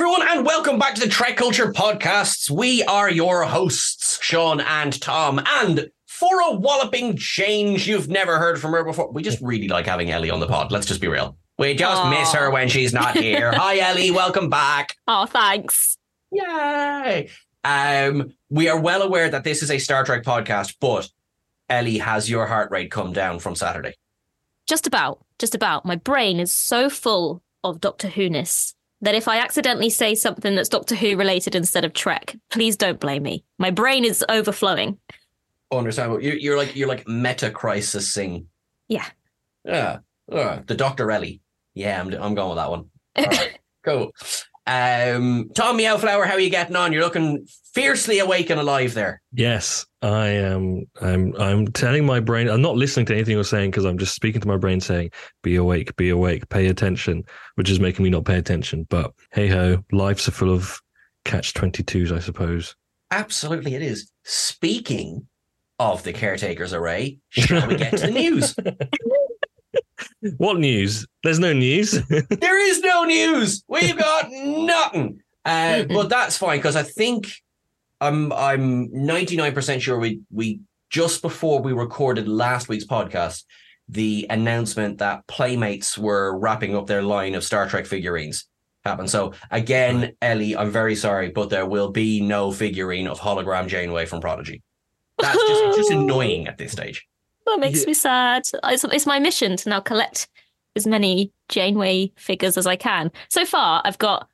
Everyone, 0.00 0.26
and 0.30 0.46
welcome 0.46 0.78
back 0.78 0.94
to 0.94 1.00
the 1.02 1.08
Trek 1.08 1.36
Culture 1.36 1.70
Podcasts. 1.70 2.48
We 2.48 2.82
are 2.84 3.10
your 3.10 3.44
hosts, 3.44 4.18
Sean 4.22 4.58
and 4.58 4.98
Tom. 4.98 5.38
And 5.44 5.90
for 6.06 6.40
a 6.40 6.56
walloping 6.56 7.18
change 7.18 7.86
you've 7.86 8.08
never 8.08 8.38
heard 8.38 8.58
from 8.58 8.72
her 8.72 8.82
before, 8.82 9.12
we 9.12 9.22
just 9.22 9.42
really 9.42 9.68
like 9.68 9.84
having 9.84 10.10
Ellie 10.10 10.30
on 10.30 10.40
the 10.40 10.46
pod. 10.46 10.72
Let's 10.72 10.86
just 10.86 11.02
be 11.02 11.08
real. 11.08 11.36
We 11.58 11.74
just 11.74 12.00
Aw. 12.00 12.08
miss 12.08 12.32
her 12.32 12.50
when 12.50 12.70
she's 12.70 12.94
not 12.94 13.14
here. 13.14 13.52
Hi, 13.54 13.78
Ellie. 13.78 14.10
Welcome 14.10 14.48
back. 14.48 14.96
Oh, 15.06 15.26
thanks. 15.26 15.98
Yay. 16.32 17.28
Um, 17.62 18.32
we 18.48 18.70
are 18.70 18.80
well 18.80 19.02
aware 19.02 19.28
that 19.28 19.44
this 19.44 19.62
is 19.62 19.70
a 19.70 19.78
Star 19.78 20.02
Trek 20.02 20.22
podcast, 20.24 20.76
but 20.80 21.10
Ellie, 21.68 21.98
has 21.98 22.30
your 22.30 22.46
heart 22.46 22.70
rate 22.70 22.90
come 22.90 23.12
down 23.12 23.38
from 23.38 23.54
Saturday? 23.54 23.96
Just 24.66 24.86
about, 24.86 25.22
just 25.38 25.54
about. 25.54 25.84
My 25.84 25.96
brain 25.96 26.40
is 26.40 26.50
so 26.50 26.88
full 26.88 27.42
of 27.62 27.82
Doctor 27.82 28.08
Who-ness 28.08 28.74
that 29.02 29.14
if 29.14 29.28
I 29.28 29.38
accidentally 29.38 29.90
say 29.90 30.14
something 30.14 30.54
that's 30.54 30.68
Doctor 30.68 30.94
Who 30.94 31.16
related 31.16 31.54
instead 31.54 31.84
of 31.84 31.92
Trek, 31.92 32.36
please 32.50 32.76
don't 32.76 33.00
blame 33.00 33.22
me. 33.22 33.44
My 33.58 33.70
brain 33.70 34.04
is 34.04 34.24
overflowing. 34.28 34.98
Understandable. 35.72 36.22
You're, 36.22 36.36
you're 36.36 36.56
like 36.56 36.74
you're 36.76 36.88
like 36.88 37.06
meta 37.06 37.50
crisising. 37.50 38.46
Yeah. 38.88 39.06
Yeah. 39.64 39.98
Uh, 40.30 40.60
the 40.66 40.74
Doctor 40.74 41.10
Ellie. 41.10 41.40
Yeah, 41.74 42.00
I'm 42.00 42.12
I'm 42.12 42.34
going 42.34 42.50
with 42.50 42.58
that 42.58 42.70
one. 42.70 42.90
All 43.16 43.24
right, 43.24 43.58
cool. 43.84 44.12
Um, 44.70 45.50
Tom 45.56 45.76
Meowflower, 45.78 46.28
how 46.28 46.34
are 46.34 46.40
you 46.40 46.48
getting 46.48 46.76
on? 46.76 46.92
You're 46.92 47.02
looking 47.02 47.44
fiercely 47.74 48.20
awake 48.20 48.50
and 48.50 48.60
alive 48.60 48.94
there. 48.94 49.20
Yes, 49.32 49.84
I 50.00 50.28
am. 50.28 50.84
I'm. 51.02 51.34
I'm 51.40 51.66
telling 51.72 52.06
my 52.06 52.20
brain. 52.20 52.48
I'm 52.48 52.62
not 52.62 52.76
listening 52.76 53.06
to 53.06 53.14
anything 53.14 53.34
you're 53.34 53.42
saying 53.42 53.72
because 53.72 53.84
I'm 53.84 53.98
just 53.98 54.14
speaking 54.14 54.40
to 54.42 54.46
my 54.46 54.56
brain, 54.56 54.80
saying, 54.80 55.10
"Be 55.42 55.56
awake, 55.56 55.96
be 55.96 56.08
awake, 56.10 56.48
pay 56.50 56.68
attention," 56.68 57.24
which 57.56 57.68
is 57.68 57.80
making 57.80 58.04
me 58.04 58.10
not 58.10 58.24
pay 58.24 58.38
attention. 58.38 58.86
But 58.88 59.12
hey 59.32 59.48
ho, 59.48 59.82
life's 59.90 60.28
are 60.28 60.32
full 60.32 60.52
of 60.52 60.80
catch 61.24 61.52
twenty 61.52 61.82
twos, 61.82 62.12
I 62.12 62.20
suppose. 62.20 62.76
Absolutely, 63.10 63.74
it 63.74 63.82
is. 63.82 64.12
Speaking 64.22 65.26
of 65.80 66.04
the 66.04 66.12
caretakers 66.12 66.72
array, 66.72 67.18
shall 67.30 67.66
we 67.66 67.74
get 67.74 67.90
to 67.96 68.06
the 68.06 68.12
news? 68.12 68.54
What 70.36 70.58
news? 70.58 71.06
There's 71.22 71.38
no 71.38 71.52
news. 71.52 71.92
there 72.08 72.68
is 72.68 72.80
no 72.80 73.04
news. 73.04 73.64
We've 73.68 73.96
got 73.96 74.30
nothing. 74.30 75.22
Uh, 75.44 75.84
but 75.84 76.08
that's 76.08 76.36
fine 76.36 76.58
because 76.58 76.76
I 76.76 76.82
think 76.82 77.32
I'm 78.00 78.32
I'm 78.32 78.88
99% 78.88 79.80
sure 79.80 79.98
we 79.98 80.20
we 80.30 80.60
just 80.90 81.22
before 81.22 81.60
we 81.60 81.72
recorded 81.72 82.28
last 82.28 82.68
week's 82.68 82.84
podcast, 82.84 83.44
the 83.88 84.26
announcement 84.30 84.98
that 84.98 85.26
Playmates 85.26 85.96
were 85.96 86.36
wrapping 86.38 86.76
up 86.76 86.86
their 86.86 87.02
line 87.02 87.34
of 87.34 87.44
Star 87.44 87.68
Trek 87.68 87.86
figurines 87.86 88.46
happened. 88.84 89.10
So 89.10 89.32
again, 89.50 90.12
Ellie, 90.22 90.56
I'm 90.56 90.70
very 90.70 90.94
sorry, 90.94 91.30
but 91.30 91.50
there 91.50 91.66
will 91.66 91.90
be 91.90 92.20
no 92.20 92.50
figurine 92.52 93.06
of 93.06 93.20
hologram 93.20 93.68
Janeway 93.68 94.06
from 94.06 94.20
Prodigy. 94.20 94.62
That's 95.18 95.36
just 95.36 95.76
just 95.76 95.90
annoying 95.92 96.48
at 96.48 96.58
this 96.58 96.72
stage. 96.72 97.06
That 97.50 97.60
makes 97.60 97.86
me 97.86 97.94
sad. 97.94 98.42
It's, 98.64 98.84
it's 98.84 99.06
my 99.06 99.18
mission 99.18 99.56
to 99.58 99.68
now 99.68 99.80
collect 99.80 100.28
as 100.76 100.86
many 100.86 101.32
Janeway 101.48 102.12
figures 102.16 102.56
as 102.56 102.66
I 102.66 102.76
can. 102.76 103.10
So 103.28 103.44
far, 103.44 103.82
I've 103.84 103.98
got 103.98 104.28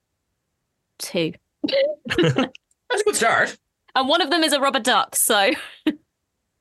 two. 0.99 1.33
That's 1.69 3.01
a 3.01 3.05
good 3.05 3.17
start. 3.17 3.57
And 3.95 4.09
one 4.09 4.21
of 4.21 4.31
them 4.31 4.43
is 4.43 4.53
a 4.53 4.61
rubber 4.61 4.81
duck, 4.81 5.17
so 5.17 5.51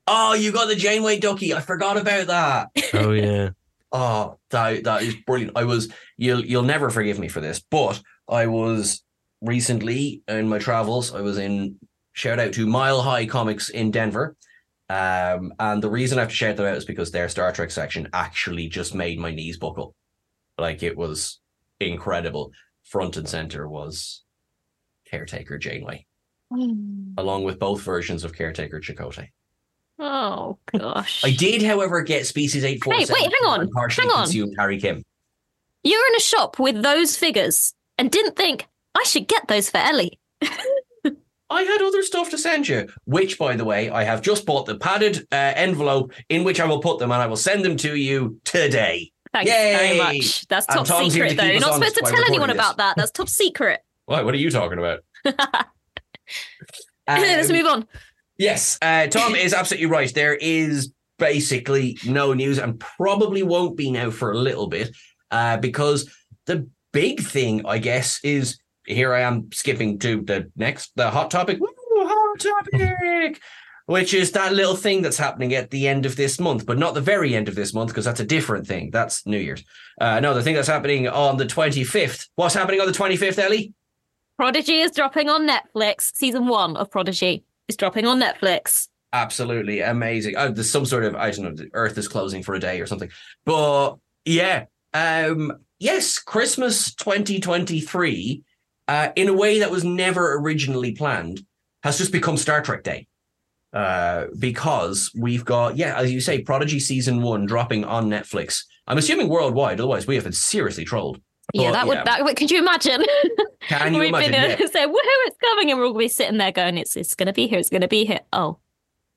Oh, 0.08 0.34
you 0.34 0.52
got 0.52 0.68
the 0.68 0.76
Janeway 0.76 1.18
ducky. 1.18 1.52
I 1.52 1.60
forgot 1.60 1.96
about 1.96 2.26
that. 2.28 2.90
oh 2.94 3.12
yeah. 3.12 3.50
Oh, 3.92 4.38
that 4.50 4.82
that 4.84 5.02
is 5.02 5.14
brilliant. 5.26 5.56
I 5.56 5.64
was 5.64 5.90
you'll 6.16 6.44
you'll 6.44 6.64
never 6.64 6.90
forgive 6.90 7.18
me 7.20 7.28
for 7.28 7.40
this, 7.40 7.60
but 7.70 8.02
I 8.28 8.46
was 8.48 9.02
recently 9.40 10.22
in 10.26 10.48
my 10.48 10.58
travels. 10.58 11.14
I 11.14 11.20
was 11.20 11.38
in 11.38 11.78
shout 12.12 12.40
out 12.40 12.52
to 12.54 12.66
Mile 12.66 13.00
High 13.00 13.26
Comics 13.26 13.70
in 13.70 13.92
Denver. 13.92 14.34
Um, 14.88 15.52
and 15.58 15.82
the 15.82 15.90
reason 15.90 16.18
I 16.18 16.22
have 16.22 16.30
to 16.30 16.34
shout 16.34 16.56
them 16.56 16.66
out 16.66 16.76
is 16.76 16.84
because 16.84 17.10
their 17.10 17.28
Star 17.28 17.50
Trek 17.52 17.70
section 17.70 18.08
actually 18.12 18.68
just 18.68 18.94
made 18.94 19.18
my 19.18 19.32
knees 19.32 19.58
buckle. 19.58 19.94
Like 20.58 20.82
it 20.82 20.96
was 20.96 21.40
incredible. 21.80 22.52
Front 22.84 23.16
and 23.16 23.28
center 23.28 23.68
was 23.68 24.22
Caretaker 25.10 25.58
Janeway, 25.58 26.06
along 27.18 27.42
with 27.44 27.58
both 27.58 27.82
versions 27.82 28.22
of 28.22 28.32
Caretaker 28.32 28.80
Chakotay. 28.80 29.28
Oh 29.98 30.58
gosh. 30.72 31.24
I 31.24 31.32
did, 31.32 31.62
however, 31.62 32.02
get 32.02 32.26
Species 32.26 32.64
Eight 32.64 32.82
Four. 32.84 32.94
Hey, 32.94 33.06
wait, 33.08 33.22
hang 33.22 33.32
on, 33.50 33.68
Partially 33.70 34.06
hang 34.08 34.16
on. 34.16 34.24
consumed 34.24 34.54
Harry 34.58 34.78
Kim. 34.78 35.02
You're 35.82 36.06
in 36.08 36.16
a 36.16 36.20
shop 36.20 36.58
with 36.58 36.82
those 36.82 37.16
figures 37.16 37.74
and 37.98 38.10
didn't 38.10 38.36
think 38.36 38.66
I 38.94 39.02
should 39.04 39.26
get 39.26 39.48
those 39.48 39.68
for 39.70 39.78
Ellie. 39.78 40.18
I 41.48 41.62
had 41.62 41.80
other 41.82 42.02
stuff 42.02 42.30
to 42.30 42.38
send 42.38 42.66
you, 42.68 42.88
which, 43.04 43.38
by 43.38 43.54
the 43.56 43.64
way, 43.64 43.88
I 43.90 44.02
have 44.04 44.20
just 44.22 44.44
bought 44.46 44.66
the 44.66 44.76
padded 44.78 45.26
uh, 45.30 45.52
envelope 45.54 46.12
in 46.28 46.42
which 46.44 46.58
I 46.60 46.64
will 46.66 46.80
put 46.80 46.98
them, 46.98 47.12
and 47.12 47.22
I 47.22 47.26
will 47.26 47.36
send 47.36 47.64
them 47.64 47.76
to 47.78 47.94
you 47.96 48.40
today. 48.44 49.12
Thanks 49.32 49.50
Yay! 49.50 49.76
very 49.76 49.98
much. 50.18 50.46
That's 50.48 50.66
top 50.66 50.86
Tom's 50.86 51.14
here 51.14 51.24
to 51.24 51.30
secret, 51.30 51.36
though. 51.36 51.42
keep 51.42 51.52
You're 51.52 51.60
not 51.60 51.74
supposed 51.74 51.94
to 51.96 52.02
tell 52.04 52.24
anyone 52.24 52.48
this. 52.48 52.56
about 52.56 52.78
that. 52.78 52.96
That's 52.96 53.10
top 53.10 53.28
secret. 53.28 53.80
What? 54.06 54.24
What 54.24 54.34
are 54.34 54.38
you 54.38 54.50
talking 54.50 54.78
about? 54.78 55.00
Let's 57.08 57.50
Um, 57.50 57.56
move 57.56 57.66
on. 57.66 57.86
Yes, 58.38 58.78
uh, 58.82 59.06
Tom 59.08 59.34
is 59.34 59.54
absolutely 59.54 59.86
right. 59.86 60.12
There 60.14 60.34
is 60.36 60.92
basically 61.18 61.98
no 62.06 62.32
news, 62.32 62.58
and 62.58 62.78
probably 62.78 63.42
won't 63.42 63.76
be 63.76 63.90
now 63.90 64.10
for 64.10 64.32
a 64.32 64.38
little 64.38 64.66
bit, 64.68 64.94
uh, 65.30 65.56
because 65.56 66.08
the 66.46 66.68
big 66.92 67.20
thing, 67.20 67.64
I 67.66 67.78
guess, 67.78 68.20
is 68.22 68.58
here 68.86 69.12
I 69.12 69.20
am 69.20 69.50
skipping 69.52 69.98
to 70.00 70.22
the 70.22 70.50
next, 70.56 70.92
the 70.96 71.10
hot 71.10 71.30
topic. 71.30 71.58
Woo, 71.60 71.68
hot 72.06 72.40
topic. 72.40 73.40
Which 73.86 74.14
is 74.14 74.32
that 74.32 74.52
little 74.52 74.74
thing 74.74 75.02
that's 75.02 75.16
happening 75.16 75.54
at 75.54 75.70
the 75.70 75.86
end 75.86 76.06
of 76.06 76.16
this 76.16 76.40
month, 76.40 76.66
but 76.66 76.76
not 76.76 76.94
the 76.94 77.00
very 77.00 77.36
end 77.36 77.46
of 77.48 77.54
this 77.54 77.72
month, 77.72 77.90
because 77.90 78.04
that's 78.04 78.18
a 78.18 78.24
different 78.24 78.66
thing. 78.66 78.90
That's 78.90 79.24
New 79.26 79.38
Year's. 79.38 79.62
Uh, 80.00 80.18
no, 80.18 80.34
the 80.34 80.42
thing 80.42 80.56
that's 80.56 80.66
happening 80.66 81.06
on 81.06 81.36
the 81.36 81.44
25th. 81.44 82.28
What's 82.34 82.54
happening 82.54 82.80
on 82.80 82.88
the 82.88 82.92
25th, 82.92 83.38
Ellie? 83.38 83.74
Prodigy 84.36 84.80
is 84.80 84.90
dropping 84.90 85.28
on 85.28 85.48
Netflix. 85.48 86.10
Season 86.14 86.48
one 86.48 86.76
of 86.76 86.90
Prodigy 86.90 87.44
is 87.68 87.76
dropping 87.76 88.06
on 88.06 88.20
Netflix. 88.20 88.88
absolutely 89.12 89.80
amazing. 89.80 90.34
Oh, 90.36 90.50
there's 90.50 90.70
some 90.70 90.84
sort 90.84 91.04
of 91.04 91.14
I 91.14 91.30
don't 91.30 91.44
know, 91.44 91.54
the 91.54 91.70
Earth 91.72 91.96
is 91.96 92.08
closing 92.08 92.42
for 92.42 92.54
a 92.54 92.60
day 92.60 92.80
or 92.80 92.86
something. 92.86 93.10
But 93.44 93.96
yeah, 94.24 94.64
um, 94.92 95.52
yes, 95.78 96.18
Christmas 96.18 96.94
2023, 96.96 98.42
uh, 98.88 99.10
in 99.16 99.28
a 99.28 99.32
way 99.34 99.58
that 99.60 99.70
was 99.70 99.84
never 99.84 100.34
originally 100.38 100.92
planned, 100.92 101.42
has 101.82 101.98
just 101.98 102.12
become 102.12 102.36
Star 102.36 102.62
Trek 102.62 102.82
Day. 102.82 103.06
Uh, 103.72 104.26
because 104.38 105.10
we've 105.18 105.44
got, 105.44 105.76
yeah, 105.76 105.98
as 105.98 106.10
you 106.10 106.20
say, 106.20 106.40
Prodigy 106.40 106.80
season 106.80 107.20
one 107.20 107.44
dropping 107.44 107.84
on 107.84 108.08
Netflix. 108.08 108.64
I'm 108.86 108.96
assuming 108.96 109.28
worldwide, 109.28 109.80
otherwise 109.80 110.06
we 110.06 110.14
have 110.14 110.24
been 110.24 110.32
seriously 110.32 110.84
trolled. 110.84 111.20
Yeah, 111.52 111.70
But, 111.70 111.72
that 111.72 111.86
would 111.86 111.98
that 112.28 112.36
could 112.36 112.50
you 112.50 112.58
imagine? 112.58 113.04
Can 113.68 113.92
you 113.94 114.00
We've 114.00 114.08
imagine? 114.08 114.32
been 114.32 114.50
Yeah. 114.58 114.66
say, 114.72 114.86
woohoo, 114.86 114.94
it's 115.26 115.36
coming, 115.38 115.70
and 115.70 115.78
we'll 115.80 115.92
be 115.94 116.08
sitting 116.08 116.38
there 116.38 116.52
going, 116.52 116.78
It's 116.78 116.96
it's 116.96 117.14
gonna 117.14 117.32
be 117.34 117.46
here, 117.48 117.58
it's 117.58 117.68
gonna 117.70 117.86
be 117.88 118.04
here. 118.06 118.20
Oh. 118.32 118.58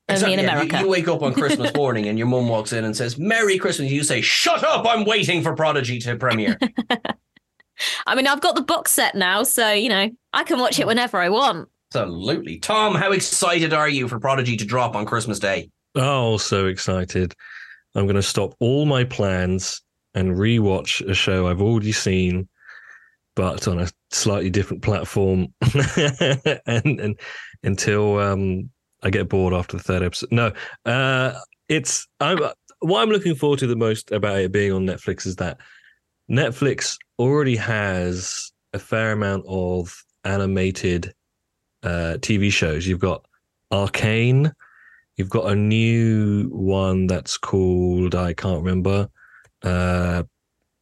Only 0.09 0.33
in 0.33 0.39
Exactly, 0.39 0.41
yeah. 0.41 0.41
You- 0.41 0.49
America. 0.49 0.79
You, 0.79 0.87
wake 0.89 1.07
up 1.07 1.21
on 1.21 1.33
Christmas 1.33 1.73
morning 1.75 2.07
and 2.07 2.17
your 2.17 2.27
mum 2.27 2.49
walks 2.49 2.73
in 2.73 2.83
and 2.83 2.97
says, 2.97 3.17
Merry 3.17 3.57
Christmas. 3.59 3.91
You 3.91 4.03
say, 4.03 4.21
Shut 4.21 4.63
up, 4.63 4.85
I'm 4.87 5.05
waiting 5.05 5.41
for 5.43 5.55
Prodigy 5.55 5.99
to 5.99 6.15
premiere. 6.17 6.57
I 8.07 8.15
mean, 8.15 8.27
I've 8.27 8.41
got 8.41 8.55
the 8.55 8.61
box 8.61 8.91
set 8.91 9.15
now, 9.15 9.43
so 9.43 9.71
you 9.71 9.89
know, 9.89 10.09
I 10.33 10.43
can 10.43 10.59
watch 10.59 10.79
it 10.79 10.87
whenever 10.87 11.17
I 11.17 11.29
want. 11.29 11.69
Absolutely. 11.93 12.59
Tom, 12.59 12.95
how 12.95 13.11
excited 13.11 13.73
are 13.73 13.89
you 13.89 14.07
for 14.07 14.19
Prodigy 14.19 14.55
to 14.57 14.65
drop 14.65 14.95
on 14.95 15.05
Christmas 15.05 15.39
Day? 15.39 15.69
Oh, 15.95 16.37
so 16.37 16.67
excited. 16.67 17.33
I'm 17.95 18.05
going 18.05 18.15
to 18.15 18.21
stop 18.21 18.53
all 18.59 18.85
my 18.85 19.03
plans 19.03 19.81
and 20.13 20.35
rewatch 20.35 21.07
a 21.09 21.15
show 21.15 21.47
I've 21.47 21.61
already 21.61 21.91
seen, 21.91 22.47
but 23.35 23.67
on 23.67 23.79
a 23.79 23.89
slightly 24.11 24.51
different 24.51 24.83
platform. 24.83 25.47
and, 26.67 26.99
and 26.99 27.19
until 27.63 28.19
um, 28.19 28.69
I 29.01 29.09
get 29.09 29.29
bored 29.29 29.53
after 29.53 29.77
the 29.77 29.83
third 29.83 30.03
episode. 30.03 30.31
No, 30.31 30.51
uh, 30.85 31.39
it's 31.67 32.07
I'm, 32.19 32.37
what 32.79 33.01
I'm 33.01 33.09
looking 33.09 33.35
forward 33.35 33.59
to 33.59 33.67
the 33.67 33.75
most 33.75 34.11
about 34.11 34.39
it 34.39 34.51
being 34.51 34.71
on 34.71 34.85
Netflix 34.85 35.25
is 35.25 35.37
that 35.37 35.57
Netflix 36.29 36.97
already 37.19 37.55
has 37.57 38.51
a 38.73 38.79
fair 38.79 39.11
amount 39.11 39.45
of 39.47 39.93
animated 40.23 41.13
uh, 41.83 42.17
TV 42.19 42.51
shows. 42.51 42.87
You've 42.87 42.99
got 42.99 43.25
Arcane. 43.71 44.51
You've 45.17 45.29
got 45.29 45.51
a 45.51 45.55
new 45.55 46.47
one 46.49 47.07
that's 47.07 47.37
called 47.37 48.15
I 48.15 48.33
can't 48.33 48.63
remember. 48.63 49.09
Uh, 49.63 50.23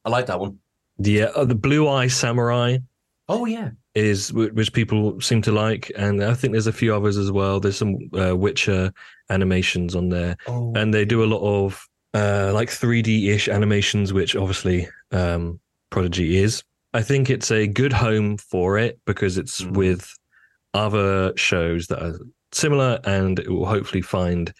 I 0.05 0.09
like 0.09 0.27
that 0.27 0.39
one. 0.39 0.59
the 0.99 1.23
uh, 1.23 1.45
the 1.45 1.55
Blue 1.55 1.87
Eye 1.89 2.07
Samurai 2.07 2.77
Oh, 3.29 3.45
yeah. 3.45 3.71
is 3.93 4.31
which 4.31 4.71
people 4.71 5.19
seem 5.19 5.41
to 5.41 5.51
like, 5.51 5.91
and 5.97 6.23
I 6.23 6.33
think 6.33 6.53
there's 6.53 6.67
a 6.67 6.71
few 6.71 6.95
others 6.95 7.17
as 7.17 7.29
well. 7.31 7.59
There's 7.59 7.75
some 7.77 7.97
uh, 8.17 8.37
Witcher 8.37 8.93
animations 9.29 9.95
on 9.95 10.07
there, 10.09 10.37
Oh, 10.47 10.71
and 10.75 10.93
they 10.93 11.03
do 11.03 11.23
a 11.23 11.25
lot 11.33 11.41
of 11.41 11.83
uh, 12.13 12.51
like 12.53 12.69
3D 12.69 13.27
ish 13.29 13.49
animations, 13.49 14.13
which 14.13 14.35
obviously 14.35 14.87
um, 15.11 15.59
Prodigy 15.89 16.37
is. 16.37 16.63
I 16.93 17.01
think 17.01 17.29
it's 17.29 17.51
a 17.51 17.67
good 17.67 17.93
home 17.93 18.37
for 18.37 18.77
it 18.77 18.99
because 19.05 19.37
it's 19.37 19.61
Mhm. 19.61 19.71
with 19.73 20.13
other 20.73 21.33
shows 21.35 21.87
that 21.87 22.01
are 22.03 22.19
similar, 22.51 22.99
and 23.03 23.39
it 23.39 23.49
will 23.49 23.65
hopefully 23.65 24.01
find 24.01 24.53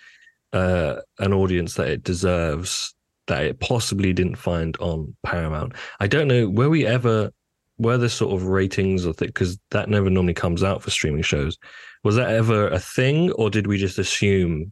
uh, 0.53 1.01
an 1.19 1.33
audience 1.33 1.73
that 1.75 1.89
it 1.89 2.03
deserves 2.03 2.95
that 3.27 3.43
it 3.43 3.59
possibly 3.59 4.13
didn't 4.13 4.37
find 4.37 4.77
on 4.79 5.13
Paramount. 5.23 5.73
I 5.99 6.07
don't 6.07 6.29
know 6.29 6.47
were 6.49 6.69
we 6.69 6.85
ever 6.85 7.31
were 7.77 7.97
there 7.97 8.07
sort 8.07 8.33
of 8.33 8.47
ratings 8.47 9.05
or 9.05 9.13
thing 9.13 9.27
because 9.27 9.59
that 9.71 9.89
never 9.89 10.09
normally 10.09 10.33
comes 10.33 10.63
out 10.63 10.81
for 10.81 10.89
streaming 10.89 11.21
shows. 11.21 11.57
Was 12.05 12.15
that 12.15 12.29
ever 12.29 12.69
a 12.69 12.79
thing, 12.79 13.31
or 13.33 13.49
did 13.49 13.67
we 13.67 13.77
just 13.77 13.99
assume 13.99 14.71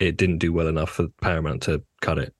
it 0.00 0.16
didn't 0.16 0.38
do 0.38 0.52
well 0.52 0.66
enough 0.66 0.90
for 0.90 1.06
Paramount 1.22 1.62
to 1.62 1.82
cut 2.00 2.18
it? 2.18 2.34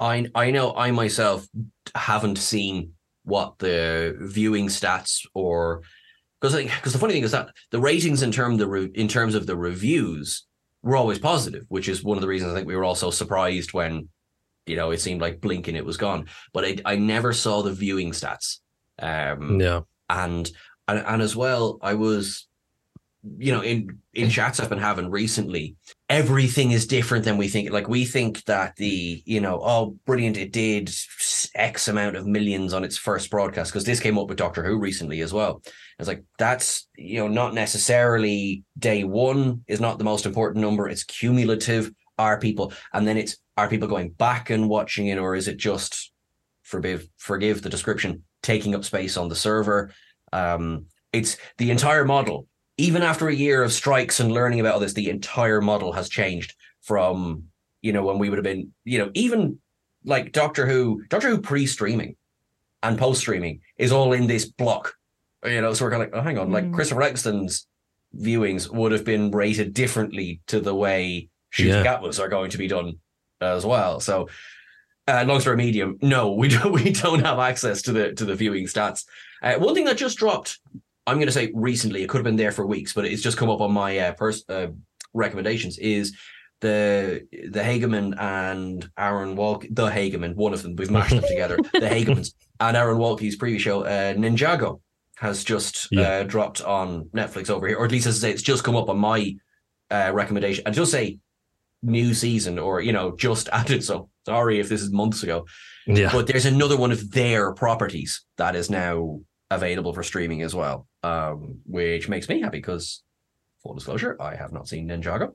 I, 0.00 0.26
I 0.34 0.50
know 0.50 0.74
I 0.74 0.90
myself 0.90 1.46
haven't 1.94 2.38
seen 2.38 2.92
what 3.24 3.58
the 3.58 4.16
viewing 4.20 4.68
stats 4.68 5.26
or 5.34 5.82
because 6.40 6.54
I 6.54 6.58
think, 6.58 6.70
because 6.74 6.92
the 6.92 6.98
funny 6.98 7.14
thing 7.14 7.24
is 7.24 7.32
that 7.32 7.48
the 7.70 7.80
ratings 7.80 8.22
in 8.22 8.30
term 8.30 8.56
the 8.56 8.68
re, 8.68 8.90
in 8.94 9.08
terms 9.08 9.34
of 9.34 9.46
the 9.46 9.56
reviews 9.56 10.46
were 10.82 10.96
always 10.96 11.18
positive, 11.18 11.64
which 11.68 11.88
is 11.88 12.04
one 12.04 12.16
of 12.16 12.22
the 12.22 12.28
reasons 12.28 12.52
I 12.52 12.54
think 12.54 12.68
we 12.68 12.76
were 12.76 12.84
also 12.84 13.10
surprised 13.10 13.72
when 13.72 14.08
you 14.66 14.76
know 14.76 14.90
it 14.90 15.00
seemed 15.00 15.20
like 15.20 15.40
blinking 15.40 15.76
it 15.76 15.84
was 15.84 15.96
gone. 15.96 16.26
But 16.52 16.64
I, 16.64 16.76
I 16.84 16.96
never 16.96 17.32
saw 17.32 17.62
the 17.62 17.72
viewing 17.72 18.12
stats. 18.12 18.58
Um, 19.00 19.60
Yeah, 19.60 19.80
and 20.08 20.50
and 20.86 21.04
and 21.06 21.22
as 21.22 21.34
well, 21.34 21.78
I 21.82 21.94
was, 21.94 22.47
you 23.38 23.52
know, 23.52 23.62
in 23.62 23.98
in 24.14 24.30
chats 24.30 24.60
I've 24.60 24.68
been 24.68 24.78
having 24.78 25.10
recently, 25.10 25.76
everything 26.08 26.70
is 26.70 26.86
different 26.86 27.24
than 27.24 27.36
we 27.36 27.48
think. 27.48 27.70
Like 27.70 27.88
we 27.88 28.04
think 28.04 28.44
that 28.44 28.76
the, 28.76 29.22
you 29.26 29.40
know, 29.40 29.60
oh, 29.62 29.96
brilliant, 30.06 30.36
it 30.36 30.52
did 30.52 30.90
X 31.54 31.88
amount 31.88 32.16
of 32.16 32.26
millions 32.26 32.72
on 32.72 32.84
its 32.84 32.96
first 32.96 33.30
broadcast 33.30 33.72
because 33.72 33.84
this 33.84 34.00
came 34.00 34.18
up 34.18 34.28
with 34.28 34.38
Doctor 34.38 34.62
Who 34.62 34.78
recently 34.78 35.20
as 35.20 35.32
well. 35.32 35.62
It's 35.98 36.08
like 36.08 36.24
that's 36.38 36.88
you 36.96 37.18
know 37.18 37.28
not 37.28 37.54
necessarily 37.54 38.62
day 38.78 39.02
one 39.04 39.64
is 39.66 39.80
not 39.80 39.98
the 39.98 40.04
most 40.04 40.24
important 40.24 40.62
number. 40.62 40.88
It's 40.88 41.04
cumulative. 41.04 41.90
Are 42.18 42.38
people 42.38 42.72
and 42.92 43.06
then 43.06 43.16
it's 43.16 43.36
are 43.56 43.68
people 43.68 43.88
going 43.88 44.10
back 44.10 44.50
and 44.50 44.68
watching 44.68 45.06
it 45.06 45.18
or 45.18 45.36
is 45.36 45.46
it 45.46 45.56
just 45.56 46.12
forgive 46.62 47.08
forgive 47.16 47.62
the 47.62 47.70
description 47.70 48.24
taking 48.42 48.74
up 48.74 48.84
space 48.84 49.16
on 49.16 49.28
the 49.28 49.36
server? 49.36 49.92
Um, 50.32 50.86
it's 51.12 51.36
the 51.58 51.70
entire 51.70 52.04
model. 52.04 52.48
Even 52.78 53.02
after 53.02 53.28
a 53.28 53.34
year 53.34 53.62
of 53.62 53.72
strikes 53.72 54.20
and 54.20 54.32
learning 54.32 54.60
about 54.60 54.74
all 54.74 54.80
this, 54.80 54.94
the 54.94 55.10
entire 55.10 55.60
model 55.60 55.92
has 55.92 56.08
changed 56.08 56.54
from 56.80 57.44
you 57.82 57.92
know 57.92 58.02
when 58.04 58.18
we 58.18 58.28
would 58.30 58.38
have 58.38 58.44
been 58.44 58.72
you 58.84 58.98
know 58.98 59.10
even 59.14 59.58
like 60.04 60.32
Doctor 60.32 60.66
Who, 60.66 61.02
Doctor 61.08 61.28
Who 61.28 61.40
pre-streaming 61.40 62.16
and 62.82 62.96
post-streaming 62.98 63.60
is 63.76 63.92
all 63.92 64.12
in 64.12 64.26
this 64.26 64.44
block. 64.46 64.94
You 65.44 65.60
know, 65.60 65.72
so 65.74 65.84
we're 65.84 65.90
kind 65.90 66.02
of 66.04 66.10
like, 66.12 66.18
oh, 66.20 66.22
hang 66.24 66.38
on, 66.38 66.50
like 66.50 66.64
Mm. 66.64 66.74
Christopher 66.74 67.02
Eccleston's 67.02 67.66
viewings 68.16 68.72
would 68.72 68.92
have 68.92 69.04
been 69.04 69.30
rated 69.30 69.74
differently 69.74 70.40
to 70.46 70.60
the 70.60 70.74
way 70.74 71.28
Ncuti 71.52 71.66
Yeah. 71.66 71.84
Gatwa's 71.84 72.18
are 72.20 72.28
going 72.28 72.50
to 72.50 72.58
be 72.58 72.68
done 72.68 72.94
as 73.40 73.66
well. 73.66 74.00
So, 74.00 74.28
uh, 75.06 75.24
long 75.26 75.40
story 75.40 75.56
medium, 75.56 75.98
no, 76.00 76.32
we 76.40 76.48
don't. 76.48 76.72
We 76.72 76.92
don't 76.92 77.24
have 77.24 77.38
access 77.38 77.82
to 77.82 77.92
the 77.92 78.12
to 78.14 78.24
the 78.24 78.34
viewing 78.36 78.66
stats. 78.66 79.04
Uh, 79.42 79.54
one 79.56 79.74
thing 79.74 79.84
that 79.84 79.96
just 79.96 80.18
dropped, 80.18 80.58
I'm 81.08 81.16
going 81.16 81.26
to 81.26 81.32
say 81.32 81.50
recently, 81.54 82.02
it 82.02 82.08
could 82.08 82.18
have 82.18 82.24
been 82.24 82.36
there 82.36 82.52
for 82.52 82.66
weeks, 82.66 82.92
but 82.92 83.04
it's 83.04 83.22
just 83.22 83.38
come 83.38 83.50
up 83.50 83.60
on 83.60 83.72
my 83.72 83.98
uh, 83.98 84.12
pers- 84.12 84.44
uh, 84.48 84.68
recommendations. 85.14 85.78
Is 85.78 86.16
the 86.60 87.26
the 87.50 87.60
Hageman 87.60 88.14
and 88.20 88.88
Aaron 88.98 89.36
Walk 89.36 89.64
the 89.70 89.88
Hageman, 89.88 90.34
one 90.34 90.52
of 90.52 90.62
them, 90.62 90.76
we've 90.76 90.90
mashed 90.90 91.14
them 91.14 91.22
together. 91.28 91.56
The 91.72 91.88
Hagemans 91.88 92.34
and 92.60 92.76
Aaron 92.76 92.98
Waltke's 92.98 93.36
previous 93.36 93.62
show, 93.62 93.82
uh, 93.84 94.14
Ninjago, 94.14 94.80
has 95.16 95.44
just 95.44 95.88
Yeah. 95.90 96.02
uh, 96.08 96.22
dropped 96.24 96.60
on 96.62 97.04
Netflix 97.14 97.50
over 97.50 97.66
here, 97.68 97.76
or 97.78 97.84
at 97.84 97.92
least 97.92 98.06
as 98.06 98.22
I 98.22 98.28
say, 98.28 98.32
it's 98.32 98.42
just 98.42 98.64
come 98.64 98.76
up 98.76 98.88
on 98.88 98.98
my 98.98 99.36
uh, 99.90 100.10
recommendation. 100.12 100.64
And 100.66 100.74
just 100.74 100.92
say 100.92 101.18
new 101.82 102.12
season, 102.14 102.58
or 102.58 102.80
you 102.80 102.92
know, 102.92 103.16
just 103.16 103.48
added. 103.52 103.84
So 103.84 104.10
sorry 104.26 104.58
if 104.60 104.68
this 104.68 104.82
is 104.82 104.90
months 104.90 105.22
ago, 105.22 105.46
yeah. 105.86 106.10
but 106.12 106.26
there's 106.26 106.46
another 106.46 106.76
one 106.76 106.92
of 106.92 107.10
their 107.12 107.52
properties 107.54 108.24
that 108.36 108.56
is 108.56 108.68
now 108.68 109.20
available 109.50 109.92
for 109.92 110.02
streaming 110.02 110.42
as 110.42 110.54
well, 110.54 110.86
um, 111.02 111.58
which 111.64 112.08
makes 112.08 112.28
me 112.28 112.40
happy 112.40 112.58
because, 112.58 113.02
full 113.62 113.74
disclosure, 113.74 114.16
I 114.20 114.36
have 114.36 114.52
not 114.52 114.68
seen 114.68 114.88
Ninjago. 114.88 115.32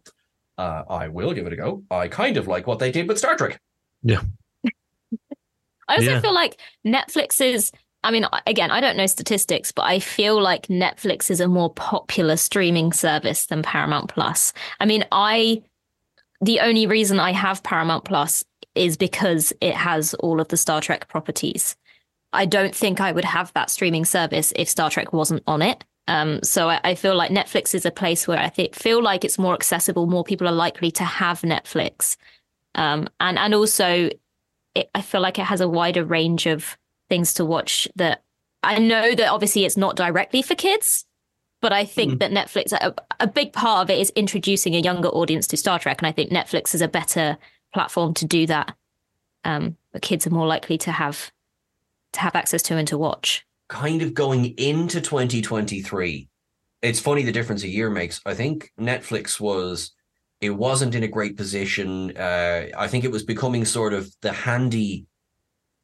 Uh, 0.57 0.83
I 0.89 1.07
will 1.07 1.33
give 1.33 1.47
it 1.47 1.53
a 1.53 1.55
go. 1.55 1.83
I 1.89 2.07
kind 2.07 2.37
of 2.37 2.47
like 2.47 2.67
what 2.67 2.79
they 2.79 2.91
did 2.91 3.07
with 3.07 3.17
Star 3.17 3.35
Trek. 3.35 3.59
Yeah. 4.03 4.21
I 5.87 5.95
also 5.95 6.11
Yeah. 6.11 6.21
feel 6.21 6.33
like 6.33 6.59
Netflix 6.85 7.41
is. 7.41 7.71
I 8.05 8.11
mean, 8.11 8.25
again, 8.47 8.69
I 8.69 8.81
don't 8.81 8.97
know 8.97 9.05
statistics, 9.05 9.71
but 9.71 9.83
I 9.83 9.99
feel 9.99 10.41
like 10.41 10.67
Netflix 10.67 11.31
is 11.31 11.39
a 11.39 11.47
more 11.47 11.73
popular 11.73 12.35
streaming 12.35 12.91
service 12.91 13.45
than 13.45 13.63
Paramount 13.63 14.09
Plus. 14.13 14.53
I 14.79 14.85
mean, 14.85 15.05
I. 15.11 15.63
The 16.41 16.59
only 16.59 16.85
reason 16.87 17.21
I 17.21 17.31
have 17.31 17.63
Paramount 17.63 18.03
Plus 18.03 18.43
is 18.75 18.97
because 18.97 19.53
it 19.61 19.73
has 19.75 20.13
all 20.15 20.41
of 20.41 20.49
the 20.49 20.57
Star 20.57 20.81
Trek 20.81 21.07
properties. 21.07 21.77
I 22.33 22.45
don't 22.45 22.75
think 22.75 22.99
I 22.99 23.11
would 23.11 23.25
have 23.25 23.53
that 23.53 23.69
streaming 23.69 24.05
service 24.05 24.53
if 24.55 24.67
Star 24.67 24.89
Trek 24.89 25.13
wasn't 25.13 25.43
on 25.47 25.61
it. 25.61 25.83
Um, 26.07 26.41
so 26.43 26.69
I, 26.69 26.79
I 26.83 26.95
feel 26.95 27.15
like 27.15 27.31
Netflix 27.31 27.73
is 27.73 27.85
a 27.85 27.91
place 27.91 28.27
where 28.27 28.39
I 28.39 28.49
think, 28.49 28.75
feel 28.75 29.01
like 29.01 29.23
it's 29.23 29.39
more 29.39 29.53
accessible. 29.53 30.05
More 30.05 30.23
people 30.23 30.47
are 30.47 30.53
likely 30.53 30.91
to 30.91 31.03
have 31.03 31.41
Netflix, 31.41 32.17
um, 32.75 33.07
and 33.19 33.39
and 33.39 33.53
also 33.53 34.09
it, 34.75 34.89
I 34.93 35.01
feel 35.01 35.21
like 35.21 35.39
it 35.39 35.45
has 35.45 35.61
a 35.61 35.69
wider 35.69 36.03
range 36.03 36.45
of 36.45 36.77
things 37.07 37.33
to 37.35 37.45
watch. 37.45 37.87
That 37.95 38.23
I 38.63 38.79
know 38.79 39.15
that 39.15 39.29
obviously 39.31 39.63
it's 39.63 39.77
not 39.77 39.95
directly 39.95 40.41
for 40.41 40.55
kids, 40.55 41.05
but 41.61 41.71
I 41.71 41.85
think 41.85 42.19
that 42.19 42.31
Netflix 42.31 42.73
a, 42.73 42.93
a 43.21 43.27
big 43.27 43.53
part 43.53 43.83
of 43.83 43.89
it 43.89 43.99
is 43.99 44.09
introducing 44.09 44.75
a 44.75 44.79
younger 44.79 45.09
audience 45.09 45.47
to 45.47 45.57
Star 45.57 45.79
Trek, 45.79 46.01
and 46.01 46.07
I 46.07 46.11
think 46.11 46.31
Netflix 46.31 46.75
is 46.75 46.81
a 46.81 46.87
better 46.89 47.37
platform 47.73 48.13
to 48.15 48.25
do 48.25 48.45
that. 48.47 48.75
Um, 49.45 49.77
but 49.93 50.01
kids 50.01 50.27
are 50.27 50.31
more 50.31 50.47
likely 50.47 50.77
to 50.79 50.91
have 50.91 51.31
to 52.13 52.19
have 52.19 52.35
access 52.35 52.61
to 52.63 52.77
and 52.77 52.87
to 52.87 52.97
watch. 52.97 53.45
kind 53.69 54.01
of 54.01 54.13
going 54.13 54.45
into 54.57 55.01
2023 55.01 56.27
it's 56.81 56.99
funny 56.99 57.23
the 57.23 57.31
difference 57.31 57.63
a 57.63 57.67
year 57.67 57.89
makes 57.89 58.21
i 58.25 58.33
think 58.33 58.71
netflix 58.79 59.39
was 59.39 59.93
it 60.41 60.49
wasn't 60.49 60.93
in 60.93 61.03
a 61.03 61.07
great 61.07 61.37
position 61.37 62.15
uh 62.17 62.67
i 62.77 62.87
think 62.87 63.03
it 63.03 63.11
was 63.11 63.23
becoming 63.23 63.65
sort 63.65 63.93
of 63.93 64.13
the 64.21 64.31
handy 64.31 65.05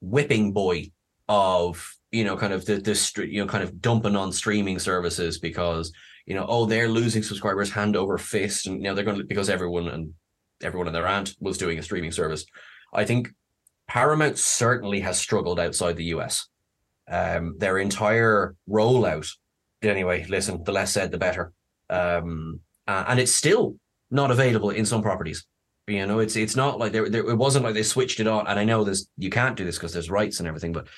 whipping 0.01 0.51
boy 0.51 0.91
of 1.29 1.95
you 2.11 2.23
know 2.23 2.35
kind 2.35 2.53
of 2.53 2.65
the 2.65 2.75
this 2.75 3.15
you 3.17 3.41
know 3.41 3.47
kind 3.47 3.63
of 3.63 3.81
dumping 3.81 4.15
on 4.15 4.31
streaming 4.31 4.77
services 4.77 5.39
because 5.39 5.91
you 6.25 6.35
know 6.35 6.45
oh 6.47 6.65
they're 6.65 6.89
losing 6.89 7.23
subscribers 7.23 7.71
hand 7.71 7.95
over 7.95 8.17
fist 8.17 8.67
and 8.67 8.77
you 8.77 8.83
know 8.83 8.93
they're 8.93 9.05
going 9.05 9.17
to 9.17 9.23
because 9.23 9.49
everyone 9.49 9.87
and 9.87 10.13
everyone 10.61 10.87
in 10.87 10.93
their 10.93 11.07
aunt 11.07 11.35
was 11.39 11.57
doing 11.57 11.79
a 11.79 11.83
streaming 11.83 12.11
service. 12.11 12.45
I 12.93 13.05
think 13.05 13.29
Paramount 13.89 14.37
certainly 14.37 14.99
has 14.99 15.17
struggled 15.17 15.59
outside 15.59 15.97
the 15.97 16.13
US. 16.15 16.47
Um, 17.09 17.55
their 17.57 17.79
entire 17.79 18.55
rollout, 18.69 19.27
anyway. 19.81 20.25
Listen, 20.29 20.63
the 20.63 20.71
less 20.71 20.93
said, 20.93 21.11
the 21.11 21.17
better. 21.17 21.51
Um, 21.89 22.59
uh, 22.87 23.05
and 23.07 23.19
it's 23.19 23.33
still 23.33 23.77
not 24.11 24.29
available 24.29 24.69
in 24.69 24.85
some 24.85 25.01
properties. 25.01 25.45
You 25.87 26.05
know, 26.05 26.19
it's 26.19 26.35
it's 26.35 26.55
not 26.55 26.77
like 26.77 26.91
there, 26.91 27.09
there 27.09 27.27
it 27.27 27.35
wasn't 27.35 27.65
like 27.65 27.73
they 27.73 27.81
switched 27.81 28.19
it 28.19 28.27
on. 28.27 28.45
And 28.45 28.59
I 28.59 28.63
know 28.63 28.83
there's 28.83 29.09
you 29.17 29.31
can't 29.31 29.55
do 29.55 29.65
this 29.65 29.77
because 29.77 29.91
there's 29.91 30.11
rights 30.11 30.37
and 30.37 30.47
everything, 30.47 30.71
but 30.71 30.85
I 30.85 30.89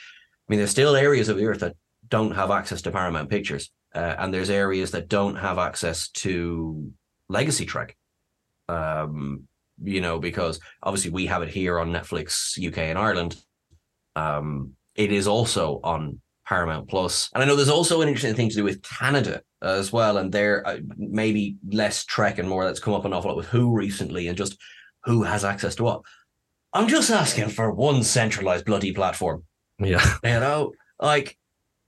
mean, 0.50 0.57
there's 0.60 0.71
still 0.71 0.98
areas 0.98 1.29
of 1.29 1.38
the 1.38 1.45
earth 1.45 1.62
that 1.62 1.77
don't 2.10 2.36
have 2.36 2.51
access 2.51 2.81
to 2.81 2.91
Paramount 2.91 3.29
Pictures, 3.29 3.71
uh, 3.95 4.15
and 4.19 4.33
there's 4.33 4.50
areas 4.50 4.91
that 4.91 5.07
don't 5.07 5.38
have 5.38 5.57
access 5.57 6.10
to 6.10 6.91
Legacy 7.29 7.65
Trek. 7.65 7.95
Um, 8.67 9.48
you 9.83 10.01
know, 10.01 10.19
because 10.19 10.59
obviously 10.83 11.11
we 11.11 11.25
have 11.27 11.41
it 11.41 11.50
here 11.50 11.79
on 11.79 11.91
Netflix 11.91 12.57
UK 12.57 12.77
and 12.79 12.97
Ireland. 12.97 13.35
Um, 14.15 14.73
it 14.95 15.11
is 15.11 15.27
also 15.27 15.79
on 15.83 16.19
Paramount 16.45 16.89
Plus, 16.89 17.29
and 17.33 17.41
I 17.41 17.45
know 17.45 17.55
there's 17.55 17.69
also 17.69 18.01
an 18.01 18.07
interesting 18.07 18.35
thing 18.35 18.50
to 18.50 18.55
do 18.55 18.63
with 18.63 18.83
Canada 18.83 19.41
as 19.61 19.93
well, 19.93 20.17
and 20.17 20.31
there 20.31 20.67
uh, 20.67 20.77
maybe 20.97 21.55
less 21.69 22.03
Trek 22.05 22.39
and 22.39 22.50
more 22.50 22.65
that's 22.65 22.79
come 22.79 22.93
up 22.93 23.05
an 23.05 23.13
awful 23.13 23.29
lot 23.29 23.38
with 23.38 23.47
Who 23.47 23.73
recently, 23.73 24.27
and 24.27 24.38
just 24.38 24.57
who 25.03 25.23
has 25.23 25.45
access 25.45 25.75
to 25.75 25.83
what. 25.83 26.01
I'm 26.73 26.88
just 26.88 27.09
asking 27.09 27.50
for 27.50 27.71
one 27.71 28.03
centralized 28.03 28.65
bloody 28.65 28.93
platform. 28.93 29.43
Yeah, 29.79 30.03
you 30.23 30.29
know, 30.31 30.73
like 31.00 31.38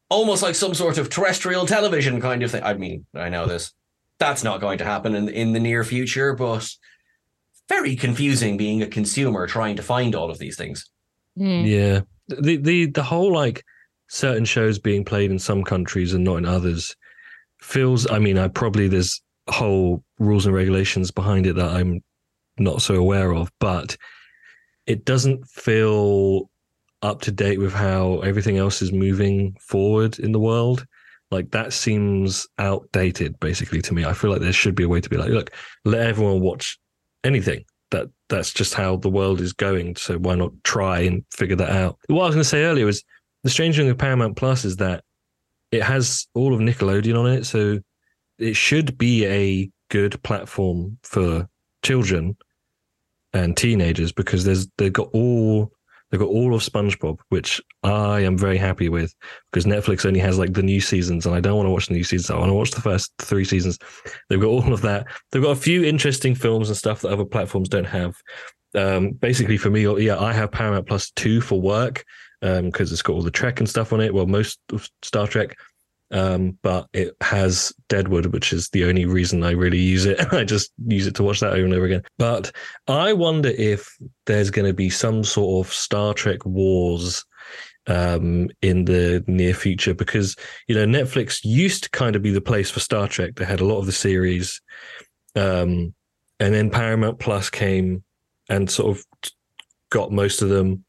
almost 0.10 0.44
like 0.44 0.56
some 0.56 0.74
sort 0.74 0.98
of 0.98 1.10
terrestrial 1.10 1.66
television 1.66 2.22
kind 2.22 2.44
of 2.44 2.52
thing. 2.52 2.64
I 2.64 2.74
mean, 2.74 3.06
I 3.16 3.30
know 3.30 3.46
this. 3.46 3.74
That's 4.20 4.44
not 4.44 4.62
going 4.62 4.78
to 4.78 4.86
happen 4.86 5.16
in 5.16 5.30
in 5.30 5.54
the 5.54 5.60
near 5.60 5.84
future, 5.84 6.36
but 6.36 6.70
very 7.70 7.96
confusing 7.96 8.58
being 8.58 8.82
a 8.82 8.88
consumer 8.88 9.48
trying 9.48 9.76
to 9.76 9.84
find 9.84 10.16
all 10.16 10.30
of 10.30 10.40
these 10.40 10.58
things. 10.58 10.90
Mm. 11.38 11.68
yeah. 11.68 12.02
The 12.28 12.58
the 12.58 12.86
the 12.88 13.04
whole 13.04 13.34
like 13.34 13.64
certain 14.10 14.46
shows 14.46 14.80
being 14.80 15.04
played 15.04 15.32
in 15.32 15.40
some 15.40 15.64
countries 15.64 16.14
and 16.14 16.24
not 16.24 16.38
in 16.38 16.46
others 16.46 16.96
feels. 17.60 18.10
I 18.10 18.20
mean, 18.20 18.38
I 18.38 18.48
probably 18.48 18.88
there's 18.88 19.22
whole 19.50 20.04
rules 20.20 20.46
and 20.46 20.56
regulations 20.56 21.12
behind 21.12 21.48
it 21.48 21.56
that 21.56 21.72
I'm 21.72 22.02
not 22.58 22.82
so 22.82 22.96
aware 22.96 23.34
of, 23.34 23.52
but 23.60 23.98
it 24.86 25.06
doesn't 25.06 25.48
feel 25.48 26.50
up 27.02 27.22
to 27.22 27.32
date 27.32 27.60
with 27.60 27.74
how 27.74 28.20
everything 28.20 28.58
else 28.58 28.82
is 28.82 28.94
moving 28.94 29.56
forward 29.60 30.20
in 30.20 30.32
the 30.32 30.40
world. 30.40 30.86
Like 31.32 31.52
that 31.52 31.74
seems 31.74 32.48
outdated, 32.60 33.40
basically 33.40 33.82
to 33.82 33.94
me. 33.94 34.06
I 34.06 34.14
feel 34.14 34.30
like 34.30 34.42
there 34.42 34.54
should 34.54 34.76
be 34.76 34.84
a 34.84 34.90
way 34.90 35.02
to 35.02 35.10
be 35.10 35.18
like, 35.18 35.30
look, 35.30 35.52
let 35.84 36.06
everyone 36.08 36.42
watch 36.42 36.78
anything. 37.24 37.66
That 37.92 38.10
that's 38.30 38.52
just 38.52 38.74
how 38.74 38.98
the 38.98 39.10
world 39.10 39.40
is 39.40 39.54
going. 39.54 39.96
So 39.96 40.18
why 40.18 40.36
not 40.36 40.52
try 40.64 41.02
and 41.02 41.24
figure 41.32 41.56
that 41.58 41.70
out? 41.70 42.00
What 42.08 42.24
I 42.24 42.26
was 42.26 42.36
going 42.36 42.44
to 42.44 42.50
say 42.50 42.64
earlier 42.64 42.86
was 42.86 43.04
the 43.44 43.50
strange 43.50 43.76
thing 43.76 43.88
with 43.88 43.98
Paramount 44.00 44.36
Plus 44.36 44.66
is 44.66 44.78
that 44.78 45.04
it 45.72 45.84
has 45.84 46.28
all 46.34 46.54
of 46.54 46.60
Nickelodeon 46.60 47.20
on 47.20 47.28
it, 47.28 47.46
so 47.46 47.80
it 48.40 48.56
should 48.56 48.98
be 48.98 49.26
a 49.26 49.70
good 49.90 50.22
platform 50.24 50.98
for 51.04 51.48
children 51.84 52.36
and 53.34 53.58
teenagers 53.58 54.12
because 54.12 54.44
there's 54.44 54.68
they've 54.78 54.94
got 54.94 55.10
all 55.14 55.72
they've 56.14 56.20
got 56.20 56.30
all 56.30 56.54
of 56.54 56.62
SpongeBob, 56.62 57.18
which 57.30 57.60
I 57.82 58.20
am 58.20 58.38
very 58.38 58.58
happy 58.58 58.88
with 58.88 59.16
because 59.52 59.66
Netflix 59.66 60.06
only 60.06 60.20
has 60.20 60.38
like 60.38 60.54
the 60.54 60.62
new 60.62 60.80
seasons, 60.80 61.26
and 61.26 61.34
I 61.34 61.40
don't 61.40 61.58
want 61.58 61.66
to 61.66 61.72
watch 61.72 61.88
the 61.88 61.96
new 61.96 62.04
seasons. 62.04 62.30
I 62.30 62.38
want 62.38 62.50
to 62.50 62.54
watch 62.54 62.70
the 62.70 62.82
first 62.82 63.12
three 63.18 63.46
seasons. 63.46 63.80
They've 64.30 64.40
got 64.40 64.48
all 64.48 64.72
of 64.72 64.84
that. 64.84 65.08
They've 65.32 65.42
got 65.42 65.58
a 65.58 65.60
few 65.60 65.84
interesting 65.84 66.36
films 66.36 66.70
and 66.70 66.78
stuff 66.78 67.02
that 67.02 67.12
other 67.12 67.26
platforms 67.26 67.68
don't 67.68 67.84
have. 67.86 68.16
Um, 68.76 69.14
basically, 69.14 69.58
for 69.58 69.72
me, 69.72 69.88
yeah, 70.06 70.20
I 70.20 70.34
have 70.34 70.52
Paramount 70.52 70.88
Plus 70.88 71.10
two 71.16 71.42
for 71.42 71.60
work 71.60 72.06
because 72.42 72.92
it's 72.92 73.02
got 73.02 73.14
all 73.14 73.24
the 73.24 73.32
Trek 73.32 73.60
and 73.60 73.68
stuff 73.68 73.92
on 73.92 74.00
it. 74.00 74.14
Well, 74.14 74.28
most 74.28 74.60
of 74.72 74.88
Star 75.02 75.26
Trek. 75.26 75.56
Um, 76.14 76.60
but 76.62 76.88
it 76.94 77.16
has 77.22 77.74
Deadwood, 77.90 78.28
which 78.28 78.54
is 78.54 78.70
the 78.70 78.86
only 78.86 79.06
reason 79.06 79.44
I 79.44 79.52
really 79.52 79.80
use 79.80 80.06
it. 80.06 80.22
I 80.34 80.44
just 80.44 80.72
use 80.86 81.08
it 81.08 81.16
to 81.16 81.24
watch 81.24 81.40
that 81.40 81.54
over 81.54 81.66
and 81.66 81.74
over 81.74 81.86
again. 81.86 82.04
But 82.20 82.52
I 82.88 83.14
wonder 83.14 83.50
if 83.50 83.98
there's 84.28 84.52
going 84.52 84.68
to 84.68 84.74
be 84.74 84.92
some 84.92 85.24
sort 85.24 85.66
of 85.66 85.74
Star 85.74 86.14
Trek 86.14 86.46
Wars 86.46 87.26
um, 87.88 88.50
in 88.62 88.86
the 88.86 89.24
near 89.28 89.54
future 89.54 89.94
because 89.94 90.36
you 90.68 90.76
know 90.76 90.86
Netflix 90.86 91.42
used 91.44 91.84
to 91.84 91.90
kind 91.90 92.16
of 92.16 92.22
be 92.22 92.32
the 92.32 92.42
place 92.42 92.70
for 92.70 92.80
Star 92.80 93.08
Trek. 93.08 93.36
They 93.36 93.46
had 93.46 93.60
a 93.60 93.66
lot 93.66 93.80
of 93.80 93.86
the 93.86 93.92
series, 93.92 94.62
um, 95.36 95.94
and 96.40 96.54
then 96.54 96.70
Paramount 96.70 97.20
Plus 97.20 97.50
came 97.50 98.04
and 98.50 98.70
sort 98.70 98.98
of 98.98 99.06
got 99.90 100.12
most 100.12 100.42
of 100.42 100.50
them, 100.50 100.86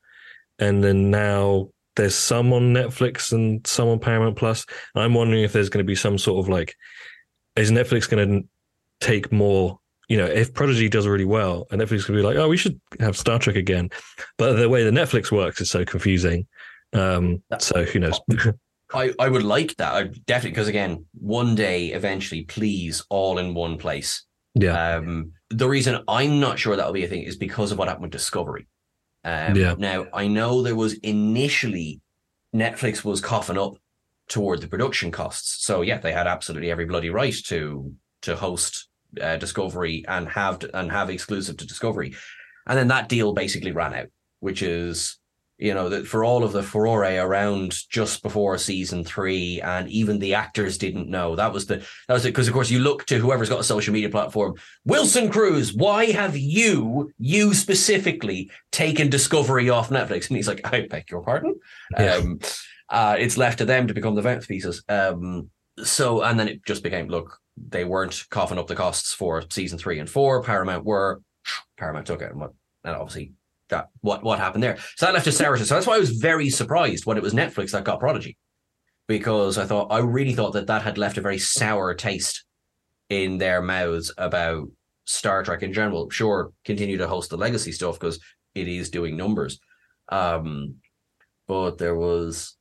and 0.59 0.85
then 0.85 1.11
now 1.11 1.71
there's 1.96 2.14
some 2.14 2.52
on 2.52 2.74
Netflix 2.74 3.32
and 3.32 3.66
some 3.66 3.88
on 3.88 3.98
Paramount 3.98 4.36
Plus. 4.36 4.66
I'm 4.94 5.14
wondering 5.14 5.42
if 5.42 5.52
there's 5.52 5.68
going 5.68 5.84
to 5.84 5.86
be 5.86 5.94
some 5.94 6.18
sort 6.18 6.44
of 6.44 6.48
like, 6.48 6.74
is 7.56 7.70
Netflix 7.70 8.08
going 8.08 8.42
to 8.42 8.48
take 9.00 9.32
more? 9.32 9.78
You 10.08 10.18
know, 10.18 10.26
if 10.26 10.52
Prodigy 10.52 10.88
does 10.88 11.06
really 11.06 11.24
well, 11.24 11.66
and 11.70 11.80
Netflix 11.80 12.04
could 12.04 12.14
be 12.14 12.22
like, 12.22 12.36
oh, 12.36 12.48
we 12.48 12.56
should 12.56 12.78
have 13.00 13.16
Star 13.16 13.38
Trek 13.38 13.56
again. 13.56 13.90
But 14.36 14.54
the 14.54 14.68
way 14.68 14.84
the 14.84 14.90
Netflix 14.90 15.32
works 15.32 15.60
is 15.60 15.70
so 15.70 15.84
confusing. 15.84 16.46
Um, 16.92 17.42
so 17.58 17.84
who 17.84 18.00
knows? 18.00 18.20
I, 18.94 19.12
I 19.18 19.28
would 19.28 19.42
like 19.42 19.76
that. 19.76 19.94
I 19.94 20.02
definitely 20.26 20.50
because 20.50 20.68
again, 20.68 21.06
one 21.14 21.54
day 21.54 21.88
eventually, 21.88 22.42
please, 22.42 23.04
all 23.08 23.38
in 23.38 23.54
one 23.54 23.78
place. 23.78 24.24
yeah, 24.54 24.96
Um, 24.96 25.32
the 25.50 25.68
reason 25.68 26.02
I'm 26.06 26.38
not 26.38 26.58
sure 26.58 26.76
that'll 26.76 26.92
be 26.92 27.04
a 27.04 27.08
thing 27.08 27.22
is 27.22 27.36
because 27.36 27.72
of 27.72 27.78
what 27.78 27.88
happened 27.88 28.02
with 28.02 28.12
Discovery. 28.12 28.66
Um, 29.25 29.57
Yeah. 29.57 29.75
Now 29.78 30.07
I 30.12 30.28
know 30.28 30.62
there 30.62 30.76
was 30.76 30.95
initially 30.95 32.00
Netflix 32.54 33.04
was 33.04 33.21
coughing 33.21 33.59
up 33.59 33.78
toward 34.28 34.61
the 34.61 34.69
production 34.69 35.11
costs, 35.11 35.64
so 35.64 35.83
yeah, 35.83 35.99
they 35.99 36.12
had 36.12 36.26
absolutely 36.26 36.71
every 36.71 36.87
bloody 36.87 37.11
right 37.11 37.35
to 37.47 37.93
to 38.23 38.37
host 38.37 38.88
uh, 39.21 39.37
Discovery 39.37 40.04
and 40.09 40.28
have 40.28 40.64
and 40.73 40.90
have 40.90 41.11
exclusive 41.11 41.57
to 41.59 41.66
Discovery, 41.66 42.14
and 42.66 42.78
then 42.78 42.88
that 42.88 43.09
deal 43.09 43.33
basically 43.33 43.73
ran 43.73 43.95
out, 43.95 44.09
which 44.40 44.62
is 44.62 45.19
you 45.58 45.75
know 45.75 45.88
that 45.88 46.06
for 46.06 46.25
all 46.25 46.44
of 46.44 46.52
the 46.52 46.62
furore 46.62 47.04
around 47.04 47.76
just 47.88 48.23
before 48.23 48.58
season 48.58 49.04
three, 49.04 49.61
and 49.61 49.88
even 49.88 50.18
the 50.18 50.34
actors 50.34 50.78
didn't 50.78 51.08
know 51.08 51.37
that 51.37 51.52
was 51.52 51.66
the 51.66 51.84
that 52.08 52.14
was 52.14 52.25
it 52.25 52.30
because 52.30 52.49
of 52.49 52.54
course 52.54 52.70
you 52.70 52.78
look 52.78 53.06
to 53.06 53.18
whoever's 53.18 53.49
got 53.49 53.61
a 53.61 53.64
social 53.64 53.92
media 53.92 54.11
platform 54.11 54.54
Wilson 54.84 55.30
Cruz, 55.30 55.73
why 55.73 56.06
have 56.06 56.37
you, 56.37 57.12
you 57.18 57.54
specifically, 57.54 58.50
taken 58.70 59.08
Discovery 59.08 59.70
off 59.70 59.90
Netflix? 59.90 60.28
And 60.28 60.37
he's 60.37 60.49
like, 60.49 60.61
I 60.73 60.87
beg 60.87 61.11
your 61.11 61.23
pardon. 61.23 61.58
Yeah. 61.99 62.16
Um, 62.16 62.40
uh, 62.90 63.16
it's 63.18 63.37
left 63.37 63.58
to 63.58 63.64
them 63.64 63.88
to 63.88 63.94
become 63.94 64.14
the 64.14 64.23
mouthpieces. 64.23 64.84
Um, 64.88 65.50
so, 65.82 66.23
and 66.23 66.38
then 66.38 66.49
it 66.49 66.64
just 66.66 66.82
became, 66.82 67.08
look, 67.08 67.38
they 67.56 67.84
weren't 67.84 68.25
coughing 68.30 68.58
up 68.58 68.66
the 68.66 68.76
costs 68.76 69.14
for 69.14 69.42
season 69.50 69.78
three 69.78 69.99
and 69.99 70.08
four. 70.08 70.42
Paramount 70.42 70.84
were, 70.84 71.23
Paramount 71.78 72.06
took 72.06 72.20
it, 72.20 72.30
and, 72.30 72.40
what, 72.40 72.52
and 72.84 72.94
obviously 72.94 73.32
that 73.71 73.88
what 74.00 74.23
what 74.23 74.38
happened 74.38 74.62
there. 74.62 74.78
So 74.97 75.06
that 75.06 75.14
left 75.14 75.26
a 75.26 75.33
sour 75.33 75.56
taste. 75.56 75.68
So 75.68 75.75
that's 75.75 75.87
why 75.87 75.97
I 75.97 76.00
was 76.00 76.11
very 76.11 76.50
surprised 76.50 77.06
when 77.06 77.16
it 77.16 77.23
was 77.23 77.35
Netflix 77.35 77.71
that 77.73 77.85
got 77.85 78.00
Prodigy, 78.00 78.37
because 79.09 79.59
I 79.59 79.64
thought 79.64 79.92
I 79.92 79.99
really 79.99 80.35
thought 80.35 80.52
that 80.52 80.66
that 80.66 80.83
had 80.83 80.99
left 80.99 81.18
a 81.18 81.23
very 81.23 81.38
sour 81.38 81.94
taste 81.94 82.44
in 83.09 83.38
their 83.38 83.62
mouths 83.62 84.12
about 84.18 84.68
Star 85.04 85.42
Trek 85.42 85.62
in 85.62 85.73
general. 85.73 86.11
Sure, 86.11 86.52
continue 86.64 86.99
to 86.99 87.09
host 87.09 87.30
the 87.30 87.37
legacy 87.37 87.73
stuff 87.73 87.99
because 87.99 88.21
it 88.54 88.68
is 88.68 88.90
doing 88.90 89.16
numbers. 89.16 89.59
Um, 90.09 90.76
but 91.47 91.78
there 91.78 91.97
was 91.97 92.56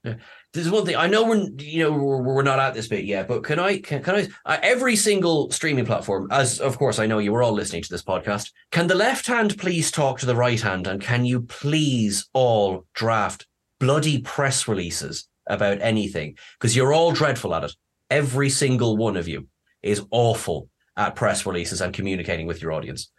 there's 0.54 0.70
one 0.70 0.86
thing 0.86 0.96
I 0.96 1.08
know 1.08 1.26
we're 1.26 1.50
you 1.58 1.84
know 1.84 1.92
we're, 1.92 2.22
we're 2.22 2.44
not 2.44 2.60
at 2.60 2.74
this 2.74 2.88
bit 2.88 3.06
yet, 3.06 3.28
but 3.28 3.44
can 3.44 3.60
I 3.60 3.80
can, 3.80 4.04
can 4.04 4.16
I 4.16 4.28
uh, 4.46 4.58
every 4.62 4.96
single 4.96 5.52
streaming 5.52 5.86
platform, 5.86 6.28
as 6.32 6.60
of 6.60 6.78
course 6.78 7.00
I 7.00 7.08
know 7.08 7.20
you 7.20 7.32
were 7.32 7.44
all 7.44 7.54
listening 7.54 7.84
to 7.84 7.90
this 7.90 8.04
podcast, 8.04 8.52
can 8.72 8.88
the 8.88 8.96
left 8.96 9.28
hand 9.28 9.58
please 9.58 9.92
talk 9.92 10.20
to 10.20 10.26
the 10.26 10.36
right 10.36 10.62
hand, 10.62 10.88
and 10.88 11.02
can 11.02 11.26
you 11.26 11.42
please 11.42 12.30
all 12.34 12.86
draft 12.94 13.48
bloody 13.80 14.22
press 14.22 14.68
releases 14.68 15.28
about 15.48 15.82
anything 15.82 16.38
because 16.60 16.76
you're 16.76 16.94
all 16.94 17.12
dreadful 17.12 17.54
at 17.54 17.64
it. 17.64 17.76
Every 18.10 18.50
single 18.50 18.96
one 18.98 19.18
of 19.18 19.28
you 19.28 19.48
is 19.82 20.06
awful 20.12 20.70
at 20.96 21.16
press 21.16 21.46
releases 21.46 21.82
and 21.82 21.94
communicating 21.94 22.48
with 22.48 22.62
your 22.62 22.72
audience 22.72 23.12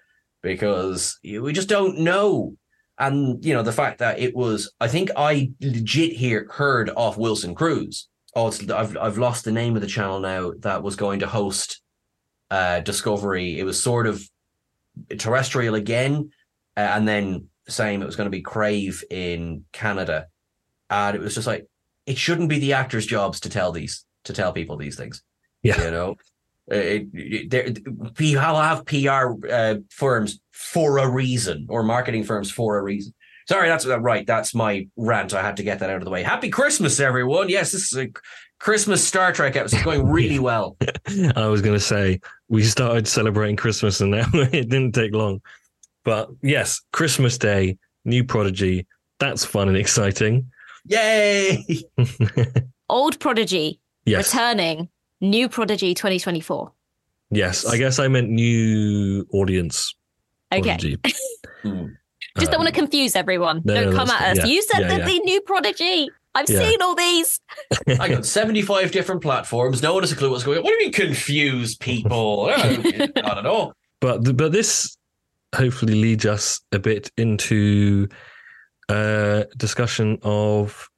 because 0.43 1.19
we 1.23 1.53
just 1.53 1.69
don't 1.69 1.99
know. 1.99 2.57
And 2.99 3.45
you 3.45 3.55
know 3.55 3.63
the 3.63 3.73
fact 3.73 3.99
that 3.99 4.19
it 4.19 4.37
was, 4.37 4.73
I 4.81 4.89
think 4.89 5.11
I 5.17 5.51
legit 5.61 6.13
here 6.13 6.47
heard 6.51 6.91
off 6.91 7.17
Wilson 7.17 7.55
Cruz. 7.55 8.09
Oh, 8.37 8.49
it's, 8.49 8.69
I've 8.71 8.97
I've 8.97 9.19
lost 9.19 9.45
the 9.45 9.53
name 9.53 9.75
of 9.75 9.83
the 9.83 9.89
channel 9.89 10.21
now 10.21 10.53
that 10.61 10.83
was 10.83 10.97
going 10.97 11.21
to 11.21 11.27
host 11.27 11.83
uh, 12.51 12.81
Discovery. 12.81 13.59
It 13.59 13.65
was 13.65 13.83
sort 13.83 14.07
of 14.07 14.23
terrestrial 15.19 15.75
again, 15.75 16.31
uh, 16.77 16.81
and 16.81 17.07
then 17.09 17.49
same. 17.69 18.03
It 18.03 18.07
was 18.07 18.17
going 18.17 18.27
to 18.27 18.37
be 18.37 18.43
Crave 18.43 19.03
in 19.11 19.65
Canada. 19.73 20.29
and 20.91 21.17
it 21.17 21.21
was 21.21 21.35
just 21.35 21.47
like 21.47 21.67
it 22.07 22.19
shouldn't 22.19 22.49
be 22.49 22.59
the 22.59 22.75
actors' 22.75 23.07
jobs 23.07 23.41
to 23.41 23.49
tell 23.49 23.73
these 23.73 24.05
to 24.25 24.33
tell 24.33 24.53
people 24.53 24.77
these 24.77 24.97
things. 24.97 25.23
Yeah. 25.63 25.83
you 25.83 25.91
know, 25.91 26.17
it, 26.68 27.09
it, 27.12 27.50
there, 27.50 27.68
P- 28.14 28.37
I'll 28.37 28.61
have 28.61 28.85
PR 28.87 29.35
uh, 29.50 29.75
firms 29.90 30.40
for 30.52 30.99
a 30.99 31.09
reason 31.09 31.66
or 31.68 31.83
marketing 31.83 32.25
firms 32.25 32.50
for 32.50 32.78
a 32.78 32.83
reason. 32.83 33.12
Sorry, 33.49 33.68
that's 33.68 33.87
uh, 33.87 34.00
right. 34.00 34.26
That's 34.26 34.54
my 34.54 34.88
rant. 34.97 35.35
I 35.35 35.42
had 35.42 35.59
to 35.59 35.62
get 35.62 35.80
that 35.80 35.90
out 35.90 35.97
of 35.99 36.04
the 36.04 36.11
way. 36.11 36.23
Happy 36.23 36.49
Christmas, 36.49 36.99
everyone. 37.00 37.49
Yes, 37.50 37.73
this 37.73 37.92
is 37.92 37.99
a 37.99 38.09
Christmas 38.59 39.06
Star 39.06 39.33
Trek 39.33 39.56
episode. 39.56 39.76
It's 39.76 39.85
going 39.85 40.06
really 40.11 40.38
well. 40.38 40.76
I 41.37 41.47
was 41.49 41.61
going 41.61 41.76
to 41.76 41.85
say 41.85 42.21
we 42.49 42.62
started 42.62 43.06
celebrating 43.06 43.56
Christmas 43.56 44.00
and 44.00 44.12
now 44.12 44.25
it 44.33 44.68
didn't 44.71 44.92
take 44.92 45.12
long. 45.12 45.42
But 46.04 46.30
yes, 46.42 46.80
Christmas 46.92 47.37
Day, 47.37 47.76
new 48.06 48.25
Prodigy. 48.25 48.87
That's 49.21 49.44
fun 49.44 49.68
and 49.68 49.76
exciting. 49.76 50.50
Yay! 50.87 51.64
Old 52.88 53.18
Prodigy 53.21 53.80
Yes. 54.04 54.35
returning. 54.35 54.88
New 55.25 55.49
Prodigy 55.49 55.95
2024. 55.95 56.73
Yes. 57.31 57.64
I 57.66 57.78
guess 57.78 57.99
I 57.99 58.09
meant 58.09 58.28
new 58.31 59.26
audience. 59.33 59.95
Okay. 60.52 60.62
Prodigy. 60.62 60.99
Hmm. 61.62 61.87
Just 62.38 62.50
don't 62.50 62.61
Um, 62.61 62.64
want 62.66 62.75
to 62.75 62.78
confuse 62.78 63.16
everyone. 63.16 63.62
no, 63.64 63.73
don't 63.75 63.90
no, 63.90 63.97
come 63.97 64.09
that's 64.09 64.23
at 64.23 64.31
us. 64.33 64.37
Yeah, 64.38 64.52
You 64.52 64.62
said 64.62 64.81
yeah, 64.81 64.88
that 64.88 64.99
yeah. 64.99 65.04
the 65.07 65.19
new 65.21 65.40
Prodigy. 65.40 66.11
I've 66.35 66.50
Yeah. 66.50 66.59
seen 66.59 66.83
all 66.83 66.95
these. 66.95 67.40
I 68.00 68.09
got 68.09 68.26
75 68.26 68.90
different 68.90 69.23
platforms. 69.23 69.83
No 69.83 69.95
one 69.95 70.02
has 70.02 70.12
a 70.12 70.16
clue 70.16 70.31
what's 70.31 70.43
going 70.45 70.59
on. 70.59 70.64
What 70.64 70.71
do 70.71 70.75
you 70.76 70.81
mean 70.87 70.93
confuse 70.93 71.75
people? 71.76 72.50
I 72.54 72.76
don't 72.76 73.45
know. 73.45 73.73
but 74.00 74.25
th- 74.25 74.37
but 74.37 74.52
this 74.52 74.95
hopefully 75.54 75.95
leads 75.95 76.26
us 76.26 76.61
a 76.73 76.78
bit 76.78 77.11
into 77.16 78.09
uh 78.90 79.45
discussion 79.57 80.19
of 80.23 80.90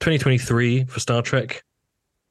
2023 0.00 0.86
for 0.86 0.98
Star 1.00 1.22
Trek. 1.22 1.62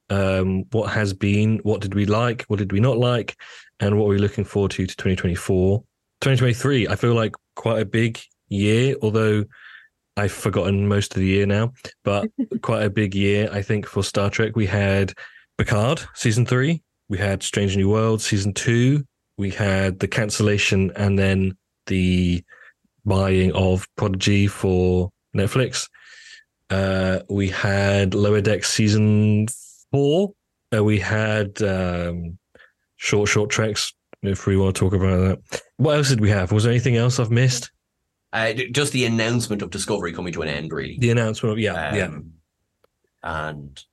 Um, 0.09 0.65
what 0.71 0.91
has 0.91 1.13
been? 1.13 1.59
What 1.63 1.81
did 1.81 1.95
we 1.95 2.05
like? 2.05 2.43
What 2.43 2.59
did 2.59 2.71
we 2.71 2.79
not 2.79 2.97
like? 2.97 3.35
And 3.79 3.97
what 3.97 4.05
are 4.05 4.09
we 4.09 4.17
looking 4.17 4.45
forward 4.45 4.71
to 4.71 4.85
to 4.85 4.95
2024? 4.95 5.79
2023. 6.21 6.87
I 6.87 6.95
feel 6.95 7.13
like 7.13 7.35
quite 7.55 7.81
a 7.81 7.85
big 7.85 8.19
year, 8.47 8.95
although 9.01 9.43
I've 10.17 10.31
forgotten 10.31 10.87
most 10.87 11.13
of 11.15 11.19
the 11.19 11.27
year 11.27 11.45
now. 11.45 11.73
But 12.03 12.29
quite 12.61 12.83
a 12.83 12.89
big 12.89 13.15
year, 13.15 13.49
I 13.51 13.61
think, 13.61 13.85
for 13.85 14.03
Star 14.03 14.29
Trek. 14.29 14.55
We 14.55 14.65
had 14.65 15.13
Picard 15.57 16.01
season 16.13 16.45
three. 16.45 16.81
We 17.09 17.17
had 17.17 17.43
Strange 17.43 17.75
New 17.75 17.89
World 17.89 18.21
season 18.21 18.53
two 18.53 19.05
we 19.37 19.49
had 19.51 19.99
the 19.99 20.07
cancellation 20.07 20.91
and 20.95 21.19
then 21.19 21.57
the 21.87 22.43
buying 23.05 23.51
of 23.53 23.87
Prodigy 23.95 24.47
for 24.47 25.11
Netflix. 25.35 25.89
Uh, 26.69 27.19
we 27.29 27.49
had 27.49 28.15
Lower 28.15 28.41
Deck 28.41 28.63
season 28.63 29.47
four. 29.95 30.33
Uh, 30.75 30.83
we 30.83 30.99
had 30.99 31.61
um, 31.61 32.37
short, 32.97 33.29
short 33.29 33.49
treks. 33.49 33.93
If 34.23 34.45
we 34.45 34.57
want 34.57 34.75
to 34.75 34.79
talk 34.79 34.93
about 34.93 35.39
that, 35.49 35.61
what 35.77 35.95
else 35.95 36.09
did 36.09 36.19
we 36.19 36.29
have? 36.31 36.51
Was 36.51 36.63
there 36.63 36.71
anything 36.71 36.97
else 36.97 37.19
I've 37.19 37.31
missed? 37.31 37.71
Uh, 38.33 38.53
just 38.71 38.91
the 38.91 39.05
announcement 39.05 39.61
of 39.61 39.69
Discovery 39.69 40.11
coming 40.11 40.33
to 40.33 40.41
an 40.41 40.49
end, 40.49 40.73
really. 40.73 40.97
The 40.99 41.11
announcement 41.11 41.53
of 41.53 41.59
yeah, 41.59 41.95
yeah, 41.95 42.05
Um, 42.05 42.33
And 43.23 43.83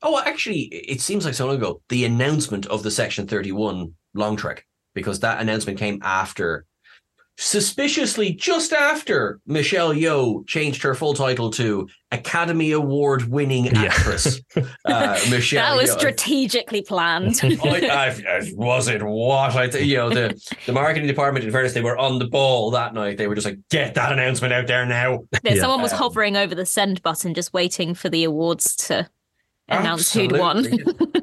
oh, 0.00 0.22
actually, 0.24 0.60
it 0.62 1.00
seems 1.00 1.26
like 1.26 1.34
so 1.34 1.46
long 1.46 1.56
ago. 1.56 1.82
The 1.90 2.06
announcement 2.06 2.64
of 2.66 2.82
the 2.82 2.90
Section 2.90 3.26
Thirty 3.26 3.52
One 3.52 3.92
long 4.14 4.36
trek, 4.36 4.66
because 4.94 5.20
that 5.20 5.40
announcement 5.40 5.78
came 5.78 5.98
after, 6.02 6.64
suspiciously, 7.42 8.32
just 8.32 8.72
after 8.72 9.40
Michelle 9.46 9.92
Yeoh 9.92 10.46
changed 10.46 10.82
her 10.82 10.94
full 10.94 11.12
title 11.14 11.50
to 11.52 11.88
Academy 12.12 12.70
Award 12.72 13.24
winning 13.28 13.66
Yeah. 13.66 13.82
actress. 13.84 14.40
uh, 14.84 15.18
Michelle. 15.30 15.62
that 15.76 15.76
was 15.82 15.90
Yeoh. 15.90 15.98
strategically 15.98 16.82
planned. 16.82 17.40
I, 17.42 17.86
I, 17.86 18.06
I 18.38 18.52
was 18.54 18.88
it 18.88 19.02
what 19.02 19.56
I 19.56 19.68
th- 19.68 19.84
you 19.84 19.96
know 19.96 20.10
the 20.10 20.40
the 20.66 20.72
marketing 20.72 21.08
department 21.08 21.44
in 21.44 21.50
fairness 21.52 21.72
they 21.74 21.80
were 21.80 21.98
on 21.98 22.18
the 22.18 22.26
ball 22.28 22.70
that 22.72 22.94
night 22.94 23.18
they 23.18 23.26
were 23.26 23.34
just 23.34 23.46
like 23.46 23.58
get 23.70 23.94
that 23.94 24.12
announcement 24.12 24.52
out 24.52 24.66
there 24.66 24.86
now 24.86 25.20
Yeah, 25.42 25.54
Yeah. 25.54 25.60
someone 25.60 25.82
was 25.82 25.92
Um, 25.92 25.98
hovering 25.98 26.36
over 26.36 26.54
the 26.54 26.66
send 26.66 27.02
button, 27.02 27.34
just 27.34 27.52
waiting 27.52 27.94
for 27.94 28.08
the 28.08 28.24
awards 28.24 28.76
to 28.86 29.08
announce 29.68 30.12
who'd 30.12 30.32
won. 30.32 30.66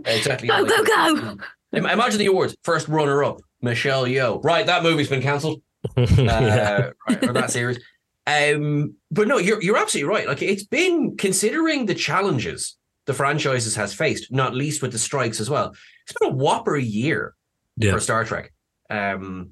Exactly 0.06 0.48
Go, 0.48 0.66
go, 0.66 0.84
go! 0.84 1.38
Imagine 1.72 2.18
the 2.20 2.26
awards 2.26 2.56
first 2.64 2.88
runner 2.88 3.24
up 3.24 3.40
Michelle 3.62 4.06
Yeoh 4.06 4.44
right 4.44 4.66
that 4.66 4.84
movie's 4.84 5.10
been 5.10 5.22
cancelled 5.22 5.62
yeah. 5.98 6.90
right, 7.08 7.34
that 7.34 7.52
series 7.52 7.80
um 8.28 8.94
but 9.12 9.28
no 9.28 9.38
you're 9.38 9.62
you're 9.62 9.78
absolutely 9.78 10.10
right 10.14 10.28
like 10.28 10.42
it's 10.42 10.64
been 10.66 11.16
considering 11.18 11.86
the 11.86 11.96
challenges 11.96 12.78
the 13.06 13.14
franchises 13.14 13.76
has 13.76 13.94
faced 13.94 14.32
not 14.32 14.54
least 14.54 14.82
with 14.82 14.92
the 14.92 15.00
strikes 15.00 15.40
as 15.40 15.50
well 15.50 15.74
it's 16.08 16.18
been 16.20 16.30
a 16.32 16.36
whopper 16.36 16.78
year 16.78 17.34
Yeah. 17.78 17.94
for 17.94 18.00
Star 18.00 18.26
Trek. 18.26 18.52
Um, 18.90 19.52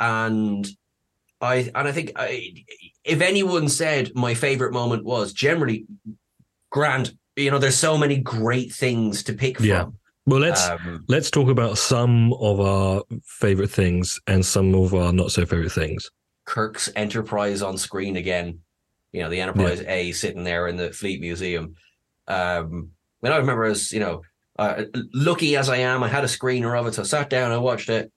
and 0.00 0.66
I 1.40 1.70
and 1.74 1.86
I 1.88 1.92
think 1.92 2.12
I, 2.16 2.54
if 3.04 3.20
anyone 3.20 3.68
said 3.68 4.10
my 4.14 4.34
favorite 4.34 4.72
moment 4.72 5.04
was 5.04 5.32
generally 5.32 5.86
grand, 6.70 7.12
you 7.36 7.50
know, 7.50 7.58
there's 7.58 7.76
so 7.76 7.96
many 7.98 8.16
great 8.18 8.72
things 8.72 9.22
to 9.24 9.32
pick 9.34 9.60
Yeah. 9.60 9.86
From. 10.30 10.40
Well, 10.40 10.48
let's 10.48 10.68
Um, 10.68 11.04
let's 11.08 11.30
talk 11.30 11.48
about 11.48 11.78
some 11.78 12.32
of 12.34 12.60
our 12.60 13.02
favorite 13.24 13.70
things 13.70 14.20
and 14.26 14.44
some 14.44 14.74
of 14.74 14.94
our 14.94 15.12
not 15.12 15.32
so 15.32 15.44
favorite 15.46 15.72
things. 15.72 16.10
Kirk's 16.44 16.90
Enterprise 16.96 17.62
on 17.62 17.76
screen 17.78 18.16
again. 18.16 18.60
You 19.12 19.22
know, 19.22 19.30
the 19.30 19.40
Enterprise 19.40 19.82
A 19.86 20.12
sitting 20.12 20.44
there 20.44 20.68
in 20.68 20.76
the 20.76 20.92
Fleet 20.92 21.20
Museum. 21.20 21.74
Um, 22.28 22.90
when 23.20 23.32
I 23.32 23.36
remember 23.36 23.64
as, 23.64 23.92
you 23.92 24.00
know, 24.00 24.22
uh, 24.58 24.84
lucky 25.14 25.56
as 25.56 25.68
I 25.68 25.78
am, 25.78 26.02
I 26.02 26.08
had 26.08 26.24
a 26.24 26.28
screener 26.28 26.78
of 26.78 26.86
it, 26.86 26.94
so 26.94 27.02
I 27.02 27.04
sat 27.06 27.30
down, 27.30 27.50
I 27.50 27.58
watched 27.58 27.88
it, 27.88 28.12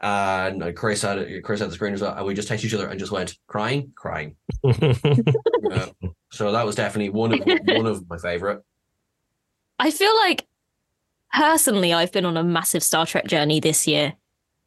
and 0.00 0.62
uh, 0.62 0.72
Chris 0.72 1.02
had 1.02 1.18
it, 1.18 1.44
Chris 1.44 1.60
had 1.60 1.70
the 1.70 1.76
screener 1.76 1.94
as 1.94 2.02
well, 2.02 2.14
and 2.14 2.26
we 2.26 2.34
just 2.34 2.48
texted 2.48 2.64
each 2.64 2.74
other 2.74 2.88
and 2.88 2.98
just 2.98 3.12
went 3.12 3.36
crying, 3.46 3.92
crying. 3.94 4.36
Uh, 4.64 5.86
so 6.32 6.50
that 6.52 6.66
was 6.66 6.74
definitely 6.74 7.10
one 7.10 7.32
of 7.32 7.40
one 7.66 7.86
of 7.86 8.08
my 8.08 8.18
favorite. 8.18 8.62
I 9.78 9.90
feel 9.90 10.14
like 10.16 10.46
personally, 11.32 11.92
I've 11.92 12.12
been 12.12 12.24
on 12.24 12.36
a 12.36 12.44
massive 12.44 12.82
Star 12.82 13.06
Trek 13.06 13.26
journey 13.26 13.60
this 13.60 13.86
year. 13.86 14.14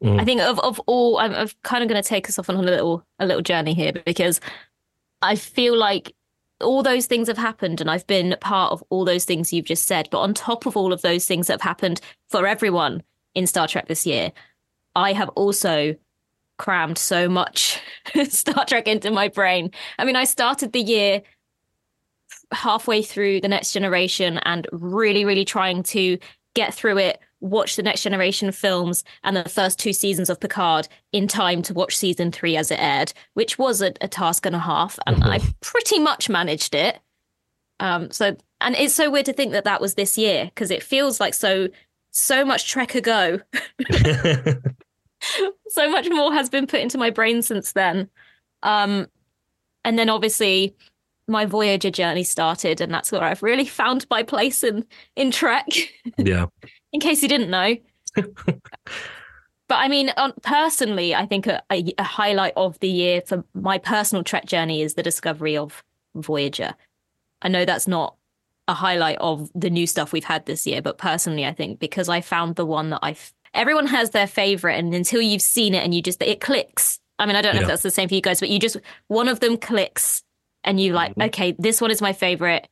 Mm. 0.02 0.20
I 0.20 0.24
think 0.24 0.40
of 0.42 0.58
of 0.60 0.80
all, 0.86 1.18
I'm, 1.18 1.34
I'm 1.34 1.48
kind 1.62 1.82
of 1.82 1.88
going 1.88 2.02
to 2.02 2.08
take 2.08 2.28
us 2.28 2.38
off 2.38 2.50
on 2.50 2.56
a 2.56 2.62
little 2.62 3.04
a 3.18 3.26
little 3.26 3.42
journey 3.42 3.74
here 3.74 3.92
because 3.92 4.40
I 5.22 5.36
feel 5.36 5.76
like 5.76 6.14
all 6.60 6.82
those 6.82 7.06
things 7.06 7.28
have 7.28 7.38
happened, 7.38 7.80
and 7.80 7.90
I've 7.90 8.06
been 8.06 8.36
part 8.40 8.72
of 8.72 8.82
all 8.90 9.04
those 9.04 9.24
things 9.24 9.52
you've 9.52 9.66
just 9.66 9.86
said. 9.86 10.08
But 10.10 10.20
on 10.20 10.34
top 10.34 10.66
of 10.66 10.76
all 10.76 10.92
of 10.92 11.02
those 11.02 11.26
things 11.26 11.46
that 11.46 11.54
have 11.54 11.60
happened 11.62 12.00
for 12.28 12.46
everyone 12.46 13.02
in 13.34 13.46
Star 13.46 13.68
Trek 13.68 13.88
this 13.88 14.06
year, 14.06 14.32
I 14.94 15.12
have 15.12 15.28
also 15.30 15.94
crammed 16.58 16.98
so 16.98 17.28
much 17.28 17.80
Star 18.28 18.64
Trek 18.64 18.88
into 18.88 19.10
my 19.10 19.28
brain. 19.28 19.70
I 19.98 20.04
mean, 20.04 20.16
I 20.16 20.24
started 20.24 20.72
the 20.72 20.80
year 20.80 21.22
halfway 22.52 23.02
through 23.02 23.40
the 23.40 23.48
next 23.48 23.72
generation 23.72 24.38
and 24.38 24.66
really, 24.72 25.24
really 25.24 25.44
trying 25.44 25.82
to 25.82 26.18
get 26.56 26.74
through 26.74 26.98
it, 26.98 27.20
watch 27.40 27.76
the 27.76 27.82
next 27.82 28.02
generation 28.02 28.50
films 28.50 29.04
and 29.22 29.36
the 29.36 29.48
first 29.48 29.78
two 29.78 29.92
seasons 29.92 30.28
of 30.28 30.40
Picard 30.40 30.88
in 31.12 31.28
time 31.28 31.62
to 31.62 31.74
watch 31.74 31.96
season 31.96 32.32
three 32.32 32.56
as 32.56 32.70
it 32.70 32.80
aired, 32.80 33.12
which 33.34 33.58
was 33.58 33.82
a, 33.82 33.92
a 34.00 34.08
task 34.08 34.46
and 34.46 34.56
a 34.56 34.60
half. 34.60 34.98
And 35.06 35.22
I 35.22 35.40
pretty 35.60 36.00
much 36.00 36.28
managed 36.28 36.74
it. 36.74 36.98
Um, 37.78 38.10
so, 38.10 38.36
and 38.60 38.74
it's 38.74 38.94
so 38.94 39.10
weird 39.10 39.26
to 39.26 39.34
think 39.34 39.52
that 39.52 39.64
that 39.64 39.80
was 39.80 39.94
this 39.94 40.16
year 40.16 40.46
because 40.46 40.70
it 40.70 40.82
feels 40.82 41.20
like 41.20 41.34
so, 41.34 41.68
so 42.10 42.44
much 42.44 42.68
Trek 42.68 42.94
ago. 42.94 43.38
so 45.68 45.90
much 45.90 46.08
more 46.08 46.32
has 46.32 46.48
been 46.48 46.66
put 46.66 46.80
into 46.80 46.98
my 46.98 47.10
brain 47.10 47.42
since 47.42 47.72
then. 47.72 48.08
Um, 48.62 49.08
and 49.84 49.98
then 49.98 50.08
obviously 50.08 50.74
my 51.28 51.44
Voyager 51.46 51.90
journey 51.90 52.24
started, 52.24 52.80
and 52.80 52.92
that's 52.92 53.10
where 53.12 53.22
I've 53.22 53.42
really 53.42 53.66
found 53.66 54.06
my 54.10 54.22
place 54.22 54.62
in 54.64 54.84
in 55.16 55.30
Trek. 55.30 55.66
yeah. 56.18 56.46
in 56.92 57.00
case 57.00 57.22
you 57.22 57.28
didn't 57.28 57.50
know. 57.50 57.76
but 58.16 58.54
I 59.70 59.88
mean, 59.88 60.12
personally, 60.42 61.14
I 61.14 61.26
think 61.26 61.46
a, 61.46 61.62
a, 61.72 61.92
a 61.98 62.02
highlight 62.04 62.52
of 62.56 62.78
the 62.80 62.88
year 62.88 63.20
for 63.26 63.44
my 63.54 63.78
personal 63.78 64.22
Trek 64.24 64.46
journey 64.46 64.82
is 64.82 64.94
the 64.94 65.02
discovery 65.02 65.56
of 65.56 65.82
Voyager. 66.14 66.74
I 67.42 67.48
know 67.48 67.64
that's 67.64 67.88
not 67.88 68.14
a 68.68 68.74
highlight 68.74 69.18
of 69.18 69.50
the 69.54 69.70
new 69.70 69.86
stuff 69.86 70.12
we've 70.12 70.24
had 70.24 70.46
this 70.46 70.66
year, 70.66 70.82
but 70.82 70.98
personally, 70.98 71.44
I 71.44 71.52
think 71.52 71.78
because 71.78 72.08
I 72.08 72.20
found 72.20 72.56
the 72.56 72.66
one 72.66 72.90
that 72.90 73.00
I 73.02 73.16
everyone 73.54 73.86
has 73.88 74.10
their 74.10 74.26
favorite, 74.26 74.76
and 74.78 74.94
until 74.94 75.20
you've 75.20 75.42
seen 75.42 75.74
it 75.74 75.84
and 75.84 75.94
you 75.94 76.02
just 76.02 76.22
it 76.22 76.40
clicks. 76.40 76.98
I 77.18 77.26
mean, 77.26 77.34
I 77.36 77.42
don't 77.42 77.54
know 77.54 77.60
Yeah. 77.60 77.66
if 77.66 77.68
that's 77.68 77.82
the 77.82 77.90
same 77.90 78.08
for 78.08 78.14
you 78.14 78.20
guys, 78.20 78.40
but 78.40 78.50
you 78.50 78.58
just 78.58 78.76
one 79.08 79.28
of 79.28 79.40
them 79.40 79.56
clicks, 79.56 80.22
and 80.66 80.78
you 80.80 80.92
like, 80.92 81.14
Mhm. 81.14 81.26
okay, 81.28 81.54
this 81.58 81.80
one 81.80 81.90
is 81.90 82.02
my 82.02 82.12
favorite, 82.12 82.68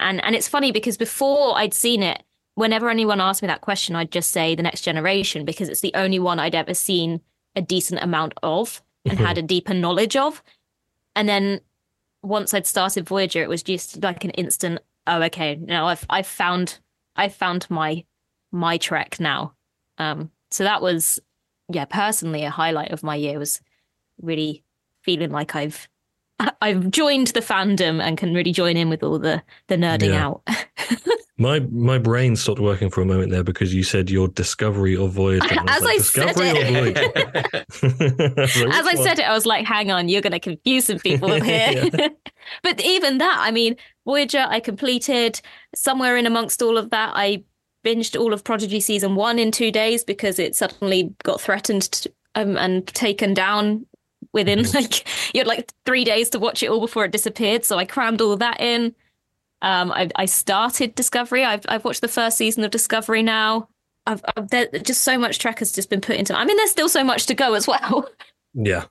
and 0.00 0.22
and 0.24 0.34
it's 0.34 0.48
funny 0.48 0.72
because 0.72 0.96
before 0.96 1.56
I'd 1.56 1.72
seen 1.74 2.02
it, 2.02 2.22
whenever 2.54 2.90
anyone 2.90 3.20
asked 3.20 3.40
me 3.42 3.46
that 3.48 3.60
question, 3.62 3.96
I'd 3.96 4.12
just 4.12 4.30
say 4.30 4.54
the 4.54 4.62
next 4.62 4.82
generation 4.82 5.44
because 5.44 5.68
it's 5.68 5.80
the 5.80 5.94
only 5.94 6.18
one 6.18 6.38
I'd 6.38 6.54
ever 6.54 6.74
seen 6.74 7.20
a 7.56 7.62
decent 7.62 8.02
amount 8.02 8.34
of 8.42 8.82
and 9.04 9.18
had 9.18 9.38
a 9.38 9.42
deeper 9.42 9.72
knowledge 9.74 10.16
of. 10.16 10.42
And 11.16 11.28
then 11.28 11.60
once 12.22 12.52
I'd 12.52 12.66
started 12.66 13.08
Voyager, 13.08 13.42
it 13.42 13.48
was 13.48 13.62
just 13.62 14.02
like 14.02 14.24
an 14.24 14.30
instant. 14.32 14.80
Oh, 15.06 15.22
okay, 15.22 15.56
now 15.56 15.86
I've 15.86 16.04
I've 16.10 16.26
found 16.26 16.78
I've 17.16 17.34
found 17.34 17.66
my 17.70 18.04
my 18.52 18.76
trek 18.78 19.18
now. 19.20 19.54
Um, 19.98 20.30
so 20.50 20.64
that 20.64 20.82
was 20.82 21.18
yeah, 21.70 21.84
personally 21.84 22.44
a 22.44 22.50
highlight 22.50 22.92
of 22.92 23.02
my 23.02 23.14
year 23.14 23.38
was 23.38 23.60
really 24.22 24.64
feeling 25.02 25.30
like 25.30 25.54
I've 25.54 25.88
I've 26.62 26.90
joined 26.90 27.28
the 27.28 27.40
fandom 27.40 28.02
and 28.02 28.16
can 28.18 28.34
really 28.34 28.52
join 28.52 28.76
in 28.76 28.88
with 28.88 29.02
all 29.02 29.18
the 29.18 29.42
the 29.68 29.76
nerding 29.76 30.10
Yeah. 30.10 30.26
out. 30.26 30.42
My 31.40 31.60
my 31.70 31.98
brain 31.98 32.34
stopped 32.34 32.58
working 32.58 32.90
for 32.90 33.00
a 33.00 33.04
moment 33.04 33.30
there 33.30 33.44
because 33.44 33.72
you 33.72 33.84
said 33.84 34.10
your 34.10 34.26
discovery 34.26 34.96
of 34.96 35.12
Voyager. 35.12 35.46
and 35.48 35.70
As 35.70 35.80
was 35.82 36.16
like, 36.16 36.26
I 36.28 36.32
said 36.32 36.56
it. 36.56 36.66
of 36.66 36.74
Voyager. 36.74 38.70
As 38.72 38.86
I 38.86 38.94
said 38.96 39.20
it, 39.20 39.22
I 39.28 39.32
was 39.34 39.46
like, 39.46 39.64
hang 39.64 39.92
on, 39.92 40.08
you're 40.08 40.20
going 40.20 40.32
to 40.32 40.40
confuse 40.40 40.86
some 40.86 40.98
people 40.98 41.40
here. 41.40 41.84
but 42.64 42.80
even 42.84 43.18
that, 43.18 43.36
I 43.40 43.52
mean, 43.52 43.76
Voyager, 44.04 44.46
I 44.48 44.58
completed. 44.58 45.40
Somewhere 45.76 46.16
in 46.16 46.26
amongst 46.26 46.60
all 46.60 46.76
of 46.76 46.90
that, 46.90 47.12
I 47.14 47.44
binged 47.84 48.18
all 48.18 48.32
of 48.32 48.42
Prodigy 48.42 48.80
season 48.80 49.14
one 49.14 49.38
in 49.38 49.52
two 49.52 49.70
days 49.70 50.02
because 50.02 50.40
it 50.40 50.56
suddenly 50.56 51.14
got 51.22 51.40
threatened 51.40 51.82
to, 51.82 52.12
um, 52.34 52.56
and 52.56 52.84
taken 52.88 53.32
down 53.32 53.86
within 54.32 54.62
like, 54.74 55.06
you 55.34 55.40
had 55.40 55.46
like 55.46 55.72
three 55.84 56.04
days 56.04 56.30
to 56.30 56.38
watch 56.38 56.62
it 56.62 56.68
all 56.70 56.80
before 56.80 57.04
it 57.04 57.12
disappeared. 57.12 57.64
So 57.64 57.78
I 57.78 57.84
crammed 57.84 58.20
all 58.20 58.32
of 58.32 58.38
that 58.40 58.60
in. 58.60 58.94
Um, 59.62 59.90
I, 59.90 60.08
I 60.16 60.26
started 60.26 60.94
Discovery. 60.94 61.44
I've, 61.44 61.64
I've 61.68 61.84
watched 61.84 62.00
the 62.00 62.08
first 62.08 62.36
season 62.36 62.62
of 62.64 62.70
Discovery 62.70 63.22
now. 63.22 63.68
I've, 64.06 64.24
I've 64.36 64.48
there, 64.50 64.66
just 64.82 65.02
so 65.02 65.18
much 65.18 65.38
Trek 65.38 65.58
has 65.58 65.72
just 65.72 65.90
been 65.90 66.00
put 66.00 66.16
into. 66.16 66.36
I 66.36 66.44
mean, 66.44 66.56
there's 66.56 66.70
still 66.70 66.88
so 66.88 67.02
much 67.04 67.26
to 67.26 67.34
go 67.34 67.54
as 67.54 67.66
well. 67.66 68.08
yeah. 68.54 68.84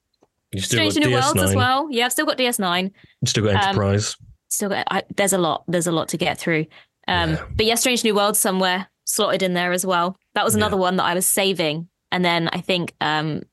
You 0.54 0.62
still 0.62 0.78
Strange 0.90 1.06
New 1.06 1.14
Worlds 1.14 1.42
as 1.42 1.54
well. 1.56 1.88
Yeah, 1.92 2.06
I've 2.06 2.12
still 2.14 2.26
got 2.26 2.38
DS9. 2.38 2.84
You 3.22 3.28
still 3.28 3.44
got 3.44 3.56
Um, 3.56 3.62
Enterprise. 3.70 4.16
Still 4.50 4.70
got. 4.70 4.88
I, 4.90 5.04
there's 5.16 5.34
a 5.34 5.38
lot. 5.38 5.64
There's 5.68 5.88
a 5.88 5.92
lot 5.92 6.08
to 6.10 6.18
get 6.18 6.38
through. 6.38 6.68
Um, 7.08 7.32
Yeah. 7.32 7.46
but 7.56 7.66
yeah, 7.66 7.76
Strange 7.76 8.04
New 8.06 8.16
Worlds 8.16 8.40
somewhere 8.40 8.88
slotted 9.06 9.44
in 9.44 9.54
there 9.56 9.74
as 9.74 9.86
well. 9.86 10.16
That 10.36 10.46
was 10.46 10.56
another 10.56 10.76
Yeah. 10.78 10.82
one 10.82 10.96
that 10.98 11.04
I 11.04 11.14
was 11.16 11.26
saving, 11.26 11.90
and 12.14 12.24
then 12.24 12.50
I 12.54 12.62
think 12.62 12.94
um, 13.02 13.44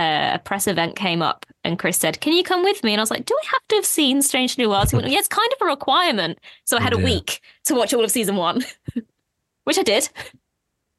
uh, 0.00 0.30
a 0.34 0.38
press 0.38 0.66
event 0.66 0.96
came 0.96 1.20
up, 1.22 1.44
and 1.64 1.78
Chris 1.78 1.96
said, 1.98 2.20
"Can 2.20 2.32
you 2.32 2.42
come 2.42 2.62
with 2.64 2.82
me?" 2.82 2.92
And 2.92 3.00
I 3.00 3.02
was 3.02 3.10
like, 3.10 3.26
"Do 3.26 3.34
I 3.42 3.46
have 3.52 3.68
to 3.68 3.76
have 3.76 3.84
seen 3.86 4.22
Strange 4.22 4.56
New 4.58 4.68
Worlds?" 4.70 4.90
He 4.90 4.96
went, 4.96 5.08
"Yeah, 5.08 5.18
it's 5.18 5.28
kind 5.28 5.48
of 5.52 5.66
a 5.66 5.70
requirement." 5.70 6.38
So 6.64 6.76
I 6.76 6.82
had 6.82 6.92
a 6.92 6.98
week 6.98 7.40
to 7.66 7.74
watch 7.74 7.92
all 7.92 8.04
of 8.04 8.10
season 8.10 8.36
one, 8.36 8.64
which 9.64 9.78
I 9.78 9.82
did. 9.82 10.08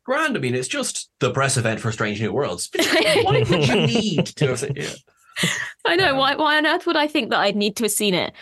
Grand. 0.04 0.36
I 0.36 0.40
mean, 0.40 0.56
it's 0.56 0.68
just 0.68 1.10
the 1.20 1.32
press 1.32 1.58
event 1.58 1.80
for 1.80 1.92
Strange 1.92 2.20
New 2.22 2.34
Worlds. 2.34 2.70
Why 2.76 3.46
would 3.50 3.68
you 3.68 3.76
need 3.88 4.26
to 4.28 4.48
have 4.48 4.60
said, 4.60 4.74
yeah. 4.78 4.90
I 5.86 5.96
know. 5.96 6.12
Um, 6.12 6.18
Why? 6.18 6.36
Why 6.36 6.58
on 6.58 6.66
earth 6.66 6.86
would 6.88 6.98
I 6.98 7.08
think 7.08 7.30
that 7.30 7.40
I'd 7.40 7.56
need 7.56 7.76
to 7.78 7.84
have 7.86 7.92
seen 7.92 8.14
it? 8.14 8.34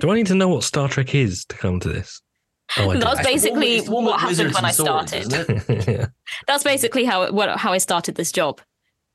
Do 0.00 0.10
I 0.10 0.16
need 0.16 0.26
to 0.26 0.34
know 0.34 0.48
what 0.48 0.64
Star 0.64 0.88
Trek 0.88 1.14
is 1.14 1.44
to 1.46 1.56
come 1.56 1.78
to 1.80 1.88
this? 1.88 2.20
Oh, 2.76 2.92
That 2.92 3.16
was 3.16 3.20
basically 3.24 3.76
It's 3.76 3.86
the 3.86 3.92
one 3.92 4.04
with 4.04 4.12
what 4.12 4.20
happened 4.20 4.52
when 4.52 4.64
I 4.64 4.68
and 4.68 4.76
swords, 4.76 5.10
started. 5.26 5.88
yeah. 5.88 6.06
That's 6.46 6.64
basically 6.64 7.04
how 7.04 7.22
it, 7.22 7.32
what, 7.32 7.56
how 7.58 7.72
I 7.72 7.78
started 7.78 8.16
this 8.16 8.30
job. 8.30 8.60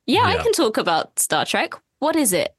Yeah, 0.05 0.23
I 0.25 0.37
can 0.37 0.51
talk 0.51 0.77
about 0.77 1.17
Star 1.19 1.45
Trek. 1.45 1.73
What 1.99 2.15
is 2.15 2.33
it? 2.33 2.55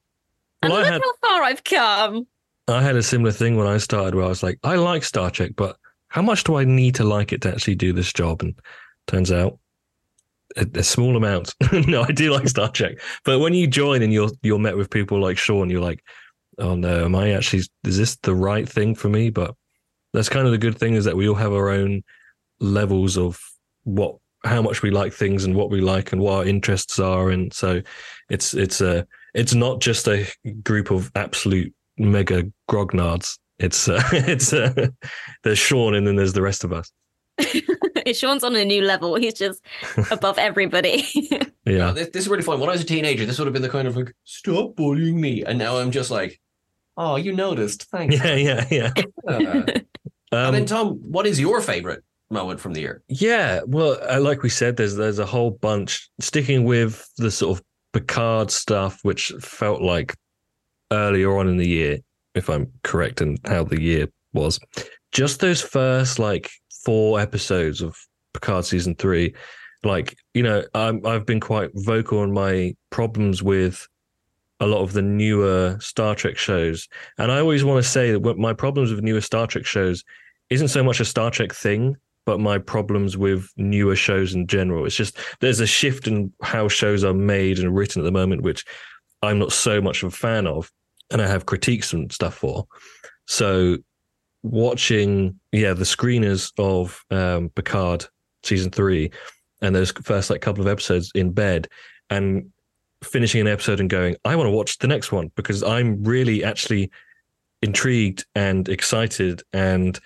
And 0.62 0.72
Well, 0.72 0.82
look 0.82 0.90
had- 0.92 1.02
how 1.02 1.28
far 1.28 1.42
I've 1.42 1.64
come. 1.64 2.26
I 2.66 2.82
had 2.82 2.96
a 2.96 3.02
similar 3.02 3.30
thing 3.32 3.56
when 3.56 3.66
I 3.66 3.76
started 3.76 4.14
where 4.14 4.24
I 4.24 4.28
was 4.28 4.42
like, 4.42 4.58
I 4.64 4.76
like 4.76 5.04
Star 5.04 5.30
Trek, 5.30 5.50
but 5.54 5.76
how 6.08 6.22
much 6.22 6.44
do 6.44 6.54
I 6.56 6.64
need 6.64 6.94
to 6.94 7.04
like 7.04 7.32
it 7.32 7.42
to 7.42 7.50
actually 7.50 7.74
do 7.74 7.92
this 7.92 8.10
job? 8.10 8.40
And 8.40 8.54
turns 9.06 9.30
out 9.30 9.58
a, 10.56 10.66
a 10.74 10.82
small 10.82 11.16
amount. 11.16 11.54
no, 11.86 12.02
I 12.02 12.12
do 12.12 12.32
like 12.32 12.48
Star 12.48 12.70
Trek. 12.70 13.00
But 13.24 13.40
when 13.40 13.52
you 13.52 13.66
join 13.66 14.00
and 14.02 14.12
you're 14.14 14.30
you're 14.42 14.58
met 14.58 14.78
with 14.78 14.88
people 14.88 15.20
like 15.20 15.36
Sean, 15.36 15.68
you're 15.68 15.82
like, 15.82 16.02
oh 16.58 16.74
no, 16.74 17.04
am 17.04 17.14
I 17.14 17.32
actually 17.32 17.64
is 17.84 17.98
this 17.98 18.16
the 18.22 18.34
right 18.34 18.66
thing 18.66 18.94
for 18.94 19.10
me? 19.10 19.28
But 19.28 19.54
that's 20.14 20.30
kind 20.30 20.46
of 20.46 20.52
the 20.52 20.58
good 20.58 20.78
thing 20.78 20.94
is 20.94 21.04
that 21.04 21.16
we 21.16 21.28
all 21.28 21.34
have 21.34 21.52
our 21.52 21.68
own 21.68 22.02
levels 22.60 23.18
of 23.18 23.38
what 23.82 24.16
how 24.44 24.62
much 24.62 24.82
we 24.82 24.90
like 24.90 25.12
things 25.12 25.44
and 25.44 25.54
what 25.54 25.70
we 25.70 25.80
like 25.80 26.12
and 26.12 26.20
what 26.20 26.34
our 26.34 26.44
interests 26.44 26.98
are. 26.98 27.30
And 27.30 27.52
so 27.52 27.80
it's 28.30 28.54
it's 28.54 28.80
a 28.80 29.06
it's 29.34 29.54
not 29.54 29.80
just 29.80 30.06
a 30.08 30.26
group 30.62 30.90
of 30.90 31.10
absolute 31.14 31.72
mega 31.98 32.44
grognards. 32.70 33.38
It's 33.58 33.88
uh, 33.88 34.02
it's 34.12 34.52
uh, 34.52 34.88
there's 35.42 35.58
Sean 35.58 35.94
and 35.94 36.06
then 36.06 36.16
there's 36.16 36.32
the 36.34 36.42
rest 36.42 36.64
of 36.64 36.72
us. 36.72 36.90
Sean's 38.12 38.44
on 38.44 38.54
a 38.54 38.64
new 38.64 38.82
level. 38.82 39.14
He's 39.16 39.34
just 39.34 39.60
above 40.10 40.38
everybody. 40.38 41.04
Yeah, 41.66 41.92
This, 41.92 42.10
this 42.10 42.24
is 42.24 42.28
really 42.28 42.42
fun. 42.42 42.60
When 42.60 42.68
I 42.68 42.72
was 42.72 42.82
a 42.82 42.84
teenager, 42.84 43.24
this 43.24 43.38
would 43.38 43.46
have 43.46 43.54
been 43.54 43.62
the 43.62 43.70
kind 43.70 43.88
of 43.88 43.96
like, 43.96 44.14
stop 44.24 44.76
bullying 44.76 45.18
me. 45.18 45.42
And 45.44 45.58
now 45.58 45.78
I'm 45.78 45.90
just 45.90 46.10
like, 46.10 46.38
oh, 46.98 47.16
you 47.16 47.32
noticed. 47.32 47.84
Thanks. 47.84 48.16
yeah, 48.22 48.34
yeah, 48.34 48.66
yeah. 48.70 48.90
Uh, 49.26 49.32
and 50.30 50.54
then, 50.54 50.54
Um, 50.62 50.66
Tom, 50.66 50.88
what 51.10 51.26
is 51.26 51.40
your 51.40 51.62
favorite 51.62 52.04
moment 52.30 52.60
from 52.60 52.74
the 52.74 52.80
year? 52.80 53.02
yeah, 53.08 53.60
well, 53.66 53.98
uh, 54.08 54.20
like 54.20 54.42
we 54.42 54.48
said, 54.48 54.76
there's 54.76 54.96
there's 54.96 55.18
a 55.18 55.26
whole 55.26 55.50
bunch. 55.50 56.08
Sticking 56.20 56.64
with 56.64 57.08
the 57.16 57.30
sort 57.30 57.58
of 57.58 57.64
Picard 57.92 58.50
stuff, 58.50 58.98
which 59.02 59.32
felt 59.40 59.80
like 59.80 60.14
earlier 60.90 61.36
on 61.38 61.48
in 61.48 61.56
the 61.56 61.68
year, 61.68 61.98
if 62.34 62.48
I'm 62.50 62.70
correct 62.82 63.20
in 63.20 63.38
how 63.46 63.64
the 63.64 63.80
year 63.80 64.08
was. 64.32 64.58
Just 65.12 65.40
those 65.40 65.62
first 65.62 66.18
like 66.18 66.50
four 66.84 67.20
episodes 67.20 67.80
of 67.80 67.96
Picard 68.32 68.64
season 68.64 68.94
three, 68.96 69.34
like 69.84 70.16
you 70.34 70.42
know, 70.42 70.64
I'm, 70.74 71.06
I've 71.06 71.26
been 71.26 71.40
quite 71.40 71.70
vocal 71.74 72.18
on 72.18 72.32
my 72.32 72.74
problems 72.90 73.42
with 73.42 73.86
a 74.60 74.66
lot 74.66 74.82
of 74.82 74.92
the 74.92 75.02
newer 75.02 75.76
Star 75.80 76.14
Trek 76.14 76.36
shows, 76.36 76.88
and 77.18 77.30
I 77.30 77.38
always 77.38 77.64
want 77.64 77.82
to 77.82 77.88
say 77.88 78.12
that 78.12 78.38
my 78.38 78.52
problems 78.52 78.90
with 78.90 79.04
newer 79.04 79.20
Star 79.20 79.46
Trek 79.46 79.66
shows 79.66 80.04
isn't 80.50 80.68
so 80.68 80.82
much 80.82 81.00
a 81.00 81.04
Star 81.04 81.30
Trek 81.30 81.52
thing, 81.52 81.96
but 82.26 82.40
my 82.40 82.58
problems 82.58 83.16
with 83.16 83.50
newer 83.56 83.96
shows 83.96 84.34
in 84.34 84.46
general. 84.46 84.86
It's 84.86 84.96
just 84.96 85.18
there's 85.40 85.60
a 85.60 85.66
shift 85.66 86.06
in 86.06 86.32
how 86.42 86.68
shows 86.68 87.04
are 87.04 87.14
made 87.14 87.58
and 87.58 87.74
written 87.74 88.00
at 88.00 88.04
the 88.04 88.12
moment, 88.12 88.42
which 88.42 88.64
I'm 89.22 89.38
not 89.38 89.52
so 89.52 89.80
much 89.80 90.02
of 90.02 90.12
a 90.12 90.16
fan 90.16 90.46
of, 90.46 90.70
and 91.10 91.20
I 91.20 91.26
have 91.26 91.46
critiques 91.46 91.92
and 91.92 92.10
stuff 92.12 92.34
for. 92.34 92.66
So 93.26 93.78
watching, 94.42 95.38
yeah, 95.52 95.72
the 95.72 95.84
screeners 95.84 96.52
of 96.58 97.02
um, 97.10 97.50
Picard 97.50 98.06
season 98.42 98.70
three 98.70 99.10
and 99.62 99.74
those 99.74 99.90
first 99.90 100.30
like 100.30 100.42
couple 100.42 100.62
of 100.62 100.68
episodes 100.68 101.10
in 101.14 101.32
bed 101.32 101.68
and 102.10 102.50
finishing 103.02 103.40
an 103.40 103.48
episode 103.48 103.80
and 103.80 103.88
going, 103.88 104.16
I 104.24 104.36
want 104.36 104.46
to 104.46 104.50
watch 104.50 104.78
the 104.78 104.86
next 104.86 105.12
one 105.12 105.30
because 105.36 105.62
I'm 105.62 106.02
really 106.04 106.44
actually 106.44 106.90
intrigued 107.62 108.26
and 108.34 108.68
excited 108.68 109.42
and 109.52 109.98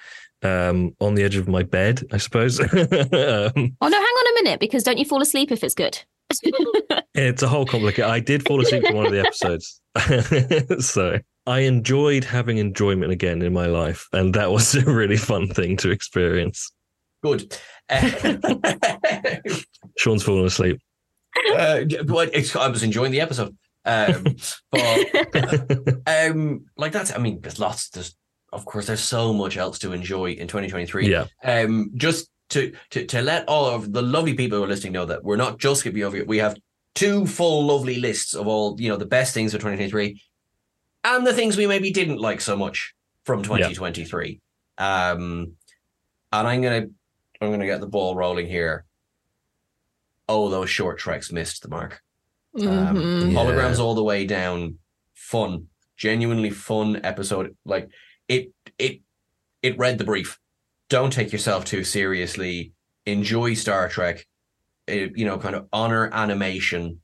um, 0.42 0.94
on 1.01 1.14
the 1.14 1.22
edge 1.22 1.37
of 1.37 1.48
my 1.48 1.62
bed, 1.62 2.03
I 2.12 2.18
suppose. 2.18 2.61
um, 2.61 2.68
oh 2.72 2.83
no, 2.83 3.57
hang 3.81 3.92
on 3.92 4.33
a 4.33 4.42
minute, 4.42 4.61
because 4.61 4.83
don't 4.83 4.98
you 4.98 5.05
fall 5.05 5.22
asleep 5.22 5.51
if 5.51 5.64
it's 5.64 5.74
good? 5.74 5.98
it's 7.14 7.42
a 7.42 7.48
whole 7.48 7.66
complicated. 7.66 8.11
I 8.11 8.20
did 8.20 8.46
fall 8.46 8.61
asleep 8.61 8.87
for 8.87 8.94
one 8.94 9.07
of 9.07 9.12
the 9.12 9.20
episodes, 9.20 9.81
so 10.87 11.18
I 11.46 11.61
enjoyed 11.61 12.24
having 12.24 12.59
enjoyment 12.59 13.12
again 13.12 13.42
in 13.42 13.53
my 13.53 13.66
life, 13.66 14.07
and 14.12 14.35
that 14.35 14.51
was 14.51 14.74
a 14.74 14.85
really 14.85 15.16
fun 15.16 15.48
thing 15.48 15.77
to 15.79 15.90
experience. 15.90 16.70
Good. 17.22 17.57
Uh, 17.88 18.57
Sean's 19.98 20.22
fallen 20.22 20.44
asleep. 20.44 20.81
uh, 21.57 21.81
well, 22.05 22.29
it's, 22.33 22.55
I 22.55 22.68
was 22.68 22.83
enjoying 22.83 23.11
the 23.11 23.20
episode. 23.20 23.57
Um, 23.85 24.37
but 24.70 26.01
um, 26.07 26.66
like 26.77 26.92
that's, 26.92 27.12
I 27.14 27.18
mean, 27.18 27.40
there's 27.40 27.59
lots, 27.59 27.88
there's, 27.88 28.14
of 28.53 28.65
course, 28.65 28.87
there's 28.87 29.01
so 29.03 29.33
much 29.33 29.57
else 29.57 29.79
to 29.81 29.93
enjoy 29.93 30.33
in 30.33 30.49
2023. 30.49 31.11
Yeah, 31.11 31.27
um, 31.45 31.91
just 31.95 32.31
to, 32.51 32.73
to 32.91 33.05
to 33.07 33.23
let 33.23 33.47
all 33.49 33.67
of 33.67 33.93
the 33.93 34.03
lovely 34.03 34.35
people 34.35 34.59
who 34.59 34.65
are 34.65 34.69
listening 34.69 34.93
know 34.95 35.05
that 35.07 35.23
we're 35.25 35.37
not 35.37 35.59
just 35.59 35.85
going 35.85 35.93
to 35.93 35.95
be 35.95 36.05
over 36.05 36.17
here. 36.17 36.25
We 36.27 36.39
have 36.39 36.57
two 36.95 37.27
full 37.27 37.67
lovely 37.67 37.97
lists 38.01 38.35
of 38.35 38.47
all 38.49 38.77
you 38.81 38.89
know 38.89 38.97
the 38.97 39.07
best 39.07 39.35
things 39.35 39.55
of 39.55 39.61
2023 39.61 40.21
and 41.05 41.27
the 41.27 41.33
things 41.35 41.57
we 41.57 41.67
maybe 41.67 41.91
didn't 41.93 42.19
like 42.19 42.41
so 42.41 42.57
much 42.57 42.95
from 43.25 43.43
2023. 43.43 44.41
Um, 44.79 45.53
and 46.33 46.49
I'm 46.49 46.63
gonna 46.63 46.87
I'm 47.41 47.51
gonna 47.51 47.67
get 47.67 47.81
the 47.81 47.87
ball 47.87 48.17
rolling 48.17 48.47
here. 48.47 48.85
Oh, 50.29 50.49
those 50.49 50.71
short 50.71 50.99
treks 50.99 51.33
missed 51.33 51.63
the 51.63 51.69
mark. 51.69 52.01
Um, 52.59 52.65
Mhm. 52.67 53.33
Yeah. 53.33 53.39
Holograms 53.39 53.79
all 53.79 53.95
the 53.95 54.03
way 54.05 54.27
down. 54.27 54.79
Fun, 55.15 55.67
genuinely 55.97 56.51
fun 56.51 57.01
episode. 57.05 57.57
Like 57.65 57.91
it, 58.29 58.53
it, 58.79 59.01
it 59.62 59.79
read 59.79 59.99
the 59.99 60.05
brief. 60.05 60.38
Don't 60.88 61.12
take 61.12 61.33
yourself 61.33 61.64
too 61.64 61.85
seriously. 61.85 62.73
Enjoy 63.07 63.55
Star 63.55 63.88
Trek. 63.88 64.27
It, 64.87 65.19
you 65.19 65.27
know, 65.27 65.38
kind 65.38 65.55
of 65.55 65.67
honor 65.73 66.09
animation. 66.12 67.01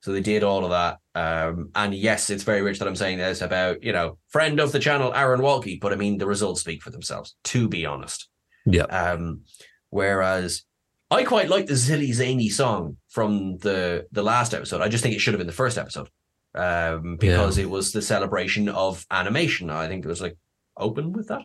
So 0.00 0.12
they 0.12 0.20
did 0.20 0.42
all 0.42 0.64
of 0.64 0.70
that. 0.70 0.98
Um, 1.14 1.70
and 1.74 1.94
yes, 1.94 2.28
it's 2.28 2.42
very 2.42 2.60
rich 2.60 2.78
that 2.78 2.88
I'm 2.88 2.96
saying 2.96 3.16
this 3.18 3.40
about 3.40 3.82
you 3.82 3.92
know 3.92 4.18
friend 4.28 4.60
of 4.60 4.72
the 4.72 4.78
channel 4.78 5.14
Aaron 5.14 5.40
Waltke, 5.40 5.80
but 5.80 5.92
I 5.92 5.96
mean 5.96 6.18
the 6.18 6.26
results 6.26 6.60
speak 6.60 6.82
for 6.82 6.90
themselves. 6.90 7.34
To 7.44 7.68
be 7.68 7.86
honest. 7.86 8.28
Yeah. 8.66 8.82
Um, 8.84 9.42
whereas 9.88 10.64
I 11.10 11.24
quite 11.24 11.48
like 11.48 11.66
the 11.66 11.74
Zilly 11.74 12.12
Zany 12.12 12.50
song 12.50 12.98
from 13.08 13.56
the 13.58 14.06
the 14.12 14.22
last 14.22 14.52
episode. 14.52 14.82
I 14.82 14.88
just 14.88 15.02
think 15.02 15.14
it 15.14 15.20
should 15.20 15.32
have 15.32 15.38
been 15.38 15.46
the 15.46 15.52
first 15.54 15.78
episode. 15.78 16.08
um, 16.54 17.16
because 17.16 17.56
it 17.58 17.70
was 17.70 17.92
the 17.92 18.02
celebration 18.02 18.68
of 18.68 19.06
animation. 19.10 19.70
I 19.70 19.88
think 19.88 20.04
it 20.04 20.08
was 20.08 20.20
like 20.20 20.36
open 20.76 21.12
with 21.12 21.28
that. 21.28 21.42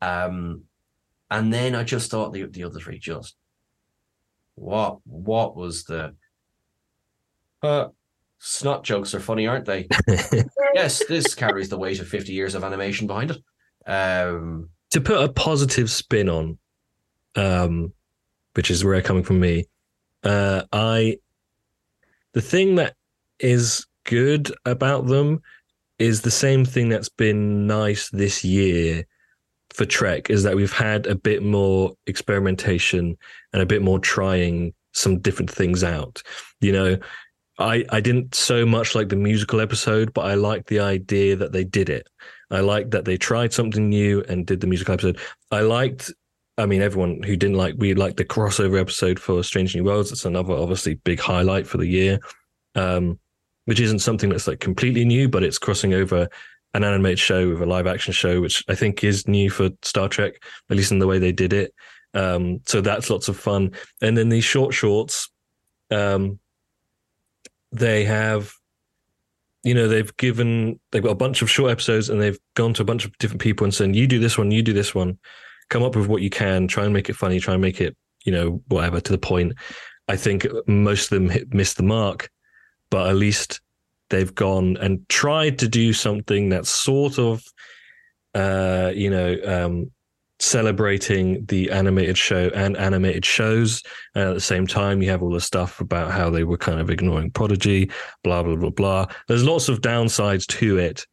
Um, 0.00 0.62
and 1.30 1.52
then 1.52 1.74
I 1.74 1.84
just 1.84 2.10
thought 2.10 2.32
the 2.32 2.44
the 2.46 2.64
other 2.64 2.78
three 2.78 2.98
just 2.98 3.36
what 4.54 4.98
what 5.04 5.56
was 5.56 5.84
the 5.84 6.14
uh 7.62 7.88
snot 8.38 8.84
jokes 8.84 9.14
are 9.14 9.20
funny, 9.20 9.46
aren't 9.46 9.64
they? 9.64 9.88
yes, 10.74 11.04
this 11.06 11.34
carries 11.34 11.68
the 11.68 11.78
weight 11.78 12.00
of 12.00 12.08
50 12.08 12.32
years 12.32 12.54
of 12.54 12.64
animation 12.64 13.06
behind 13.06 13.30
it. 13.32 13.38
Um 13.90 14.70
to 14.90 15.00
put 15.00 15.22
a 15.22 15.32
positive 15.32 15.90
spin 15.90 16.28
on, 16.28 16.58
um, 17.34 17.92
which 18.54 18.70
is 18.70 18.84
rare 18.84 19.02
coming 19.02 19.24
from 19.24 19.40
me, 19.40 19.66
uh, 20.22 20.62
I 20.72 21.18
the 22.32 22.40
thing 22.40 22.76
that 22.76 22.94
is 23.40 23.86
good 24.04 24.54
about 24.64 25.06
them 25.06 25.42
is 25.98 26.22
the 26.22 26.30
same 26.30 26.64
thing 26.64 26.88
that's 26.88 27.08
been 27.08 27.66
nice 27.66 28.10
this 28.10 28.44
year 28.44 29.04
for 29.72 29.84
Trek 29.84 30.30
is 30.30 30.42
that 30.42 30.56
we've 30.56 30.72
had 30.72 31.06
a 31.06 31.14
bit 31.14 31.42
more 31.42 31.94
experimentation 32.06 33.16
and 33.52 33.62
a 33.62 33.66
bit 33.66 33.82
more 33.82 33.98
trying 33.98 34.74
some 34.92 35.18
different 35.18 35.50
things 35.50 35.84
out. 35.84 36.22
You 36.60 36.72
know, 36.72 36.98
I 37.58 37.84
I 37.90 38.00
didn't 38.00 38.34
so 38.34 38.64
much 38.64 38.94
like 38.94 39.08
the 39.08 39.16
musical 39.16 39.60
episode, 39.60 40.12
but 40.12 40.26
I 40.26 40.34
liked 40.34 40.68
the 40.68 40.80
idea 40.80 41.36
that 41.36 41.52
they 41.52 41.64
did 41.64 41.88
it. 41.88 42.08
I 42.50 42.60
liked 42.60 42.92
that 42.92 43.04
they 43.04 43.16
tried 43.16 43.52
something 43.52 43.88
new 43.88 44.22
and 44.28 44.46
did 44.46 44.60
the 44.60 44.66
musical 44.66 44.94
episode. 44.94 45.18
I 45.50 45.60
liked 45.60 46.12
I 46.58 46.64
mean, 46.64 46.80
everyone 46.80 47.22
who 47.22 47.36
didn't 47.36 47.56
like, 47.56 47.74
we 47.76 47.92
liked 47.92 48.16
the 48.16 48.24
crossover 48.24 48.80
episode 48.80 49.20
for 49.20 49.44
Strange 49.44 49.76
New 49.76 49.84
Worlds. 49.84 50.10
It's 50.10 50.24
another 50.24 50.54
obviously 50.54 50.94
big 50.94 51.20
highlight 51.20 51.66
for 51.66 51.76
the 51.76 51.86
year, 51.86 52.18
um, 52.74 53.18
which 53.66 53.80
isn't 53.80 54.00
something 54.00 54.30
that's 54.30 54.48
like 54.48 54.60
completely 54.60 55.04
new, 55.04 55.28
but 55.28 55.44
it's 55.44 55.58
crossing 55.58 55.94
over 55.94 56.28
an 56.74 56.84
animated 56.84 57.18
show 57.18 57.48
with 57.48 57.60
a 57.60 57.66
live 57.66 57.86
action 57.86 58.12
show, 58.12 58.40
which 58.40 58.64
I 58.68 58.74
think 58.74 59.04
is 59.04 59.28
new 59.28 59.50
for 59.50 59.70
Star 59.82 60.08
Trek, 60.08 60.42
at 60.70 60.76
least 60.76 60.92
in 60.92 60.98
the 60.98 61.06
way 61.06 61.18
they 61.18 61.32
did 61.32 61.52
it. 61.52 61.74
Um, 62.14 62.60
so 62.66 62.80
that's 62.80 63.10
lots 63.10 63.28
of 63.28 63.36
fun. 63.36 63.72
And 64.00 64.16
then 64.16 64.28
these 64.28 64.44
short 64.44 64.74
shorts, 64.74 65.30
um, 65.90 66.38
they 67.72 68.04
have, 68.04 68.52
you 69.64 69.74
know, 69.74 69.88
they've 69.88 70.16
given, 70.16 70.78
they've 70.92 71.02
got 71.02 71.10
a 71.10 71.16
bunch 71.16 71.42
of 71.42 71.50
short 71.50 71.70
episodes 71.70 72.08
and 72.08 72.20
they've 72.20 72.38
gone 72.54 72.72
to 72.74 72.82
a 72.82 72.86
bunch 72.86 73.04
of 73.04 73.16
different 73.18 73.42
people 73.42 73.64
and 73.64 73.74
saying, 73.74 73.94
you 73.94 74.06
do 74.06 74.18
this 74.18 74.38
one, 74.38 74.50
you 74.50 74.62
do 74.62 74.72
this 74.72 74.94
one, 74.94 75.18
come 75.70 75.82
up 75.82 75.96
with 75.96 76.06
what 76.06 76.22
you 76.22 76.30
can, 76.30 76.68
try 76.68 76.84
and 76.84 76.94
make 76.94 77.10
it 77.10 77.16
funny, 77.16 77.40
try 77.40 77.54
and 77.54 77.62
make 77.62 77.80
it, 77.80 77.96
you 78.24 78.32
know, 78.32 78.62
whatever 78.68 79.00
to 79.00 79.12
the 79.12 79.18
point. 79.18 79.54
I 80.08 80.16
think 80.16 80.46
most 80.66 81.10
of 81.10 81.18
them 81.18 81.28
hit, 81.28 81.52
missed 81.52 81.76
the 81.76 81.82
mark, 81.82 82.30
but 82.90 83.08
at 83.08 83.16
least 83.16 83.60
they've 84.10 84.34
gone 84.34 84.76
and 84.78 85.08
tried 85.08 85.58
to 85.58 85.68
do 85.68 85.92
something 85.92 86.48
that's 86.48 86.70
sort 86.70 87.18
of, 87.18 87.42
uh, 88.34 88.92
you 88.94 89.10
know, 89.10 89.36
um, 89.44 89.90
celebrating 90.38 91.44
the 91.46 91.70
animated 91.70 92.18
show 92.18 92.50
and 92.54 92.76
animated 92.76 93.24
shows. 93.24 93.82
And 94.14 94.28
at 94.28 94.34
the 94.34 94.40
same 94.40 94.66
time, 94.66 95.02
you 95.02 95.10
have 95.10 95.22
all 95.22 95.30
the 95.30 95.40
stuff 95.40 95.80
about 95.80 96.12
how 96.12 96.30
they 96.30 96.44
were 96.44 96.58
kind 96.58 96.80
of 96.80 96.90
ignoring 96.90 97.30
Prodigy, 97.30 97.90
blah, 98.22 98.42
blah, 98.42 98.56
blah, 98.56 98.70
blah. 98.70 99.06
There's 99.28 99.44
lots 99.44 99.68
of 99.68 99.80
downsides 99.80 100.46
to 100.58 100.78
it, 100.78 101.06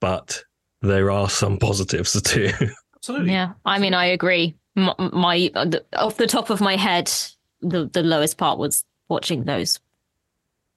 but 0.00 0.42
there 0.82 1.10
are 1.10 1.28
some 1.28 1.58
positives 1.60 2.20
too. 2.22 2.50
absolutely. 2.96 3.32
Yeah, 3.32 3.52
I 3.64 3.78
mean, 3.78 3.94
I 3.94 4.06
agree. 4.06 4.56
My, 4.76 4.94
my 4.98 5.50
off 5.94 6.16
the 6.16 6.26
top 6.26 6.48
of 6.48 6.60
my 6.60 6.76
head, 6.76 7.12
the 7.60 7.90
the 7.92 8.02
lowest 8.02 8.38
part 8.38 8.58
was 8.58 8.84
watching 9.08 9.44
those 9.44 9.80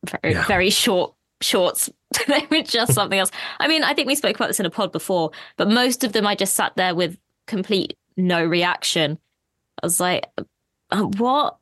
very 0.09 0.33
Yeah. 0.33 0.45
very 0.47 0.69
short 0.69 1.13
shorts. 1.41 1.89
they 2.27 2.47
were 2.49 2.61
just 2.63 2.93
something 2.95 3.19
else. 3.19 3.31
I 3.59 3.67
mean, 3.67 3.83
I 3.83 3.93
think 3.93 4.07
we 4.07 4.15
spoke 4.15 4.35
about 4.35 4.47
this 4.47 4.59
in 4.59 4.65
a 4.65 4.69
pod 4.69 4.91
before, 4.91 5.31
but 5.57 5.69
most 5.69 6.03
of 6.03 6.13
them 6.13 6.25
I 6.27 6.35
just 6.35 6.53
sat 6.53 6.75
there 6.75 6.95
with 6.95 7.17
complete 7.47 7.97
no 8.17 8.43
reaction. 8.43 9.17
I 9.81 9.85
was 9.85 9.99
like, 9.99 10.25
uh, 10.91 11.01
"What? 11.17 11.57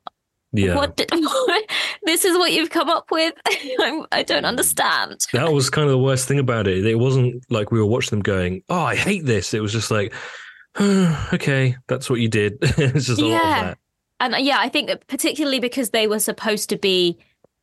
Yeah. 0.52 0.76
What? 0.76 0.96
Did, 0.98 1.10
this 2.04 2.24
is 2.26 2.36
what 2.36 2.52
you've 2.52 2.68
come 2.70 2.90
up 2.90 3.10
with? 3.10 3.32
I'm, 3.80 4.04
I 4.12 4.22
don't 4.22 4.44
understand." 4.44 5.26
that 5.32 5.50
was 5.52 5.70
kind 5.70 5.86
of 5.86 5.92
the 5.92 5.98
worst 5.98 6.28
thing 6.28 6.38
about 6.38 6.66
it. 6.68 6.84
It 6.84 6.98
wasn't 6.98 7.42
like 7.50 7.72
we 7.72 7.78
were 7.80 7.86
watching 7.86 8.10
them 8.10 8.22
going, 8.22 8.62
"Oh, 8.68 8.82
I 8.82 8.94
hate 8.94 9.24
this." 9.24 9.54
It 9.54 9.60
was 9.60 9.72
just 9.72 9.90
like, 9.90 10.12
"Okay, 10.80 11.76
that's 11.88 12.08
what 12.10 12.20
you 12.20 12.28
did." 12.28 12.58
it's 12.60 13.06
just 13.06 13.20
a 13.20 13.24
lot 13.24 13.34
of 13.36 13.48
Yeah. 13.48 13.62
that. 13.64 13.78
And 14.20 14.34
uh, 14.34 14.38
yeah, 14.38 14.58
I 14.60 14.68
think 14.68 14.90
particularly 15.08 15.58
because 15.58 15.90
they 15.90 16.06
were 16.06 16.20
supposed 16.20 16.68
to 16.68 16.76
be 16.76 17.18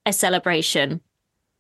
a 0.10 0.14
celebration, 0.14 1.02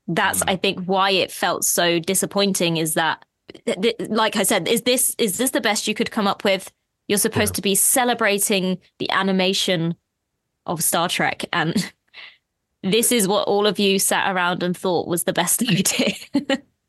that's 0.07 0.41
Mm. 0.43 0.49
I 0.51 0.55
think 0.57 0.85
why 0.85 1.11
it 1.11 1.31
felt 1.31 1.63
so 1.63 1.99
disappointing 1.99 2.77
is 2.77 2.93
that 2.95 3.23
th- 3.65 3.79
th- 3.81 4.09
like 4.09 4.35
I 4.35 4.43
said, 4.43 4.67
is 4.67 4.81
this 4.81 5.15
is 5.17 5.37
this 5.37 5.51
the 5.51 5.61
best 5.61 5.87
you 5.87 5.93
could 5.95 6.11
come 6.11 6.27
up 6.27 6.43
with? 6.43 6.71
You're 7.07 7.17
supposed 7.17 7.53
Yeah. 7.53 7.55
to 7.57 7.61
be 7.61 7.75
celebrating 7.75 8.77
the 8.99 9.09
animation 9.11 9.95
of 10.65 10.83
Star 10.83 11.07
Trek 11.09 11.45
and 11.53 11.91
this 12.83 13.11
is 13.11 13.27
what 13.27 13.47
all 13.47 13.65
of 13.67 13.77
you 13.79 13.99
sat 13.99 14.33
around 14.33 14.63
and 14.63 14.75
thought 14.77 15.07
was 15.07 15.23
the 15.23 15.33
best 15.33 15.61
idea. 15.69 16.13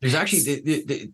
There's 0.00 0.14
actually 0.14 0.42
the, 0.42 0.84
the, 0.86 1.12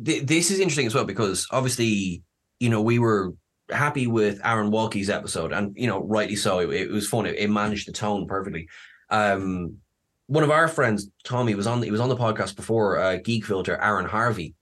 the, 0.00 0.20
this 0.20 0.50
is 0.50 0.58
interesting 0.58 0.86
as 0.86 0.94
well 0.94 1.04
because 1.04 1.46
obviously, 1.50 2.22
you 2.58 2.68
know, 2.70 2.82
we 2.82 2.98
were 2.98 3.34
happy 3.70 4.06
with 4.06 4.40
Aaron 4.44 4.70
Waltke's 4.70 5.10
episode, 5.10 5.52
and 5.52 5.76
you 5.76 5.86
know, 5.86 6.00
rightly 6.02 6.34
so. 6.36 6.58
It, 6.60 6.70
it 6.70 6.90
was 6.90 7.06
fun. 7.08 7.26
It, 7.26 7.36
it 7.36 7.50
managed 7.50 7.86
the 7.88 7.92
tone 7.92 8.26
perfectly. 8.26 8.68
Um, 9.10 9.78
one 10.26 10.42
of 10.42 10.50
our 10.50 10.68
friends, 10.68 11.08
Tommy, 11.24 11.54
was 11.54 11.66
on. 11.66 11.82
He 11.82 11.90
was 11.90 12.00
on 12.00 12.08
the 12.08 12.16
podcast 12.16 12.56
before. 12.56 12.98
Uh, 12.98 13.16
Geek 13.16 13.44
Filter, 13.44 13.76
Aaron 13.76 14.06
Harvey. 14.06 14.54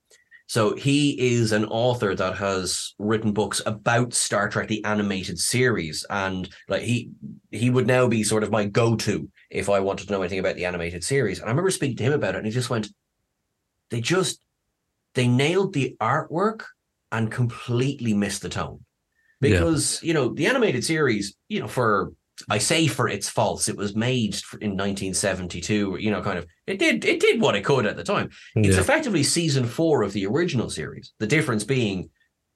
So 0.47 0.75
he 0.75 1.19
is 1.19 1.51
an 1.51 1.65
author 1.65 2.13
that 2.13 2.37
has 2.37 2.93
written 2.99 3.31
books 3.31 3.63
about 3.65 4.13
Star 4.13 4.47
Trek 4.47 4.67
the 4.67 4.83
animated 4.83 5.39
series, 5.39 6.05
and 6.09 6.47
like 6.67 6.83
he 6.83 7.09
he 7.51 7.71
would 7.71 7.87
now 7.87 8.07
be 8.07 8.23
sort 8.23 8.43
of 8.43 8.51
my 8.51 8.65
go-to 8.65 9.29
if 9.49 9.69
I 9.69 9.79
wanted 9.79 10.05
to 10.07 10.13
know 10.13 10.21
anything 10.21 10.39
about 10.39 10.55
the 10.55 10.65
animated 10.65 11.03
series. 11.03 11.39
And 11.39 11.47
I 11.47 11.51
remember 11.51 11.71
speaking 11.71 11.97
to 11.97 12.03
him 12.03 12.13
about 12.13 12.35
it, 12.35 12.39
and 12.39 12.45
he 12.45 12.51
just 12.51 12.69
went, 12.69 12.89
"They 13.89 14.01
just 14.01 14.39
they 15.15 15.27
nailed 15.27 15.73
the 15.73 15.97
artwork 15.99 16.61
and 17.11 17.31
completely 17.31 18.13
missed 18.13 18.43
the 18.43 18.49
tone." 18.49 18.85
Yeah. 19.41 19.49
Because 19.49 19.99
you 20.03 20.13
know 20.13 20.29
the 20.29 20.45
animated 20.45 20.83
series, 20.83 21.35
you 21.49 21.59
know, 21.59 21.67
for 21.67 22.13
I 22.49 22.57
say 22.57 22.87
for 22.87 23.07
its 23.07 23.29
faults, 23.29 23.69
it 23.69 23.77
was 23.77 23.95
made 23.95 24.35
in 24.61 24.71
1972. 24.71 25.97
You 25.99 26.11
know, 26.11 26.21
kind 26.21 26.37
of 26.37 26.45
it 26.67 26.79
did 26.79 27.05
it 27.05 27.19
did 27.19 27.39
what 27.41 27.55
it 27.55 27.63
could 27.63 27.85
at 27.85 27.95
the 27.95 28.03
time. 28.03 28.29
It's 28.55 28.75
Yeah. 28.75 28.81
effectively 28.81 29.23
season 29.23 29.65
four 29.65 30.03
of 30.03 30.13
the 30.13 30.25
original 30.25 30.69
series. 30.69 31.13
The 31.19 31.27
difference 31.27 31.63
being, 31.63 32.09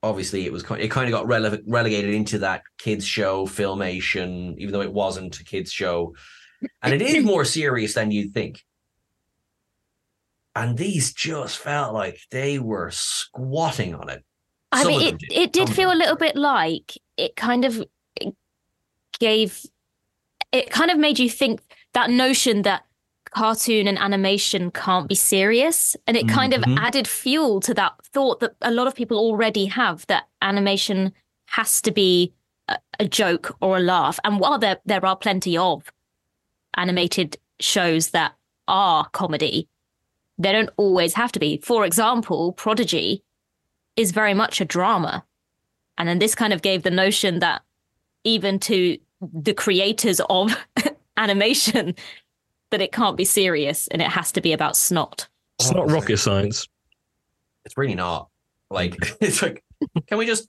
obviously, 0.03 0.45
it 0.45 0.51
was 0.51 0.63
kind. 0.63 0.81
It 0.81 0.91
kind 0.91 1.07
of 1.07 1.11
got 1.13 1.27
rele- 1.27 1.61
relegated 1.67 2.13
into 2.13 2.39
that 2.39 2.63
kids 2.77 3.05
show 3.05 3.45
filmation, 3.45 4.57
even 4.57 4.73
though 4.73 4.81
it 4.81 4.91
wasn't 4.93 5.39
a 5.39 5.43
kids 5.45 5.71
show, 5.71 6.13
and 6.81 6.93
it 6.93 7.01
is 7.01 7.23
more 7.33 7.45
serious 7.45 7.93
than 7.93 8.11
you'd 8.11 8.33
think. 8.33 8.65
And 10.55 10.77
these 10.77 11.13
just 11.13 11.57
felt 11.57 11.93
like 11.93 12.19
they 12.31 12.59
were 12.59 12.91
squatting 12.91 13.95
on 13.95 14.09
it. 14.09 14.25
I 14.71 14.83
Some 14.83 14.91
mean, 14.91 15.01
it, 15.13 15.17
did. 15.19 15.31
it 15.31 15.53
did 15.53 15.67
Some 15.67 15.75
feel 15.75 15.91
a 15.93 15.95
little 15.95 16.15
bit 16.17 16.35
like 16.35 16.97
it 17.17 17.35
kind 17.35 17.65
of 17.65 17.81
gave, 19.19 19.65
it 20.51 20.69
kind 20.69 20.91
of 20.91 20.97
made 20.97 21.19
you 21.19 21.29
think 21.29 21.61
that 21.93 22.09
notion 22.09 22.63
that 22.63 22.83
cartoon 23.31 23.87
and 23.87 23.99
animation 23.99 24.71
can't 24.71 25.07
be 25.07 25.15
serious. 25.15 25.95
And 26.07 26.17
it 26.17 26.27
kind 26.27 26.53
Mhm. 26.53 26.57
of 26.73 26.79
added 26.83 27.07
fuel 27.07 27.59
to 27.61 27.73
that 27.75 27.93
thought 28.13 28.39
that 28.39 28.55
a 28.61 28.71
lot 28.71 28.87
of 28.87 28.95
people 28.95 29.17
already 29.17 29.65
have 29.65 30.05
that 30.07 30.27
animation 30.41 31.13
has 31.47 31.81
to 31.83 31.91
be 31.91 32.33
a, 32.67 32.77
a 32.99 33.07
joke 33.07 33.55
or 33.61 33.77
a 33.77 33.81
laugh. 33.81 34.19
And 34.23 34.39
while 34.39 34.57
there, 34.57 34.77
there 34.85 35.05
are 35.05 35.15
plenty 35.15 35.57
of 35.57 35.91
animated 36.75 37.37
shows 37.59 38.11
that 38.11 38.33
are 38.67 39.07
comedy, 39.09 39.67
they 40.37 40.51
don't 40.51 40.69
always 40.77 41.13
have 41.15 41.31
to 41.33 41.39
be. 41.39 41.57
For 41.63 41.85
example, 41.85 42.53
Prodigy 42.53 43.23
is 43.95 44.11
very 44.11 44.33
much 44.33 44.61
a 44.61 44.65
drama. 44.65 45.25
And 45.97 46.07
then 46.07 46.19
this 46.19 46.33
kind 46.35 46.53
of 46.53 46.61
gave 46.61 46.83
the 46.83 46.91
notion 46.91 47.39
that 47.39 47.61
even 48.23 48.59
to 48.59 48.97
the 49.21 49.53
creators 49.53 50.21
of 50.29 50.55
animation, 51.17 51.95
that 52.71 52.81
it 52.81 52.91
can't 52.91 53.17
be 53.17 53.25
serious 53.25 53.87
and 53.87 54.01
it 54.01 54.09
has 54.09 54.31
to 54.33 54.41
be 54.41 54.53
about 54.53 54.77
snot. 54.77 55.27
It's 55.59 55.71
not 55.71 55.89
rocket 55.89 56.17
science. 56.17 56.67
It's 57.65 57.77
really 57.77 57.95
not. 57.95 58.29
Like 58.69 58.95
it's 59.21 59.41
like, 59.41 59.63
can 60.07 60.17
we 60.17 60.25
just 60.25 60.47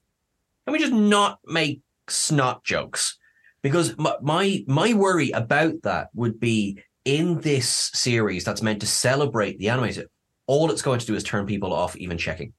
can 0.66 0.72
we 0.72 0.78
just 0.78 0.92
not 0.92 1.40
make 1.46 1.82
snot 2.08 2.64
jokes? 2.64 3.18
Because 3.62 3.96
my 3.98 4.16
my, 4.22 4.64
my 4.66 4.94
worry 4.94 5.30
about 5.30 5.82
that 5.82 6.08
would 6.14 6.40
be 6.40 6.82
in 7.04 7.40
this 7.40 7.68
series 7.68 8.44
that's 8.44 8.62
meant 8.62 8.80
to 8.80 8.86
celebrate 8.86 9.58
the 9.58 9.68
animated. 9.68 10.08
All 10.46 10.70
it's 10.70 10.82
going 10.82 11.00
to 11.00 11.06
do 11.06 11.14
is 11.14 11.24
turn 11.24 11.46
people 11.46 11.72
off 11.72 11.96
even 11.96 12.18
checking. 12.18 12.52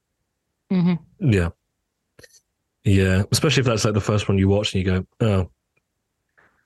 Mm-hmm. 0.70 1.32
Yeah. 1.32 1.50
Yeah. 2.84 3.22
Especially 3.30 3.60
if 3.60 3.66
that's 3.66 3.84
like 3.84 3.94
the 3.94 4.00
first 4.00 4.28
one 4.28 4.38
you 4.38 4.48
watch 4.48 4.74
and 4.74 4.84
you 4.84 4.90
go, 4.90 5.06
oh, 5.20 5.50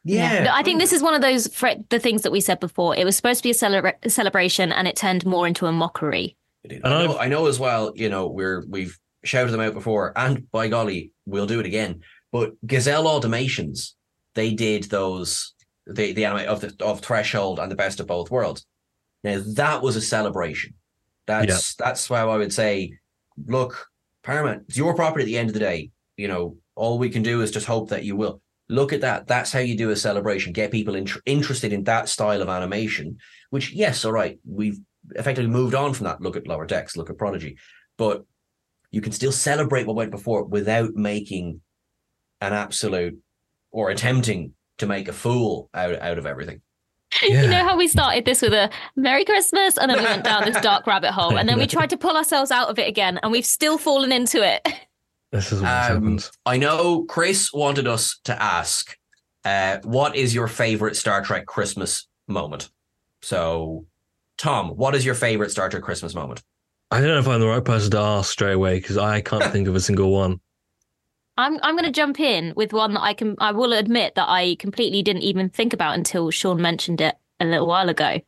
Yeah, 0.07 0.45
No, 0.45 0.53
I 0.55 0.63
think 0.63 0.79
this 0.79 0.93
is 0.93 1.03
one 1.03 1.15
of 1.15 1.21
those 1.23 1.49
fr- 1.49 1.81
the 1.89 1.99
things 1.99 2.23
that 2.23 2.31
we 2.33 2.41
said 2.41 2.61
before. 2.61 2.95
It 2.97 3.05
was 3.05 3.17
supposed 3.17 3.39
to 3.39 3.43
be 3.43 3.51
a, 3.51 3.55
celebra- 3.55 3.95
a 4.03 4.11
celebration, 4.11 4.73
and 4.73 4.87
it 4.87 4.97
turned 4.97 5.27
more 5.27 5.47
into 5.47 5.67
a 5.67 5.73
mockery. 5.73 6.37
And 6.65 6.81
I 6.85 7.05
know, 7.05 7.17
I've- 7.19 7.31
know 7.31 7.47
as 7.47 7.59
well. 7.59 7.93
You 7.97 8.09
know, 8.09 8.29
we're 8.29 8.65
we've 8.69 8.97
shouted 9.25 9.51
them 9.53 9.61
out 9.61 9.75
before, 9.75 10.13
and 10.17 10.49
by 10.51 10.69
golly, 10.69 11.11
we'll 11.27 11.47
do 11.47 11.61
it 11.61 11.67
again. 11.67 12.01
But 12.31 12.53
Gazelle 12.67 13.05
Automations, 13.05 13.93
they 14.35 14.55
did 14.55 14.85
those 14.85 15.55
the 15.87 16.13
the 16.13 16.25
anime 16.25 16.49
of 16.49 16.61
the 16.61 16.75
of 16.85 17.01
Threshold 17.01 17.59
and 17.59 17.71
the 17.71 17.77
Best 17.77 17.99
of 18.01 18.07
Both 18.07 18.31
Worlds. 18.31 18.65
Now 19.25 19.43
that 19.55 19.83
was 19.83 19.97
a 19.97 20.01
celebration. 20.01 20.75
That's 21.27 21.75
that's 21.75 22.09
why 22.09 22.21
I 22.21 22.37
would 22.37 22.53
say, 22.53 22.93
look, 23.47 23.87
Paramount, 24.23 24.65
it's 24.69 24.77
your 24.77 24.95
property 24.95 25.25
at 25.25 25.27
the 25.27 25.39
end 25.39 25.49
of 25.51 25.55
the 25.55 25.61
day. 25.61 25.91
You 26.17 26.29
know, 26.29 26.57
all 26.77 26.99
we 26.99 27.11
can 27.11 27.23
do 27.25 27.43
is 27.43 27.51
just 27.51 27.67
hope 27.67 27.89
that 27.91 28.05
you 28.05 28.15
will 28.15 28.41
look 28.69 28.93
at 28.93 29.01
that. 29.03 29.27
That's 29.27 29.53
how 29.53 29.61
you 29.61 29.77
do 29.77 29.91
a 29.91 29.97
celebration. 29.97 30.53
Get 30.53 30.71
people 30.71 30.95
int- 30.95 31.21
interested 31.25 31.73
in 31.73 31.85
that 31.85 32.09
style 32.09 32.43
of 32.43 32.49
animation. 32.49 33.19
Which, 33.51 33.73
yes, 33.73 34.05
all 34.05 34.13
right, 34.13 34.39
we've 34.45 34.79
effectively 35.15 35.51
moved 35.51 35.75
on 35.75 35.95
from 35.95 36.05
that. 36.05 36.21
Look 36.21 36.37
at 36.37 36.47
Lower 36.47 36.67
Decks, 36.67 36.97
look 36.97 37.11
at 37.11 37.19
Prodigy, 37.19 37.59
but 37.97 38.25
you 38.91 39.01
can 39.01 39.13
still 39.13 39.33
celebrate 39.33 39.87
what 39.87 39.97
went 39.97 40.11
before 40.11 40.45
without 40.45 40.95
making 40.95 41.61
an 42.41 42.53
absolute 42.53 43.19
or 43.71 43.91
attempting 43.91 44.53
to 44.79 44.87
make 44.87 45.09
a 45.09 45.13
fool 45.13 45.71
out 45.75 46.01
out 46.01 46.19
of 46.19 46.27
everything. 46.27 46.61
You 47.23 47.47
know 47.47 47.65
how 47.65 47.77
we 47.77 47.89
started 47.89 48.25
this 48.25 48.43
with 48.43 48.53
a 48.53 48.69
Merry 48.95 49.25
Christmas, 49.25 49.79
and 49.79 49.91
then 49.91 49.99
we 49.99 50.05
went 50.05 50.25
down 50.25 50.45
this 50.45 50.61
dark 50.61 50.87
rabbit 50.87 51.13
hole, 51.13 51.39
and 51.39 51.49
then 51.49 51.59
we 51.59 51.67
tried 51.67 51.91
to 51.91 51.97
pull 51.97 52.17
ourselves 52.17 52.51
out 52.51 52.69
of 52.69 52.79
it 52.79 52.89
again, 52.89 53.19
and 53.23 53.33
we've 53.33 53.47
still 53.47 53.79
fallen 53.79 54.13
into 54.13 54.43
it. 54.43 54.67
This 55.37 55.53
is 55.53 55.61
what 55.61 55.69
Um, 55.69 55.75
happens. 55.93 56.33
I 56.47 56.57
know 56.57 57.05
Chris 57.05 57.53
wanted 57.53 57.87
us 57.87 58.19
to 58.25 58.43
ask, 58.43 58.97
uh, 59.45 59.79
what 59.85 60.17
is 60.17 60.35
your 60.35 60.49
favorite 60.49 60.97
Star 60.97 61.23
Trek 61.23 61.47
Christmas 61.47 62.09
moment? 62.27 62.71
So, 63.23 63.85
Tom, 64.39 64.71
what 64.71 64.95
is 64.95 65.05
your 65.05 65.15
favorite 65.15 65.51
Star 65.51 65.69
Trek 65.69 65.83
Christmas 65.83 66.15
moment? 66.15 66.43
I 66.91 67.01
don't 67.01 67.09
know 67.09 67.19
if 67.19 67.29
I'm 67.29 67.41
the 67.41 67.47
right 67.49 67.65
person 67.65 67.91
to 67.91 67.99
ask 67.99 68.31
straight 68.31 68.55
away 68.55 68.79
because 68.79 68.97
I 68.97 69.21
can't 69.21 69.45
think 69.53 69.69
of 69.69 69.75
a 69.75 69.81
single 69.81 70.11
one. 70.11 70.41
I'm 71.37 71.59
I'm 71.63 71.75
going 71.75 71.85
to 71.85 71.93
jump 71.93 72.19
in 72.19 72.55
with 72.57 72.73
one 72.73 72.95
that 72.95 73.03
I 73.03 73.13
can. 73.13 73.37
I 73.39 73.53
will 73.53 73.75
admit 73.75 74.15
that 74.15 74.29
I 74.29 74.57
completely 74.59 75.03
didn't 75.03 75.23
even 75.23 75.51
think 75.51 75.75
about 75.75 75.95
until 75.95 76.31
Sean 76.31 76.63
mentioned 76.63 77.03
it 77.03 77.15
a 77.41 77.45
little 77.45 77.67
while 77.67 77.91
ago. 77.91 78.21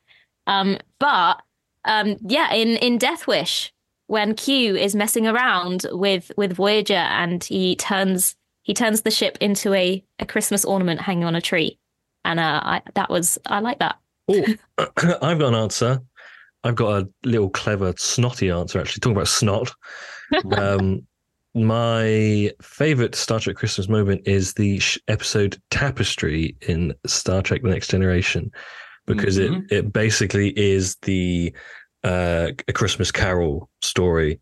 Um, 0.47 0.77
but 0.99 1.40
um, 1.87 2.16
yeah, 2.27 2.53
in 2.53 2.77
in 2.77 2.99
Death 2.99 3.27
Wish, 3.27 3.73
when 4.09 4.35
Q 4.35 4.75
is 4.77 4.94
messing 4.94 5.27
around 5.27 5.87
with 5.92 6.33
with 6.37 6.53
Voyager 6.53 6.94
and 6.94 7.42
he 7.44 7.77
turns 7.77 8.35
he 8.62 8.75
turns 8.75 9.03
the 9.03 9.11
ship 9.11 9.38
into 9.40 9.73
a 9.73 10.05
a 10.18 10.27
Christmas 10.27 10.64
ornament 10.64 11.01
hanging 11.01 11.25
on 11.25 11.35
a 11.35 11.40
tree, 11.40 11.79
and 12.25 12.40
uh, 12.40 12.61
I, 12.64 12.83
that 12.94 13.09
was 13.09 13.38
I 13.47 13.61
like 13.61 13.79
that. 13.79 13.97
Oh, 14.29 14.44
I've 15.23 15.38
got 15.38 15.49
an 15.49 15.55
answer. 15.55 16.03
I've 16.64 16.75
got 16.75 17.03
a 17.03 17.09
little 17.25 17.49
clever, 17.51 17.94
snotty 17.97 18.51
answer. 18.51 18.81
Actually, 18.81 19.01
talking 19.01 19.16
about 19.16 19.29
snot. 19.29 19.73
Um, 20.53 21.07
my 21.55 22.53
favorite 22.61 23.14
Star 23.14 23.40
Trek 23.40 23.57
Christmas 23.57 23.88
moment 23.88 24.27
is 24.29 24.53
the 24.55 24.79
sh- 24.79 24.99
episode 25.09 25.61
Tapestry 25.71 26.55
in 26.68 26.94
Star 27.07 27.40
Trek: 27.42 27.62
The 27.62 27.71
Next 27.71 27.88
Generation, 27.88 28.51
because 29.07 29.38
Mhm. 29.38 29.64
it 29.71 29.73
it 29.79 29.92
basically 29.92 30.51
is 30.59 30.97
the 31.03 31.55
uh, 32.05 32.53
a 32.67 32.73
Christmas 32.73 33.11
Carol 33.11 33.69
story, 33.81 34.41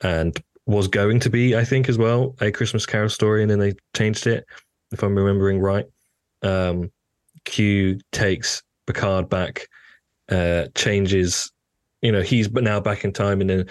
and 0.00 0.36
was 0.66 0.88
going 0.88 1.20
to 1.20 1.30
be, 1.30 1.56
I 1.56 1.64
think, 1.64 1.88
as 1.88 1.98
well 1.98 2.36
a 2.40 2.50
Christmas 2.50 2.86
Carol 2.86 3.08
story, 3.08 3.42
and 3.42 3.50
then 3.50 3.58
they 3.58 3.74
changed 3.96 4.26
it, 4.26 4.44
if 4.92 5.02
I'm 5.02 5.16
remembering 5.16 5.60
right. 5.60 5.86
Um, 6.42 6.90
Q 7.44 7.98
takes 8.12 8.62
Picard 8.86 9.28
back, 9.28 9.66
uh, 10.28 10.66
changes, 10.74 11.50
you 12.00 12.12
know, 12.12 12.22
he's 12.22 12.48
but 12.48 12.64
now 12.64 12.80
back 12.80 13.04
in 13.04 13.12
time, 13.12 13.40
and 13.40 13.50
then 13.50 13.66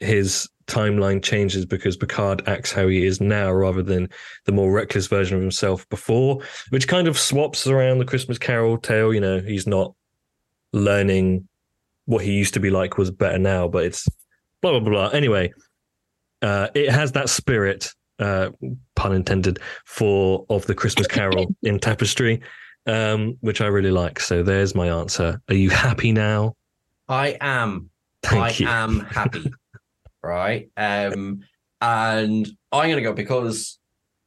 his 0.00 0.48
timeline 0.66 1.22
changes 1.22 1.66
because 1.66 1.96
Picard 1.96 2.42
acts 2.46 2.72
how 2.72 2.88
he 2.88 3.04
is 3.04 3.20
now 3.20 3.52
rather 3.52 3.82
than 3.82 4.08
the 4.46 4.52
more 4.52 4.72
reckless 4.72 5.06
version 5.06 5.36
of 5.36 5.42
himself 5.42 5.88
before, 5.88 6.40
which 6.70 6.88
kind 6.88 7.08
of 7.08 7.18
swaps 7.18 7.66
around 7.66 7.98
the 7.98 8.04
Christmas 8.04 8.38
Carol 8.38 8.78
tale. 8.78 9.12
You 9.12 9.20
know, 9.20 9.40
he's 9.40 9.66
not 9.66 9.94
learning 10.72 11.48
what 12.06 12.24
he 12.24 12.32
used 12.32 12.54
to 12.54 12.60
be 12.60 12.70
like 12.70 12.98
was 12.98 13.10
better 13.10 13.38
now, 13.38 13.68
but 13.68 13.84
it's 13.84 14.08
blah 14.60 14.72
blah 14.72 14.80
blah. 14.80 14.90
blah. 14.90 15.08
Anyway, 15.08 15.52
uh, 16.42 16.68
it 16.74 16.90
has 16.90 17.12
that 17.12 17.28
spirit, 17.28 17.90
uh, 18.18 18.50
pun 18.96 19.12
intended, 19.14 19.58
for 19.84 20.44
of 20.48 20.66
the 20.66 20.74
Christmas 20.74 21.06
Carol 21.06 21.54
in 21.62 21.78
Tapestry, 21.78 22.40
um, 22.86 23.36
which 23.40 23.60
I 23.60 23.66
really 23.66 23.90
like. 23.90 24.20
So 24.20 24.42
there's 24.42 24.74
my 24.74 24.88
answer. 24.88 25.40
Are 25.48 25.54
you 25.54 25.70
happy 25.70 26.12
now? 26.12 26.56
I 27.08 27.36
am 27.40 27.90
Thank 28.22 28.42
I 28.42 28.48
you. 28.50 28.68
am 28.68 29.00
happy. 29.00 29.52
right. 30.22 30.70
Um, 30.76 31.40
and 31.80 32.48
I'm 32.70 32.88
gonna 32.88 33.02
go 33.02 33.12
because 33.12 33.78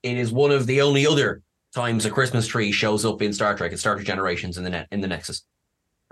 it 0.04 0.18
is 0.18 0.32
one 0.32 0.52
of 0.52 0.68
the 0.68 0.82
only 0.82 1.08
other 1.08 1.42
times 1.74 2.06
a 2.06 2.12
Christmas 2.12 2.48
tree 2.48 2.72
shows 2.72 3.06
up 3.06 3.22
in 3.22 3.34
Star 3.34 3.56
Trek. 3.56 3.72
It's 3.72 3.82
Star 3.82 3.96
Trek 3.96 4.06
Generations 4.06 4.58
in 4.58 4.64
the 4.64 4.70
net 4.70 4.88
in 4.92 5.02
the 5.02 5.08
Nexus. 5.08 5.44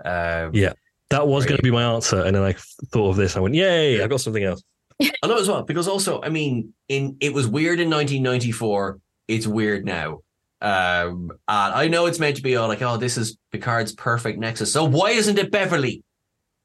Um, 0.04 0.50
Yeah. 0.54 0.72
That 1.10 1.26
was 1.28 1.44
Right. 1.44 1.50
going 1.50 1.58
to 1.58 1.62
be 1.62 1.70
my 1.70 1.82
answer, 1.82 2.20
and 2.22 2.34
then 2.34 2.42
I 2.42 2.54
thought 2.92 3.10
of 3.10 3.16
this. 3.16 3.36
I 3.36 3.40
went, 3.40 3.54
"Yay! 3.54 4.02
I 4.02 4.06
got 4.06 4.20
something 4.20 4.42
else." 4.44 4.62
I 5.02 5.26
know 5.26 5.38
as 5.38 5.48
well 5.48 5.62
because 5.64 5.88
also 5.88 6.22
I 6.22 6.28
mean 6.28 6.72
in 6.88 7.16
it 7.20 7.32
was 7.34 7.46
weird 7.46 7.80
in 7.80 7.90
1994. 7.90 8.98
It's 9.28 9.46
weird 9.46 9.84
now. 9.84 10.20
Um, 10.60 11.30
and 11.46 11.74
I 11.74 11.88
know 11.88 12.06
it's 12.06 12.18
meant 12.18 12.36
to 12.36 12.42
be 12.42 12.56
all 12.56 12.68
like, 12.68 12.80
oh, 12.80 12.96
this 12.96 13.18
is 13.18 13.36
Picard's 13.52 13.92
perfect 13.92 14.38
Nexus. 14.38 14.72
So 14.72 14.84
why 14.84 15.10
isn't 15.10 15.38
it 15.38 15.50
Beverly? 15.50 16.02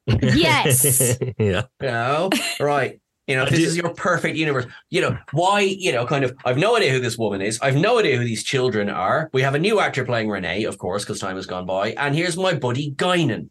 Yes. 0.22 1.18
yeah. 1.38 1.64
You 1.82 1.88
know, 1.88 2.30
right? 2.60 3.00
You 3.28 3.36
know, 3.36 3.46
this 3.46 3.60
is 3.60 3.78
your 3.78 3.94
perfect 3.94 4.38
universe. 4.38 4.66
You 4.90 5.02
know, 5.02 5.18
why? 5.34 5.62
You 5.62 5.92
know, 5.92 6.06
kind 6.08 6.24
of. 6.26 6.36
I've 6.46 6.58
no 6.58 6.76
idea 6.78 6.92
who 6.92 7.00
this 7.00 7.16
woman 7.18 7.42
is. 7.42 7.60
I've 7.62 7.76
no 7.76 8.00
idea 8.00 8.18
who 8.18 8.24
these 8.24 8.44
children 8.44 8.90
are. 8.90 9.30
We 9.34 9.44
have 9.44 9.54
a 9.54 9.60
new 9.60 9.80
actor 9.80 10.04
playing 10.06 10.30
Renee, 10.30 10.64
of 10.64 10.78
course, 10.80 11.04
because 11.04 11.20
time 11.20 11.36
has 11.36 11.46
gone 11.46 11.66
by. 11.68 11.92
And 11.92 12.16
here's 12.16 12.38
my 12.38 12.56
buddy 12.56 12.92
Guinan, 12.92 13.50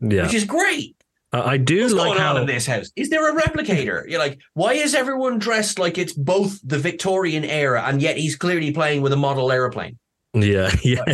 Yeah. 0.00 0.22
which 0.24 0.34
is 0.34 0.44
great. 0.44 0.96
I, 1.32 1.40
I 1.52 1.56
do 1.58 1.82
What's 1.82 1.94
like 1.94 2.06
going 2.08 2.18
how 2.18 2.34
on 2.34 2.40
in 2.42 2.46
this 2.46 2.66
house? 2.66 2.90
Is 2.96 3.10
there 3.10 3.28
a 3.36 3.40
replicator? 3.40 4.08
You're 4.08 4.18
like, 4.18 4.40
why 4.54 4.72
is 4.74 4.94
everyone 4.94 5.38
dressed 5.38 5.78
like 5.78 5.98
it's 5.98 6.12
both 6.12 6.58
the 6.64 6.78
Victorian 6.78 7.44
era 7.44 7.82
and 7.86 8.00
yet 8.02 8.16
he's 8.16 8.36
clearly 8.36 8.72
playing 8.72 9.02
with 9.02 9.12
a 9.12 9.16
model 9.16 9.52
airplane? 9.52 9.98
Yeah, 10.34 10.70
yeah. 10.84 11.04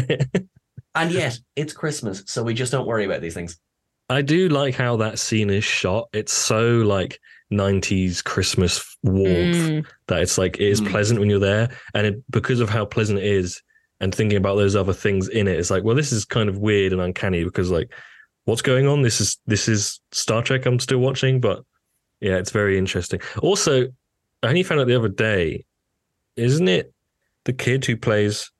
And 0.94 1.12
yet 1.12 1.38
it's 1.56 1.72
Christmas, 1.72 2.22
so 2.26 2.42
we 2.42 2.54
just 2.54 2.72
don't 2.72 2.86
worry 2.86 3.04
about 3.04 3.20
these 3.20 3.34
things. 3.34 3.58
I 4.08 4.22
do 4.22 4.48
like 4.48 4.74
how 4.74 4.96
that 4.98 5.18
scene 5.18 5.50
is 5.50 5.64
shot. 5.64 6.08
It's 6.12 6.32
so 6.32 6.76
like 6.78 7.18
90s 7.52 8.22
Christmas 8.24 8.96
warmth 9.02 9.56
Mm. 9.56 9.86
that 10.08 10.22
it's 10.22 10.38
like 10.38 10.56
it 10.56 10.68
is 10.68 10.80
Mm. 10.80 10.90
pleasant 10.90 11.20
when 11.20 11.28
you're 11.28 11.38
there. 11.40 11.70
And 11.94 12.06
it, 12.06 12.22
because 12.30 12.60
of 12.60 12.70
how 12.70 12.84
pleasant 12.84 13.18
it 13.18 13.24
is 13.24 13.60
and 14.00 14.14
thinking 14.14 14.38
about 14.38 14.56
those 14.56 14.76
other 14.76 14.92
things 14.92 15.28
in 15.28 15.48
it, 15.48 15.58
it's 15.58 15.70
like, 15.70 15.82
well, 15.84 15.96
this 15.96 16.12
is 16.12 16.24
kind 16.24 16.48
of 16.48 16.58
weird 16.58 16.92
and 16.92 17.00
uncanny 17.02 17.44
because 17.44 17.70
like 17.70 17.90
what's 18.46 18.62
going 18.62 18.86
on? 18.86 19.02
This 19.02 19.20
is 19.20 19.38
this 19.46 19.68
is 19.68 20.00
Star 20.10 20.42
Trek 20.42 20.64
I'm 20.64 20.80
still 20.80 20.98
watching, 20.98 21.40
but 21.40 21.62
yeah, 22.20 22.36
it's 22.36 22.50
very 22.50 22.78
interesting. 22.78 23.20
Also, 23.42 23.84
I 24.42 24.48
only 24.48 24.62
found 24.62 24.80
out 24.80 24.86
the 24.86 24.98
other 24.98 25.08
day, 25.08 25.66
isn't 26.36 26.66
it 26.66 26.92
the 27.44 27.52
kid 27.52 27.84
who 27.84 27.96
plays 27.96 28.50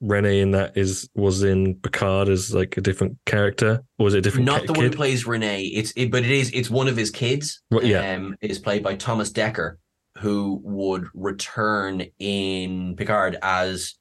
Rene 0.00 0.40
in 0.40 0.50
that 0.50 0.76
is 0.76 1.08
was 1.14 1.42
in 1.44 1.76
Picard 1.76 2.28
as 2.28 2.52
like 2.52 2.76
a 2.76 2.80
different 2.80 3.16
character, 3.24 3.82
or 3.98 4.04
was 4.04 4.14
it 4.14 4.18
a 4.18 4.20
different 4.20 4.46
Not 4.46 4.60
ca- 4.62 4.66
the 4.66 4.72
one 4.72 4.82
kid? 4.82 4.92
who 4.92 4.96
plays 4.96 5.26
Rene. 5.26 5.62
It's 5.62 5.92
it, 5.96 6.10
but 6.10 6.24
it 6.24 6.30
is 6.30 6.50
it's 6.50 6.68
one 6.68 6.88
of 6.88 6.96
his 6.96 7.10
kids. 7.10 7.62
Right, 7.70 7.84
yeah. 7.84 8.14
um, 8.14 8.36
is 8.40 8.58
played 8.58 8.82
by 8.82 8.96
Thomas 8.96 9.30
Dekker, 9.30 9.76
who 10.18 10.60
would 10.64 11.06
return 11.14 12.04
in 12.18 12.96
Picard 12.96 13.38
as, 13.42 13.94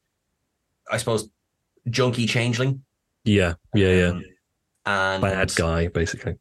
I 0.91 0.97
suppose, 0.97 1.29
junkie 1.89 2.25
changeling. 2.25 2.83
yeah, 3.23 3.53
yeah, 3.75 3.89
yeah. 3.89 4.19
And 4.85 5.21
Bad 5.21 5.53
guy, 5.55 5.87
basically. 5.87 6.35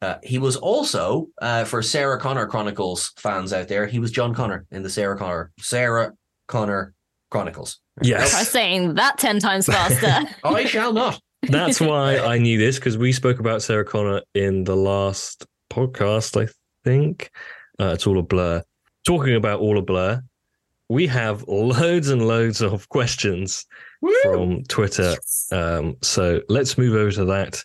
Uh, 0.00 0.18
he 0.22 0.38
was 0.38 0.56
also 0.56 1.28
uh, 1.40 1.64
for 1.64 1.80
Sarah 1.80 2.18
Connor 2.18 2.46
Chronicles 2.46 3.12
fans 3.16 3.52
out 3.52 3.68
there. 3.68 3.86
He 3.86 4.00
was 4.00 4.10
John 4.10 4.34
Connor 4.34 4.66
in 4.72 4.82
the 4.82 4.90
Sarah 4.90 5.16
Connor 5.16 5.52
Sarah 5.60 6.12
Connor 6.48 6.94
Chronicles. 7.30 7.78
Yes. 8.02 8.32
Try 8.32 8.42
saying 8.42 8.94
that 8.94 9.18
ten 9.18 9.38
times 9.38 9.66
faster. 9.66 10.28
I 10.44 10.64
shall 10.64 10.92
not. 10.92 11.20
That's 11.42 11.80
why 11.80 12.18
I 12.18 12.38
knew 12.38 12.58
this 12.58 12.78
because 12.78 12.98
we 12.98 13.12
spoke 13.12 13.38
about 13.38 13.62
Sarah 13.62 13.84
Connor 13.84 14.22
in 14.34 14.64
the 14.64 14.76
last 14.76 15.46
podcast, 15.70 16.40
I 16.40 16.50
think. 16.84 17.30
Uh, 17.80 17.92
it's 17.94 18.06
all 18.06 18.18
a 18.18 18.22
blur. 18.22 18.62
Talking 19.06 19.34
about 19.34 19.60
all 19.60 19.78
a 19.78 19.82
blur, 19.82 20.22
we 20.88 21.06
have 21.06 21.44
loads 21.48 22.10
and 22.10 22.26
loads 22.26 22.60
of 22.60 22.88
questions 22.88 23.66
from 24.22 24.62
Twitter. 24.64 25.16
Um, 25.50 25.96
so 26.02 26.42
let's 26.48 26.76
move 26.76 26.94
over 26.94 27.10
to 27.12 27.24
that 27.26 27.64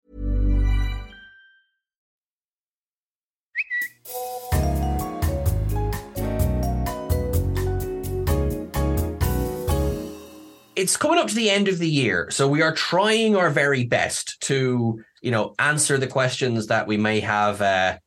It's 10.81 10.97
coming 10.97 11.19
up 11.19 11.27
to 11.27 11.35
the 11.35 11.49
end 11.49 11.67
of 11.67 11.77
the 11.77 11.87
year, 11.87 12.29
so 12.31 12.47
we 12.47 12.63
are 12.63 12.73
trying 12.73 13.35
our 13.35 13.51
very 13.51 13.85
best 13.85 14.41
to, 14.41 14.99
you 15.21 15.29
know, 15.29 15.53
answer 15.59 15.99
the 15.99 16.07
questions 16.07 16.67
that 16.67 16.87
we 16.87 16.97
may 16.97 17.19
have 17.19 17.61
uh, 17.61 17.99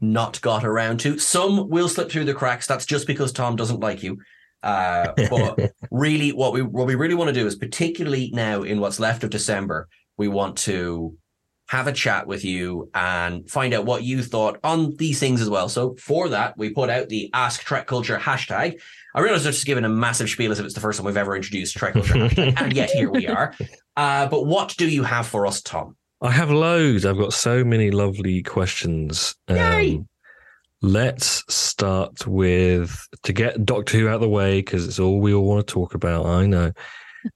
not 0.00 0.40
got 0.40 0.64
around 0.64 0.98
to. 1.00 1.18
Some 1.18 1.68
will 1.68 1.88
slip 1.88 2.10
through 2.10 2.24
the 2.24 2.34
cracks. 2.34 2.66
That's 2.66 2.84
just 2.84 3.06
because 3.06 3.30
Tom 3.32 3.54
doesn't 3.54 3.78
like 3.78 4.02
you. 4.02 4.18
Uh, 4.64 5.12
but 5.30 5.72
really, 5.92 6.30
what 6.30 6.52
we 6.52 6.62
what 6.62 6.88
we 6.88 6.96
really 6.96 7.14
want 7.14 7.28
to 7.28 7.40
do 7.40 7.46
is, 7.46 7.54
particularly 7.54 8.30
now 8.32 8.62
in 8.62 8.80
what's 8.80 8.98
left 8.98 9.22
of 9.22 9.30
December, 9.30 9.88
we 10.16 10.26
want 10.26 10.56
to 10.58 11.16
have 11.74 11.86
a 11.86 11.92
chat 11.92 12.26
with 12.26 12.44
you 12.44 12.88
and 12.94 13.50
find 13.50 13.74
out 13.74 13.84
what 13.84 14.02
you 14.02 14.22
thought 14.22 14.60
on 14.62 14.96
these 14.96 15.18
things 15.18 15.40
as 15.40 15.50
well. 15.50 15.68
So 15.68 15.94
for 15.96 16.28
that, 16.30 16.56
we 16.56 16.70
put 16.70 16.88
out 16.90 17.08
the 17.08 17.30
Ask 17.34 17.62
Trek 17.62 17.86
Culture 17.86 18.18
hashtag. 18.18 18.80
I 19.14 19.20
realize 19.20 19.46
I've 19.46 19.52
just 19.52 19.66
given 19.66 19.84
a 19.84 19.88
massive 19.88 20.28
spiel 20.28 20.52
as 20.52 20.58
if 20.58 20.64
it's 20.64 20.74
the 20.74 20.80
first 20.80 20.98
time 20.98 21.06
we've 21.06 21.16
ever 21.16 21.36
introduced 21.36 21.76
Trek 21.76 21.94
Culture 21.94 22.14
hashtag, 22.14 22.60
and 22.60 22.72
yet 22.72 22.90
here 22.90 23.10
we 23.10 23.26
are. 23.26 23.54
Uh, 23.96 24.26
but 24.26 24.44
what 24.44 24.74
do 24.76 24.88
you 24.88 25.04
have 25.04 25.24
for 25.24 25.46
us, 25.46 25.62
Tom? 25.62 25.94
I 26.20 26.32
have 26.32 26.50
loads. 26.50 27.06
I've 27.06 27.16
got 27.16 27.32
so 27.32 27.62
many 27.62 27.92
lovely 27.92 28.42
questions. 28.42 29.36
Yay! 29.48 29.98
Um, 29.98 30.08
let's 30.82 31.44
start 31.48 32.26
with 32.26 33.06
to 33.22 33.32
get 33.32 33.64
Doctor 33.64 33.98
Who 33.98 34.08
out 34.08 34.16
of 34.16 34.20
the 34.22 34.28
way 34.28 34.58
because 34.58 34.88
it's 34.88 34.98
all 34.98 35.20
we 35.20 35.32
all 35.32 35.44
want 35.44 35.64
to 35.64 35.72
talk 35.72 35.94
about. 35.94 36.26
I 36.26 36.46
know. 36.46 36.72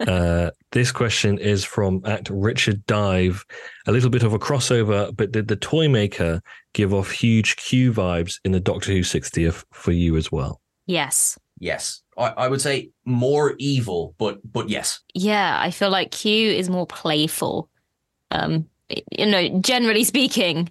Uh, 0.07 0.51
this 0.73 0.93
question 0.93 1.39
is 1.39 1.65
from 1.65 2.03
at 2.05 2.29
Richard 2.31 2.85
Dive. 2.87 3.45
A 3.87 3.93
little 3.93 4.11
bit 4.11 4.23
of 4.23 4.33
a 4.33 4.39
crossover, 4.39 5.15
but 5.17 5.33
did 5.33 5.49
the 5.49 5.57
toy 5.57 5.89
maker 5.89 6.41
give 6.75 6.93
off 6.95 7.11
huge 7.11 7.57
Q 7.57 7.93
vibes 7.93 8.39
in 8.45 8.53
the 8.53 8.61
Doctor 8.61 8.93
Who 8.93 9.01
60th 9.01 9.65
for 9.73 9.93
you 9.93 10.17
as 10.17 10.31
well? 10.31 10.61
Yes. 10.87 11.39
Yes, 11.61 12.03
I, 12.17 12.29
I 12.29 12.49
would 12.49 12.61
say 12.61 12.91
more 13.05 13.55
evil, 13.59 14.15
but 14.19 14.39
but 14.53 14.69
yes, 14.69 15.01
Yeah, 15.15 15.59
I 15.61 15.73
feel 15.73 15.91
like 15.91 16.13
Q 16.13 16.51
is 16.53 16.71
more 16.71 16.87
playful. 16.87 17.69
Um, 18.31 18.67
you 19.11 19.27
know, 19.27 19.61
generally 19.61 20.05
speaking, 20.05 20.71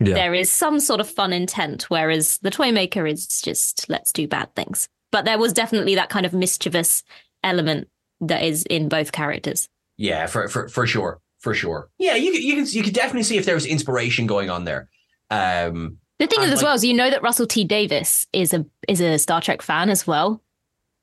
Yeah. 0.00 0.14
there 0.14 0.32
is 0.32 0.50
some 0.50 0.80
sort 0.80 1.00
of 1.00 1.10
fun 1.10 1.32
intent, 1.34 1.90
whereas 1.90 2.38
the 2.38 2.50
toy 2.50 2.72
maker 2.72 3.06
is 3.06 3.26
just 3.42 3.86
let's 3.90 4.12
do 4.12 4.26
bad 4.26 4.54
things. 4.56 4.88
But 5.12 5.26
there 5.26 5.38
was 5.38 5.52
definitely 5.52 5.94
that 5.96 6.08
kind 6.08 6.24
of 6.24 6.32
mischievous 6.32 7.02
element 7.42 7.88
that 8.20 8.42
is 8.42 8.64
in 8.64 8.88
both 8.88 9.12
characters. 9.12 9.68
yeah, 9.96 10.26
for 10.26 10.48
for 10.48 10.68
for 10.68 10.86
sure, 10.86 11.20
for 11.40 11.54
sure. 11.54 11.88
Yeah, 11.98 12.14
you 12.14 12.32
you 12.32 12.56
can 12.56 12.66
you 12.66 12.82
could 12.82 12.94
definitely 12.94 13.22
see 13.24 13.36
if 13.36 13.44
there 13.44 13.54
was 13.54 13.66
inspiration 13.66 14.26
going 14.26 14.50
on 14.50 14.64
there. 14.64 14.88
Um, 15.30 15.98
The 16.18 16.26
thing 16.26 16.38
And, 16.40 16.46
is, 16.48 16.52
as 16.54 16.58
like- 16.62 16.64
well, 16.68 16.74
is 16.74 16.84
you 16.84 16.94
know 16.94 17.10
that 17.10 17.22
Russell 17.22 17.46
T 17.46 17.64
Davies 17.64 18.26
is 18.32 18.52
a 18.54 18.64
is 18.88 19.00
a 19.00 19.18
Star 19.18 19.40
Trek 19.40 19.62
fan 19.62 19.90
as 19.90 20.06
well, 20.06 20.42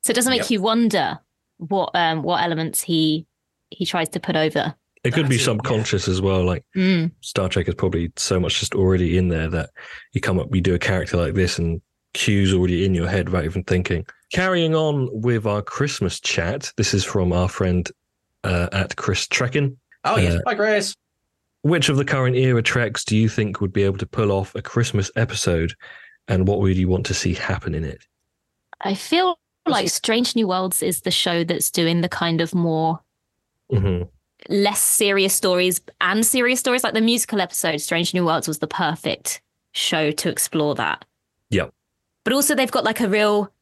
so 0.02 0.10
it 0.10 0.14
doesn't 0.14 0.30
make 0.30 0.42
Yep. 0.42 0.50
you 0.50 0.62
wonder 0.62 1.18
what 1.58 1.90
um 1.94 2.22
what 2.22 2.42
elements 2.42 2.80
he 2.82 3.26
he 3.70 3.84
tries 3.86 4.08
to 4.10 4.20
put 4.20 4.36
over. 4.36 4.74
It 5.04 5.12
could 5.12 5.28
be 5.28 5.36
That's 5.36 5.48
it, 5.48 5.50
yeah. 5.50 5.56
subconscious 5.56 6.08
as 6.08 6.20
well. 6.20 6.44
Like 6.44 6.64
Mm. 6.76 7.10
Star 7.20 7.48
Trek 7.48 7.68
is 7.68 7.74
probably 7.74 8.12
so 8.16 8.38
much 8.40 8.60
just 8.60 8.74
already 8.74 9.16
in 9.18 9.28
there 9.28 9.48
that 9.50 9.70
you 10.12 10.20
come 10.20 10.38
up, 10.38 10.54
you 10.54 10.60
do 10.60 10.74
a 10.74 10.78
character 10.78 11.16
like 11.16 11.34
this, 11.34 11.58
and 11.58 11.80
Q's 12.14 12.52
already 12.54 12.84
in 12.84 12.94
your 12.94 13.08
head 13.08 13.28
without 13.28 13.44
even 13.44 13.64
thinking. 13.64 14.06
Carrying 14.32 14.74
on 14.74 15.10
with 15.12 15.46
our 15.46 15.60
Christmas 15.60 16.18
chat, 16.18 16.72
this 16.76 16.94
is 16.94 17.04
from 17.04 17.32
our 17.34 17.48
friend 17.48 17.88
uh, 18.44 18.68
at 18.72 18.96
Chris 18.96 19.26
Trekken. 19.26 19.76
oh 20.04 20.16
yes, 20.16 20.34
Uh, 20.34 20.40
hi 20.46 20.54
Grace. 20.54 20.96
Which 21.62 21.88
of 21.90 21.96
the 21.96 22.04
current 22.04 22.34
era 22.34 22.62
Treks 22.62 23.04
do 23.04 23.16
you 23.16 23.28
think 23.28 23.60
would 23.60 23.72
be 23.72 23.82
able 23.82 23.98
to 23.98 24.06
pull 24.06 24.32
off 24.32 24.54
a 24.54 24.62
Christmas 24.62 25.10
episode, 25.16 25.74
and 26.28 26.48
what 26.48 26.60
would 26.60 26.76
you 26.76 26.88
want 26.88 27.04
to 27.06 27.14
see 27.14 27.34
happen 27.34 27.74
in 27.74 27.84
it? 27.84 28.04
I 28.80 28.94
feel 28.94 29.38
like 29.66 29.90
Strange 29.90 30.34
New 30.34 30.48
Worlds 30.48 30.82
is 30.82 31.02
the 31.02 31.10
show 31.12 31.44
that's 31.44 31.70
doing 31.70 32.00
the 32.00 32.08
kind 32.08 32.40
of 32.40 32.54
more 32.54 33.00
hmm 33.70 34.02
less 34.48 34.80
serious 34.80 35.34
stories 35.34 35.80
and 36.00 36.26
serious 36.26 36.58
stories. 36.58 36.82
Like 36.82 36.94
the 36.94 37.00
musical 37.00 37.40
episode, 37.40 37.80
Strange 37.82 38.12
New 38.12 38.24
Worlds 38.24 38.48
was 38.48 38.58
the 38.58 38.66
perfect 38.66 39.40
show 39.72 40.10
to 40.10 40.28
explore 40.30 40.74
that. 40.74 41.04
Yep. 41.50 41.72
But 42.24 42.32
also, 42.32 42.54
they've 42.56 42.70
got 42.70 42.82
like 42.82 43.00
a 43.00 43.08
real 43.08 43.52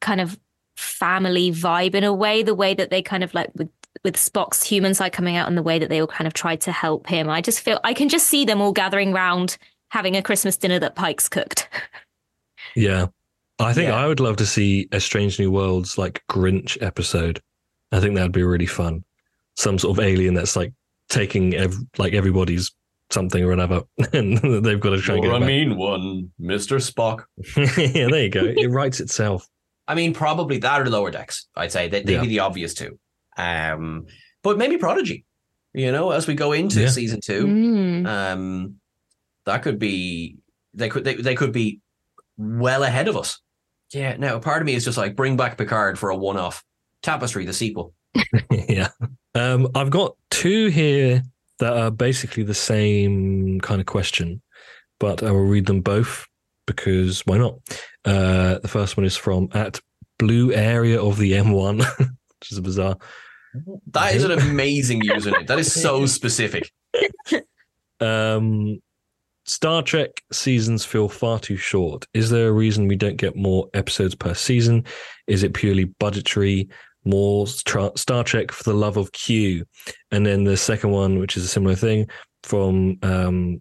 kind 0.00 0.20
of 0.20 0.38
family 0.76 1.50
vibe 1.52 1.94
in 1.94 2.04
a 2.04 2.12
way, 2.12 2.42
the 2.42 2.54
way 2.54 2.74
that 2.74 2.90
they 2.90 3.02
kind 3.02 3.24
of 3.24 3.34
like 3.34 3.50
with. 3.54 3.68
With 4.04 4.14
Spock's 4.14 4.62
human 4.62 4.94
side 4.94 5.12
coming 5.12 5.34
out 5.36 5.48
and 5.48 5.58
the 5.58 5.64
way 5.64 5.78
that 5.80 5.88
they 5.90 6.00
all 6.00 6.06
kind 6.06 6.26
of 6.28 6.32
tried 6.32 6.60
to 6.62 6.72
help 6.72 7.08
him, 7.08 7.28
I 7.28 7.40
just 7.42 7.60
feel 7.60 7.80
I 7.82 7.92
can 7.92 8.08
just 8.08 8.28
see 8.28 8.44
them 8.44 8.62
all 8.62 8.72
gathering 8.72 9.12
round 9.12 9.58
having 9.88 10.16
a 10.16 10.22
Christmas 10.22 10.56
dinner 10.56 10.78
that 10.78 10.94
Pike's 10.94 11.28
cooked. 11.28 11.68
Yeah, 12.76 13.06
I 13.58 13.72
think 13.72 13.88
Yeah. 13.88 13.96
I 13.96 14.06
would 14.06 14.20
love 14.20 14.36
to 14.36 14.46
see 14.46 14.88
a 14.92 15.00
Strange 15.00 15.38
New 15.40 15.50
Worlds 15.50 15.98
like 15.98 16.22
Grinch 16.30 16.80
episode. 16.80 17.42
I 17.90 17.98
think 17.98 18.14
that'd 18.14 18.30
be 18.32 18.44
really 18.44 18.64
fun. 18.64 19.02
Some 19.56 19.76
sort 19.78 19.98
of 19.98 20.04
alien 20.04 20.34
that's 20.34 20.54
like 20.54 20.72
taking 21.08 21.54
ev- 21.56 21.74
like 21.98 22.12
everybody's 22.14 22.70
something 23.10 23.42
or 23.44 23.50
another, 23.50 23.82
and 24.12 24.38
they've 24.64 24.80
got 24.80 24.90
to 24.90 25.00
try 25.00 25.16
and 25.16 25.24
get 25.24 25.34
it 25.34 25.40
back. 25.40 25.46
mean 25.48 25.76
one, 25.76 26.30
Mister 26.38 26.76
Spock. 26.76 27.24
yeah, 27.56 28.06
there 28.08 28.22
you 28.22 28.30
go. 28.30 28.44
It 28.44 28.70
writes 28.70 29.00
itself. 29.00 29.48
I 29.90 29.94
mean, 29.94 30.14
probably 30.14 30.58
that 30.58 30.80
or 30.80 30.88
lower 30.88 31.10
decks. 31.10 31.48
I'd 31.56 31.72
say 31.72 31.88
they, 31.88 32.02
they'd 32.02 32.14
Yeah. 32.14 32.20
be 32.22 32.28
the 32.28 32.38
obvious 32.40 32.74
two. 32.74 32.98
Um, 33.36 34.06
but 34.42 34.56
maybe 34.58 34.76
Prodigy. 34.78 35.24
You 35.72 35.90
know, 35.92 36.10
as 36.10 36.26
we 36.26 36.34
go 36.34 36.52
into 36.52 36.80
Yeah. 36.80 36.88
season 36.90 37.20
two, 37.20 37.46
Mm. 37.46 38.06
um, 38.06 38.74
that 39.46 39.62
could 39.62 39.78
be 39.78 40.36
they 40.74 40.88
could 40.88 41.04
they, 41.04 41.14
they 41.14 41.34
could 41.34 41.52
be 41.52 41.80
well 42.36 42.82
ahead 42.84 43.08
of 43.08 43.16
us. 43.16 43.40
Yeah. 43.92 44.16
Now, 44.16 44.38
part 44.38 44.62
of 44.62 44.66
me 44.66 44.74
is 44.74 44.84
just 44.84 44.96
like 44.98 45.16
bring 45.16 45.36
back 45.36 45.58
Picard 45.58 45.98
for 45.98 46.10
a 46.10 46.16
one-off 46.16 46.62
Tapestry, 47.02 47.44
the 47.46 47.52
sequel. 47.52 47.94
yeah. 48.50 48.88
Um, 49.34 49.68
I've 49.74 49.90
got 49.90 50.16
two 50.30 50.68
here 50.68 51.22
that 51.58 51.72
are 51.76 51.90
basically 51.90 52.42
the 52.44 52.54
same 52.54 53.60
kind 53.60 53.80
of 53.80 53.86
question, 53.86 54.40
but 55.00 55.22
I 55.22 55.30
will 55.32 55.46
read 55.46 55.66
them 55.66 55.80
both 55.80 56.26
because 56.70 57.26
why 57.26 57.36
not? 57.36 57.54
Uh, 58.04 58.58
the 58.60 58.68
first 58.68 58.96
one 58.96 59.04
is 59.04 59.16
from 59.16 59.48
at 59.52 59.80
Blue 60.18 60.52
Area 60.52 61.02
of 61.02 61.18
the 61.18 61.32
M1, 61.32 61.78
which 61.98 62.52
is 62.52 62.60
bizarre. 62.60 62.96
That 63.88 64.14
is 64.14 64.22
an 64.22 64.32
amazing 64.32 65.00
username. 65.04 65.46
That 65.48 65.58
is 65.58 65.72
so 65.72 66.06
specific. 66.18 66.70
Um, 67.98 68.80
Star 69.46 69.82
Trek 69.82 70.22
seasons 70.30 70.84
feel 70.84 71.08
far 71.08 71.40
too 71.40 71.56
short. 71.56 72.06
Is 72.14 72.30
there 72.30 72.48
a 72.48 72.52
reason 72.52 72.86
we 72.86 72.96
don't 72.96 73.16
get 73.16 73.34
more 73.34 73.68
episodes 73.74 74.14
per 74.14 74.34
season? 74.34 74.84
Is 75.26 75.42
it 75.42 75.54
purely 75.54 75.84
budgetary? 75.84 76.68
More 77.04 77.46
tra- 77.64 77.96
Star 77.96 78.22
Trek 78.22 78.52
for 78.52 78.62
the 78.62 78.76
love 78.76 78.96
of 78.96 79.10
Q, 79.12 79.64
and 80.12 80.24
then 80.24 80.44
the 80.44 80.56
second 80.56 80.90
one, 80.90 81.18
which 81.18 81.36
is 81.36 81.44
a 81.44 81.48
similar 81.48 81.74
thing 81.74 82.08
from 82.42 82.98
um, 83.02 83.60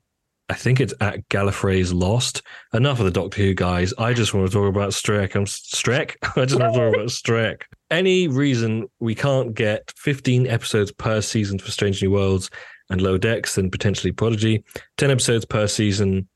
I 0.49 0.55
think 0.55 0.79
it's 0.79 0.93
at 0.99 1.27
Gallifrey's 1.29 1.93
Lost. 1.93 2.41
Enough 2.73 2.99
of 2.99 3.05
the 3.05 3.11
Doctor 3.11 3.41
Who 3.43 3.53
guys. 3.53 3.93
I 3.99 4.13
just 4.13 4.33
want 4.33 4.47
to 4.47 4.53
talk 4.53 4.67
about 4.67 4.89
Strek. 4.89 5.35
I'm 5.35 5.45
Strek. 5.45 6.15
I 6.35 6.45
just 6.45 6.59
want 6.59 6.73
to 6.73 6.79
talk 6.79 6.93
about 6.95 7.07
Strek. 7.09 7.61
Any 7.91 8.27
reason 8.27 8.87
we 8.99 9.13
can't 9.13 9.53
get 9.53 9.93
15 9.97 10.47
episodes 10.47 10.91
per 10.91 11.21
season 11.21 11.59
for 11.59 11.69
Strange 11.71 12.01
New 12.01 12.11
Worlds 12.11 12.49
and 12.89 12.99
Low 13.01 13.17
Decks 13.17 13.57
and 13.59 13.71
potentially 13.71 14.11
Prodigy? 14.11 14.63
10 14.97 15.11
episodes 15.11 15.45
per 15.45 15.67
season. 15.67 16.27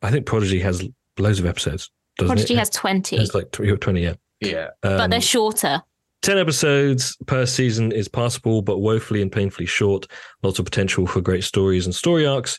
I 0.00 0.10
think 0.10 0.24
Prodigy 0.24 0.60
has 0.60 0.88
loads 1.18 1.38
of 1.38 1.44
episodes. 1.46 1.90
Doesn't 2.18 2.34
Prodigy 2.34 2.54
it? 2.54 2.58
has 2.58 2.70
20, 2.70 3.16
It's 3.16 3.34
like 3.34 3.50
20, 3.52 4.02
yeah. 4.02 4.14
Yeah. 4.40 4.68
but 4.80 5.00
Um, 5.00 5.10
they're 5.10 5.20
shorter. 5.20 5.82
10 6.22 6.38
episodes 6.38 7.16
per 7.26 7.44
season 7.46 7.92
is 7.92 8.08
passable, 8.08 8.62
but 8.62 8.78
woefully 8.78 9.20
and 9.22 9.30
painfully 9.30 9.66
short. 9.66 10.06
Lots 10.42 10.58
of 10.58 10.64
potential 10.64 11.06
for 11.06 11.20
great 11.20 11.44
stories 11.44 11.84
and 11.84 11.94
story 11.94 12.26
arcs. 12.26 12.58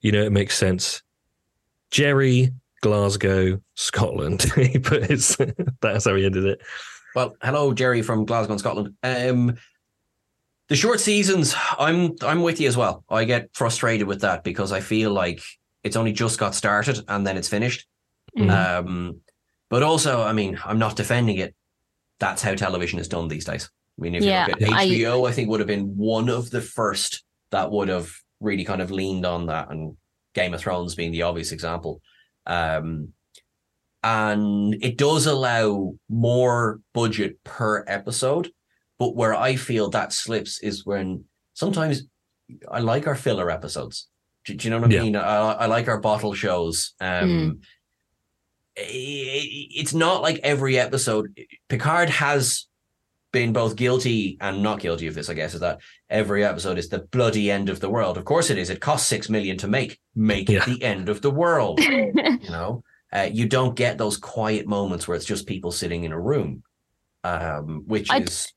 You 0.00 0.12
know, 0.12 0.22
it 0.22 0.32
makes 0.32 0.56
sense. 0.56 1.02
Jerry, 1.90 2.52
Glasgow, 2.82 3.60
Scotland. 3.74 4.42
he 4.56 4.78
put 4.78 5.06
his, 5.06 5.36
that's 5.80 6.04
how 6.06 6.14
he 6.14 6.24
ended 6.24 6.44
it. 6.44 6.60
Well, 7.14 7.36
hello, 7.42 7.72
Jerry 7.72 8.02
from 8.02 8.24
Glasgow, 8.24 8.52
in 8.52 8.58
Scotland. 8.58 8.94
Um, 9.02 9.56
the 10.68 10.76
short 10.76 11.00
seasons, 11.00 11.54
I'm 11.78 12.14
I'm 12.22 12.42
with 12.42 12.60
you 12.60 12.68
as 12.68 12.76
well. 12.76 13.02
I 13.08 13.24
get 13.24 13.48
frustrated 13.54 14.06
with 14.06 14.20
that 14.20 14.44
because 14.44 14.70
I 14.70 14.80
feel 14.80 15.10
like 15.10 15.40
it's 15.82 15.96
only 15.96 16.12
just 16.12 16.38
got 16.38 16.54
started 16.54 17.00
and 17.08 17.26
then 17.26 17.38
it's 17.38 17.48
finished. 17.48 17.86
Mhm. 18.36 18.50
Um, 18.50 19.20
but 19.70 19.82
also, 19.82 20.20
I 20.22 20.32
mean, 20.34 20.58
I'm 20.64 20.78
not 20.78 20.94
defending 20.96 21.38
it. 21.38 21.54
That's 22.20 22.42
how 22.42 22.54
television 22.54 22.98
is 22.98 23.08
done 23.08 23.28
these 23.28 23.46
days. 23.46 23.70
I 23.98 24.02
mean, 24.02 24.14
if 24.14 24.22
Yeah, 24.22 24.46
you 24.46 24.52
look 24.52 24.62
at 24.62 24.68
I- 24.78 24.86
HBO, 24.86 25.26
I 25.28 25.32
think 25.32 25.48
would 25.48 25.60
have 25.60 25.66
been 25.66 25.96
one 25.96 26.28
of 26.28 26.50
the 26.50 26.60
first 26.60 27.24
that 27.50 27.70
would 27.70 27.88
have 27.88 28.10
really 28.40 28.64
kind 28.64 28.80
of 28.82 28.90
leaned 28.90 29.26
on 29.26 29.46
that, 29.46 29.70
and 29.70 29.96
Game 30.34 30.54
of 30.54 30.60
Thrones 30.60 30.94
being 30.94 31.12
the 31.12 31.22
obvious 31.22 31.52
example. 31.52 32.00
Um, 32.46 33.12
and 34.02 34.74
it 34.82 34.96
does 34.96 35.26
allow 35.26 35.94
more 36.08 36.80
budget 36.94 37.42
per 37.44 37.84
episode, 37.88 38.50
but 38.98 39.16
where 39.16 39.34
I 39.34 39.56
feel 39.56 39.90
that 39.90 40.12
slips 40.12 40.60
is 40.60 40.86
when 40.86 41.24
sometimes 41.54 42.04
I 42.70 42.78
like 42.80 43.06
our 43.06 43.16
filler 43.16 43.50
episodes. 43.50 44.08
Do, 44.44 44.54
do 44.54 44.66
you 44.66 44.70
know 44.70 44.80
what 44.80 44.90
I 44.90 44.94
Yeah. 44.94 45.02
mean? 45.02 45.16
I, 45.16 45.24
I 45.52 45.66
like 45.66 45.88
our 45.88 46.00
bottle 46.00 46.32
shows. 46.32 46.94
Um, 47.00 47.60
i- 48.78 48.82
i- 48.82 49.68
it's 49.74 49.92
not 49.94 50.22
like 50.22 50.38
every 50.44 50.78
episode. 50.78 51.36
Picard 51.68 52.08
has 52.10 52.66
been 53.32 53.52
both 53.52 53.76
guilty 53.76 54.38
and 54.40 54.62
not 54.62 54.80
guilty 54.80 55.06
of 55.06 55.14
this. 55.14 55.28
I 55.28 55.34
guess 55.34 55.54
is 55.54 55.60
that 55.60 55.80
every 56.08 56.44
episode 56.44 56.78
is 56.78 56.88
the 56.88 57.00
bloody 57.00 57.50
end 57.50 57.68
of 57.68 57.80
the 57.80 57.90
world. 57.90 58.16
Of 58.16 58.24
course 58.24 58.50
it 58.50 58.58
is. 58.58 58.70
It 58.70 58.80
costs 58.80 59.06
six 59.08 59.28
million 59.28 59.56
to 59.58 59.68
make. 59.68 59.98
Make 60.14 60.48
Yeah. 60.48 60.62
it 60.62 60.66
the 60.66 60.82
end 60.82 61.08
of 61.08 61.20
the 61.22 61.30
world. 61.30 61.80
you 61.80 62.12
know, 62.48 62.82
uh, 63.12 63.28
you 63.32 63.46
don't 63.46 63.74
get 63.76 63.98
those 63.98 64.16
quiet 64.16 64.66
moments 64.66 65.06
where 65.06 65.16
it's 65.16 65.26
just 65.26 65.46
people 65.46 65.70
sitting 65.72 66.04
in 66.04 66.12
a 66.12 66.20
room, 66.20 66.62
um, 67.24 67.84
which 67.86 68.10
I- 68.10 68.18
is 68.20 68.52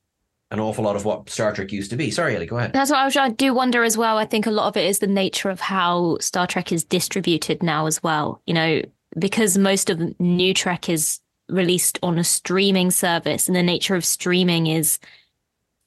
an 0.50 0.60
awful 0.60 0.84
lot 0.84 0.96
of 0.96 1.04
what 1.06 1.30
Star 1.30 1.52
Trek 1.54 1.72
used 1.72 1.90
to 1.92 1.96
be. 1.96 2.10
Sorry, 2.10 2.36
Ellie, 2.36 2.44
go 2.46 2.58
ahead. 2.58 2.72
That's 2.74 2.90
what 2.90 3.00
I, 3.00 3.04
was, 3.06 3.16
I 3.16 3.30
do 3.30 3.54
wonder 3.54 3.82
as 3.84 3.96
well. 3.96 4.18
I 4.18 4.26
think 4.26 4.44
a 4.46 4.50
lot 4.50 4.68
of 4.68 4.76
it 4.76 4.84
is 4.86 4.98
the 4.98 5.06
nature 5.06 5.48
of 5.48 5.60
how 5.60 6.18
Star 6.20 6.46
Trek 6.46 6.72
is 6.72 6.84
distributed 6.84 7.62
now 7.62 7.86
as 7.86 8.02
well. 8.02 8.42
You 8.46 8.52
know, 8.54 8.82
because 9.18 9.56
most 9.56 9.88
of 9.88 10.18
new 10.20 10.52
Trek 10.52 10.90
is 10.90 11.20
released 11.52 11.98
on 12.02 12.18
a 12.18 12.24
streaming 12.24 12.90
service, 12.90 13.46
and 13.46 13.56
the 13.56 13.62
nature 13.62 13.94
of 13.94 14.04
streaming 14.04 14.66
is 14.66 14.98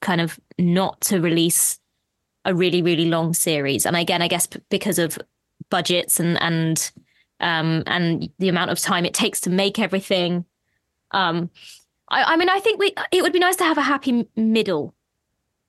kind 0.00 0.20
of 0.20 0.38
not 0.58 1.00
to 1.02 1.20
release 1.20 1.78
a 2.44 2.54
really 2.54 2.82
really 2.82 3.06
long 3.06 3.34
series. 3.34 3.86
And 3.86 3.96
again, 3.96 4.22
I 4.22 4.28
guess 4.28 4.46
because 4.70 4.98
of 4.98 5.18
budgets 5.68 6.20
and 6.20 6.40
and 6.40 6.90
um 7.40 7.82
and 7.86 8.30
the 8.38 8.48
amount 8.48 8.70
of 8.70 8.78
time 8.78 9.04
it 9.04 9.14
takes 9.14 9.40
to 9.42 9.50
make 9.50 9.78
everything. 9.78 10.44
Um, 11.10 11.50
I, 12.08 12.34
I 12.34 12.36
mean, 12.36 12.48
I 12.48 12.60
think 12.60 12.78
we 12.78 12.94
it 13.12 13.22
would 13.22 13.32
be 13.32 13.38
nice 13.38 13.56
to 13.56 13.64
have 13.64 13.78
a 13.78 13.82
happy 13.82 14.28
middle. 14.36 14.94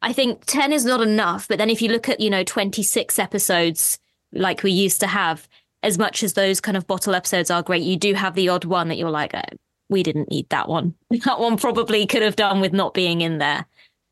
I 0.02 0.14
think 0.14 0.46
10 0.46 0.72
is 0.72 0.86
not 0.86 1.02
enough. 1.02 1.48
But 1.48 1.58
then 1.58 1.70
if 1.70 1.82
you 1.82 1.90
look 1.90 2.08
at, 2.08 2.20
you 2.20 2.30
know, 2.30 2.44
26 2.44 3.18
episodes 3.18 4.00
like 4.32 4.64
we 4.64 4.72
used 4.72 5.00
to 5.00 5.08
have, 5.08 5.48
as 5.84 5.98
much 5.98 6.24
as 6.24 6.34
those 6.34 6.62
kind 6.62 6.78
of 6.78 6.88
bottle 6.88 7.16
episodes 7.16 7.50
are 7.50 7.64
great, 7.64 7.84
you 7.84 7.98
do 7.98 8.14
have 8.14 8.36
the 8.36 8.50
odd 8.50 8.66
one 8.66 8.90
that 8.90 8.98
you're 8.98 9.10
like, 9.10 9.34
"Uh, 9.34 9.42
we 9.90 10.04
didn't 10.04 10.30
need 10.30 10.50
that 10.50 10.68
one. 10.68 10.94
That 11.26 11.40
one 11.40 11.58
probably 11.58 12.06
could 12.06 12.22
have 12.22 12.36
done 12.36 12.62
with 12.62 12.74
not 12.74 12.94
being 12.94 13.22
in 13.22 13.38
there. 13.38 13.66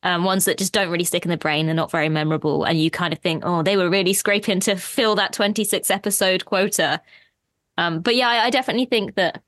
Um, 0.03 0.23
ones 0.23 0.45
that 0.45 0.59
just 0.59 0.71
don't 0.71 0.91
really 0.91 1.03
stick 1.03 1.26
in 1.26 1.32
the 1.32 1.38
brain, 1.38 1.65
they're 1.65 1.73
not 1.73 1.89
very 1.89 2.09
memorable. 2.09 2.63
And 2.63 2.80
you 2.80 2.91
kind 2.91 3.11
of 3.11 3.19
think, 3.19 3.43
oh, 3.43 3.63
they 3.63 3.76
were 3.76 3.89
really 3.89 4.13
scraping 4.13 4.59
to 4.61 4.76
fill 4.76 5.15
that 5.15 5.34
26 5.34 5.89
episode 5.89 6.45
quota. 6.45 7.01
Um, 7.78 8.01
but 8.01 8.15
yeah, 8.15 8.30
I, 8.30 8.45
I 8.45 8.49
definitely 8.51 8.86
think 8.86 9.15
that 9.15 9.41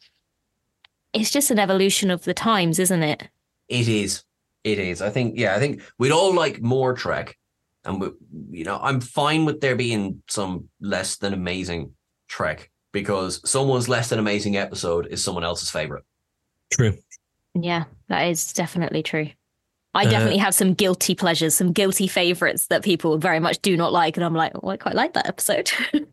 it's 1.14 1.32
just 1.32 1.52
an 1.52 1.60
evolution 1.60 2.10
of 2.10 2.24
the 2.24 2.34
times, 2.34 2.80
isn't 2.80 3.04
it? 3.04 3.28
It 3.68 3.88
is. 3.88 4.24
It 4.64 4.80
is. 4.80 5.02
I 5.02 5.10
think. 5.10 5.38
Yeah, 5.38 5.56
I 5.56 5.60
think 5.60 5.82
we'd 5.98 6.12
all 6.12 6.34
like 6.34 6.62
more 6.62 6.94
Trek, 6.94 7.38
and 7.86 8.02
we, 8.02 8.10
you 8.50 8.66
know, 8.66 8.80
I'm 8.82 9.00
fine 9.00 9.46
with 9.46 9.62
there 9.62 9.76
being 9.76 10.22
some 10.28 10.70
less 10.82 11.18
than 11.18 11.34
amazing 11.34 11.94
Trek 12.28 12.70
because 12.92 13.48
someone's 13.50 13.88
less 13.88 14.10
than 14.10 14.20
amazing 14.20 14.58
episode 14.58 15.08
is 15.08 15.24
someone 15.24 15.44
else's 15.44 15.70
favorite. 15.70 16.04
True. 16.72 16.98
Yeah, 17.56 17.86
that 18.10 18.28
is 18.28 18.54
definitely 18.54 19.04
true. 19.04 19.30
I 19.94 20.06
Uh, 20.06 20.10
definitely 20.10 20.38
have 20.38 20.54
some 20.54 20.74
guilty 20.74 21.16
pleasures, 21.16 21.56
some 21.56 21.72
guilty 21.72 22.08
favorites 22.08 22.68
that 22.68 22.84
people 22.84 23.18
very 23.18 23.40
much 23.40 23.60
do 23.62 23.76
not 23.76 23.92
like. 23.94 24.16
And 24.18 24.24
I'm 24.24 24.36
like, 24.36 24.52
oh, 24.62 24.70
I 24.70 24.78
quite 24.78 24.96
like 24.96 25.14
that 25.14 25.28
episode. 25.28 25.72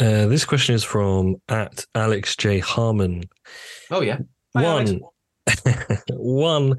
Uh, 0.00 0.24
this 0.28 0.46
question 0.46 0.74
is 0.74 0.82
from 0.82 1.36
at 1.50 1.84
Alex 1.94 2.34
J. 2.34 2.58
Harmon. 2.58 3.22
Oh 3.90 4.00
yeah. 4.00 4.16
Hi, 4.56 4.62
One, 4.62 5.00
one, 6.08 6.76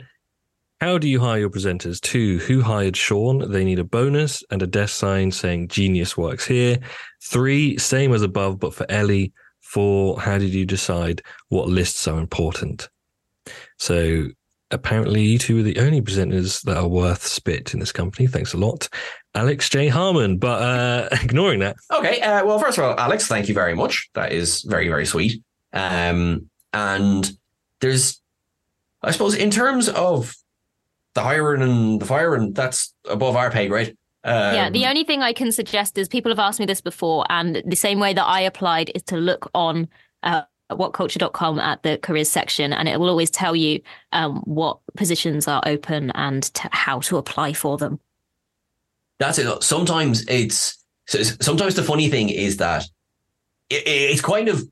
how 0.80 0.98
do 0.98 1.08
you 1.08 1.20
hire 1.20 1.38
your 1.42 1.52
presenters? 1.52 2.02
Two, 2.02 2.40
who 2.40 2.64
hired 2.64 2.98
Sean? 2.98 3.52
They 3.52 3.64
need 3.64 3.78
a 3.78 3.84
bonus 3.84 4.44
and 4.50 4.64
a 4.64 4.66
desk 4.66 4.96
sign 4.96 5.30
saying 5.32 5.68
genius 5.68 6.18
works 6.18 6.48
here. 6.48 6.80
Three, 7.24 7.78
same 7.78 8.12
as 8.12 8.24
above, 8.24 8.60
but 8.60 8.74
for 8.74 8.90
Ellie. 8.90 9.34
Four, 9.60 10.20
how 10.20 10.40
did 10.40 10.50
you 10.56 10.66
decide 10.66 11.22
what 11.50 11.70
lists 11.70 12.08
are 12.08 12.18
important? 12.20 12.90
So 13.82 14.28
apparently 14.70 15.24
you 15.24 15.40
two 15.40 15.60
are 15.60 15.64
the 15.64 15.80
only 15.80 16.04
presenters 16.04 16.62
that 16.66 16.78
are 16.78 16.88
worth 16.88 17.26
spit 17.26 17.74
in 17.74 17.80
this 17.80 17.92
company. 17.92 18.28
Thanks 18.28 18.54
a 18.54 18.58
lot. 18.58 18.88
Alex 19.34 19.70
J. 19.70 19.88
Harmon. 19.88 20.38
But 20.38 20.62
uh, 20.62 21.10
ignoring 21.24 21.62
that, 21.62 21.78
Okay. 21.92 22.22
Uh, 22.22 22.46
well, 22.46 22.60
first 22.60 22.78
of 22.78 22.84
all, 22.84 23.00
Alex, 23.00 23.26
thank 23.26 23.48
you 23.48 23.56
very 23.56 23.74
much. 23.74 24.08
That 24.14 24.34
is 24.34 24.62
very, 24.62 24.88
very 24.88 25.08
sweet. 25.08 25.42
Um, 25.74 26.48
and 26.74 27.32
there's, 27.80 28.22
I 29.02 29.10
suppose, 29.10 29.34
in 29.34 29.50
terms 29.50 29.90
of 29.90 30.36
the 31.16 31.22
hiring 31.22 31.64
and 31.64 32.00
the 32.00 32.06
firing, 32.06 32.54
that's 32.54 32.94
above 33.10 33.36
our 33.36 33.50
pay 33.50 33.68
grade. 33.68 33.98
Um, 34.24 34.54
yeah, 34.54 34.70
the 34.70 34.86
only 34.86 35.04
thing 35.04 35.24
I 35.24 35.34
can 35.34 35.52
suggest 35.52 35.98
is 35.98 36.08
people 36.08 36.30
have 36.30 36.38
asked 36.38 36.60
me 36.60 36.68
this 36.68 36.82
before, 36.82 37.26
and 37.30 37.64
the 37.66 37.76
same 37.76 38.00
way 38.00 38.14
that 38.14 38.26
I 38.26 38.42
applied 38.42 38.92
is 38.94 39.02
to 39.04 39.18
look 39.18 39.50
on 39.56 39.90
uh, 40.22 40.44
whatculture.com 40.78 41.60
at 41.60 41.84
the 41.84 41.98
careers 41.98 42.30
section, 42.30 42.74
and 42.74 42.88
it 42.88 43.00
will 43.00 43.10
always 43.10 43.30
tell 43.30 43.56
you 43.56 43.82
um, 44.12 44.42
what 44.46 44.80
positions 44.96 45.48
are 45.48 45.62
open 45.66 46.12
and 46.12 46.54
t- 46.54 46.70
how 46.72 47.00
to 47.02 47.18
apply 47.18 47.54
for 47.54 47.78
them. 47.78 48.00
That's 49.20 49.38
it. 49.38 49.64
Sometimes 49.64 50.26
it's 50.28 50.84
sometimes 51.06 51.76
the 51.76 51.84
funny 51.84 52.10
thing 52.10 52.30
is 52.30 52.58
that 52.58 52.86
it, 53.70 53.84
it's 53.86 54.22
kind 54.22 54.50
of 54.50 54.64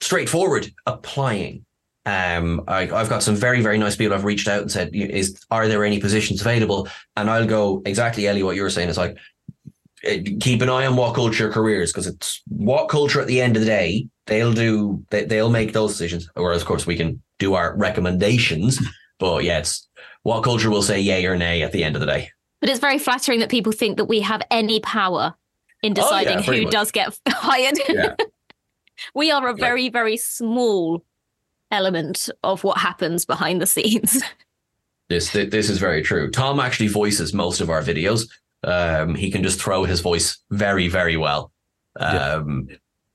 straightforward 0.00 0.72
applying. 0.86 1.64
Um, 2.04 2.62
I, 2.68 2.82
I've 2.82 3.08
got 3.08 3.24
some 3.24 3.34
very 3.34 3.62
very 3.62 3.78
nice 3.78 3.96
people 3.96 4.14
I've 4.14 4.24
reached 4.24 4.46
out 4.46 4.62
and 4.62 4.70
said, 4.70 4.90
"Is 4.94 5.44
are 5.50 5.66
there 5.66 5.84
any 5.84 5.98
positions 5.98 6.40
available?" 6.40 6.88
And 7.16 7.28
I'll 7.28 7.46
go 7.46 7.82
exactly, 7.84 8.28
Ellie, 8.28 8.44
what 8.44 8.54
you're 8.54 8.70
saying. 8.70 8.88
is 8.88 8.96
like 8.96 9.18
keep 10.40 10.62
an 10.62 10.68
eye 10.68 10.86
on 10.86 10.96
what 10.96 11.14
culture 11.14 11.50
careers 11.50 11.92
because 11.92 12.06
it's 12.06 12.42
what 12.48 12.88
culture 12.88 13.20
at 13.20 13.26
the 13.26 13.40
end 13.40 13.56
of 13.56 13.60
the 13.60 13.66
day 13.66 14.08
they'll 14.26 14.52
do. 14.52 15.04
They, 15.10 15.24
they'll 15.24 15.50
make 15.50 15.72
those 15.72 15.92
decisions. 15.92 16.28
Whereas, 16.34 16.62
of 16.62 16.68
course, 16.68 16.86
we 16.86 16.96
can 16.96 17.22
do 17.38 17.54
our 17.54 17.76
recommendations. 17.76 18.78
But 19.18 19.44
yeah, 19.44 19.60
it's 19.60 19.88
what 20.24 20.42
culture 20.44 20.68
will 20.68 20.82
say 20.82 21.00
yay 21.00 21.24
or 21.24 21.38
nay 21.38 21.62
at 21.62 21.72
the 21.72 21.82
end 21.82 21.96
of 21.96 22.00
the 22.00 22.06
day. 22.06 22.30
But 22.60 22.68
it's 22.68 22.80
very 22.80 22.98
flattering 22.98 23.40
that 23.40 23.48
people 23.48 23.72
think 23.72 23.96
that 23.96 24.04
we 24.04 24.20
have 24.20 24.42
any 24.50 24.78
power 24.80 25.34
in 25.82 25.94
Oh, 25.98 26.02
yeah, 26.10 26.24
deciding 26.24 26.42
who 26.42 26.62
much. 26.64 26.70
does 26.72 26.90
get 26.90 27.18
hired. 27.28 27.78
Yeah. 27.88 28.14
we 29.14 29.30
are 29.30 29.48
a 29.48 29.54
very, 29.54 29.88
very 29.88 30.18
small 30.18 31.02
element 31.70 32.28
of 32.44 32.62
what 32.62 32.76
happens 32.76 33.24
behind 33.24 33.62
the 33.62 33.66
scenes. 33.66 34.22
This 35.08 35.30
this 35.30 35.70
is 35.70 35.78
very 35.78 36.02
true. 36.02 36.30
Tom 36.30 36.60
actually 36.60 36.88
voices 36.88 37.32
most 37.32 37.60
of 37.60 37.70
our 37.70 37.80
videos. 37.80 38.28
Um, 38.64 39.14
he 39.14 39.30
can 39.30 39.42
just 39.42 39.60
throw 39.60 39.84
his 39.84 40.00
voice 40.00 40.38
very 40.50 40.88
very 40.88 41.16
well. 41.16 41.52
Um, 41.98 42.68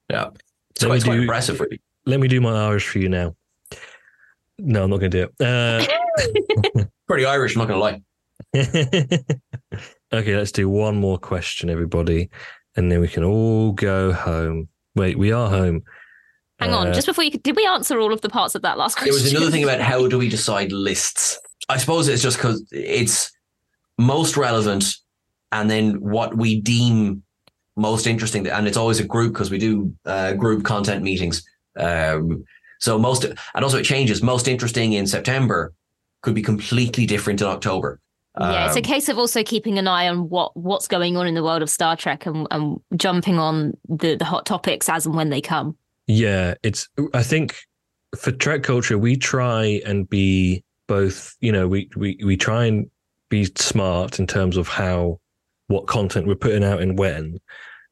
yeah, 0.09 0.29
it's 0.71 0.81
Let 0.81 0.89
me 0.91 0.95
it's 0.95 1.05
quite 1.05 1.15
do- 1.15 1.21
impressive, 1.21 1.59
really. 1.59 1.81
Let 2.05 2.19
me 2.19 2.27
do 2.27 2.41
my 2.41 2.67
Irish 2.67 2.87
for 2.87 2.99
you 2.99 3.09
now. 3.09 3.35
No, 4.57 4.83
I'm 4.83 4.89
not 4.89 4.99
going 4.99 5.11
to 5.11 5.25
do 5.25 5.29
it. 5.39 6.89
Pretty 7.07 7.25
Irish, 7.25 7.55
I'm 7.55 7.59
not 7.59 7.67
gonna 7.67 7.79
lie. 7.79 8.01
Uh, 8.55 9.17
okay, 10.13 10.35
let's 10.35 10.51
do 10.51 10.69
one 10.69 10.95
more 10.97 11.17
question, 11.17 11.69
everybody, 11.69 12.29
and 12.75 12.91
then 12.91 13.01
we 13.01 13.07
can 13.07 13.23
all 13.23 13.71
go 13.71 14.11
home. 14.13 14.67
Wait, 14.95 15.17
we 15.17 15.31
are 15.31 15.49
home. 15.49 15.83
Hang 16.59 16.73
on, 16.73 16.87
Uh, 16.87 16.93
just 16.93 17.07
before 17.07 17.23
you 17.23 17.31
did 17.31 17.55
we 17.55 17.65
answer 17.65 17.99
all 17.99 18.13
of 18.13 18.21
the 18.21 18.29
parts 18.29 18.53
of 18.55 18.61
that 18.61 18.77
last 18.77 18.95
question? 18.95 19.13
There 19.13 19.21
question? 19.21 19.33
was 19.35 19.41
another 19.41 19.51
thing 19.51 19.63
about 19.75 19.81
how 19.81 20.07
do 20.07 20.17
we 20.17 20.29
decide 20.29 20.71
lists. 20.71 21.39
I 21.69 21.77
suppose 21.77 22.07
it's 22.07 22.21
just 22.21 22.37
because 22.37 22.63
it's 22.71 23.31
most 23.97 24.37
relevant, 24.37 24.95
and 25.51 25.69
then 25.69 25.99
what 26.01 26.35
we 26.35 26.61
deem 26.61 27.23
most 27.75 28.05
interesting, 28.07 28.47
and 28.47 28.67
it's 28.67 28.77
always 28.77 28.99
a 28.99 29.05
group 29.05 29.33
because 29.33 29.49
we 29.49 29.57
do 29.57 29.93
uh, 30.05 30.33
group 30.33 30.63
content 30.63 31.03
meetings. 31.03 31.43
Um, 31.77 32.43
so 32.79 32.97
most, 32.99 33.23
and 33.23 33.63
also 33.63 33.77
it 33.77 33.83
changes. 33.83 34.21
Most 34.21 34.47
interesting 34.47 34.93
in 34.93 35.07
September 35.07 35.73
could 36.21 36.35
be 36.35 36.41
completely 36.41 37.05
different 37.05 37.41
in 37.41 37.47
October. 37.47 37.99
yeah, 38.39 38.65
it's 38.67 38.75
a 38.75 38.79
Um, 38.79 38.83
case 38.83 39.09
of 39.09 39.17
also 39.17 39.43
keeping 39.43 39.77
an 39.77 39.87
eye 39.87 40.07
on 40.07 40.29
what 40.29 40.55
what's 40.55 40.87
going 40.87 41.15
on 41.17 41.27
in 41.27 41.33
the 41.33 41.43
world 41.43 41.61
of 41.61 41.69
Star 41.69 41.95
Trek 41.95 42.25
and, 42.25 42.47
and 42.51 42.79
jumping 42.97 43.39
on 43.39 43.77
the, 43.87 44.15
the 44.15 44.25
hot 44.25 44.45
topics 44.45 44.89
as 44.89 45.05
and 45.05 45.15
when 45.15 45.29
they 45.29 45.41
come. 45.41 45.77
Yeah, 46.07 46.55
it's. 46.63 46.89
I 47.13 47.23
think 47.23 47.55
for 48.17 48.31
Trek 48.31 48.63
culture, 48.63 48.97
we 48.97 49.15
try 49.15 49.81
and 49.85 50.09
be 50.09 50.63
both. 50.87 51.35
You 51.39 51.53
know, 51.53 51.67
we 51.69 51.89
we 51.95 52.19
we 52.25 52.35
try 52.35 52.65
and 52.65 52.89
be 53.29 53.45
smart 53.55 54.19
in 54.19 54.27
terms 54.27 54.57
of 54.57 54.67
how 54.67 55.20
what 55.71 55.87
content 55.87 56.27
we're 56.27 56.35
putting 56.35 56.63
out 56.63 56.81
and 56.81 56.99
when, 56.99 57.39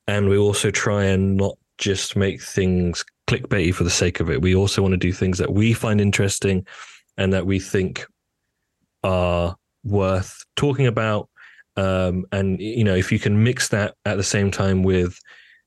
and 0.08 0.30
we 0.30 0.38
also 0.38 0.72
try 0.72 1.06
and 1.06 1.38
not 1.38 1.58
just 1.78 2.16
make 2.16 2.42
things 2.42 3.06
clickbaity 3.28 3.74
for 3.74 3.84
the 3.84 3.90
sake 3.90 4.20
of 4.20 4.30
it. 4.30 4.42
We 4.42 4.56
also 4.56 4.82
want 4.82 4.94
to 4.94 4.98
do 4.98 5.14
things 5.14 5.38
that 5.38 5.54
we 5.54 5.74
find 5.74 6.02
interesting 6.02 6.66
and 7.18 7.32
that 7.34 7.46
we 7.46 7.60
think 7.60 8.06
are 9.04 9.56
worth 9.84 10.44
talking 10.56 10.88
about. 10.88 11.30
Um, 11.78 12.26
and 12.32 12.60
you 12.60 12.84
know, 12.84 12.96
if 12.96 13.12
you 13.12 13.20
can 13.20 13.44
mix 13.44 13.70
that 13.70 13.96
at 14.06 14.18
the 14.18 14.24
same 14.24 14.52
time 14.52 14.84
with 14.84 15.18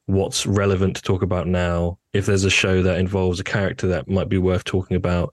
what's 0.06 0.46
relevant 0.46 0.96
to 0.96 1.02
talk 1.02 1.22
about 1.22 1.46
now, 1.46 1.98
if 2.12 2.26
there's 2.26 2.44
a 2.44 2.50
show 2.50 2.82
that 2.82 2.98
involves 2.98 3.40
a 3.40 3.44
character 3.44 3.86
that 3.88 4.08
might 4.08 4.28
be 4.28 4.38
worth 4.38 4.64
talking 4.64 4.96
about, 4.96 5.32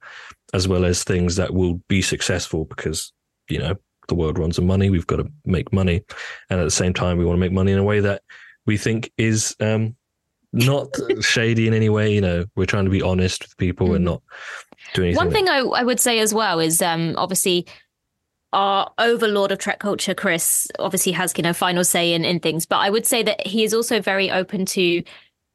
as 0.54 0.68
well 0.68 0.86
as 0.86 1.04
things 1.04 1.36
that 1.36 1.54
will 1.54 1.82
be 1.90 2.02
successful 2.02 2.66
because, 2.66 3.12
you 3.50 3.60
know, 3.60 3.76
the 4.10 4.16
world 4.16 4.38
runs 4.38 4.60
on 4.60 4.68
money. 4.68 4.90
We've 4.90 5.08
got 5.08 5.18
to 5.18 5.32
make 5.46 5.72
money. 5.72 6.04
And 6.50 6.60
at 6.60 6.64
the 6.64 6.72
same 6.72 6.94
time, 6.94 7.18
we 7.18 7.26
want 7.26 7.38
to 7.38 7.42
make 7.42 7.52
money 7.52 7.72
in 7.72 7.80
a 7.80 7.84
way 7.84 8.00
that 8.02 8.22
we 8.66 8.78
think 8.78 9.12
is 9.18 9.56
um, 9.60 9.96
not 10.52 10.90
shady 11.22 11.68
in 11.68 11.74
any 11.74 11.90
way. 11.90 12.14
You 12.14 12.22
know, 12.22 12.46
we're 12.56 12.66
trying 12.66 12.86
to 12.86 12.92
be 12.92 13.02
honest 13.02 13.44
with 13.44 13.58
people 13.58 13.94
and 13.94 14.06
not 14.06 14.22
do 14.94 15.04
anything. 15.04 15.18
One 15.18 15.30
that- 15.30 15.34
thing 15.34 15.50
I, 15.50 15.60
I 15.60 15.84
would 15.84 16.00
say 16.00 16.20
as 16.20 16.34
well 16.34 16.60
is 16.60 16.82
um, 16.82 17.16
obviously 17.18 17.66
our 18.52 18.92
overlord 18.98 19.52
of 19.52 19.60
Trek 19.60 19.80
culture, 19.80 20.14
Chris, 20.14 20.68
obviously 20.80 21.12
has 21.12 21.34
you 21.38 21.44
know 21.44 21.54
final 21.54 21.84
say 21.84 22.14
in, 22.14 22.26
in 22.26 22.40
things, 22.40 22.66
but 22.66 22.78
I 22.78 22.90
would 22.90 23.06
say 23.06 23.24
that 23.24 23.46
he 23.46 23.64
is 23.64 23.74
also 23.74 24.02
very 24.02 24.32
open 24.32 24.66
to 24.68 25.04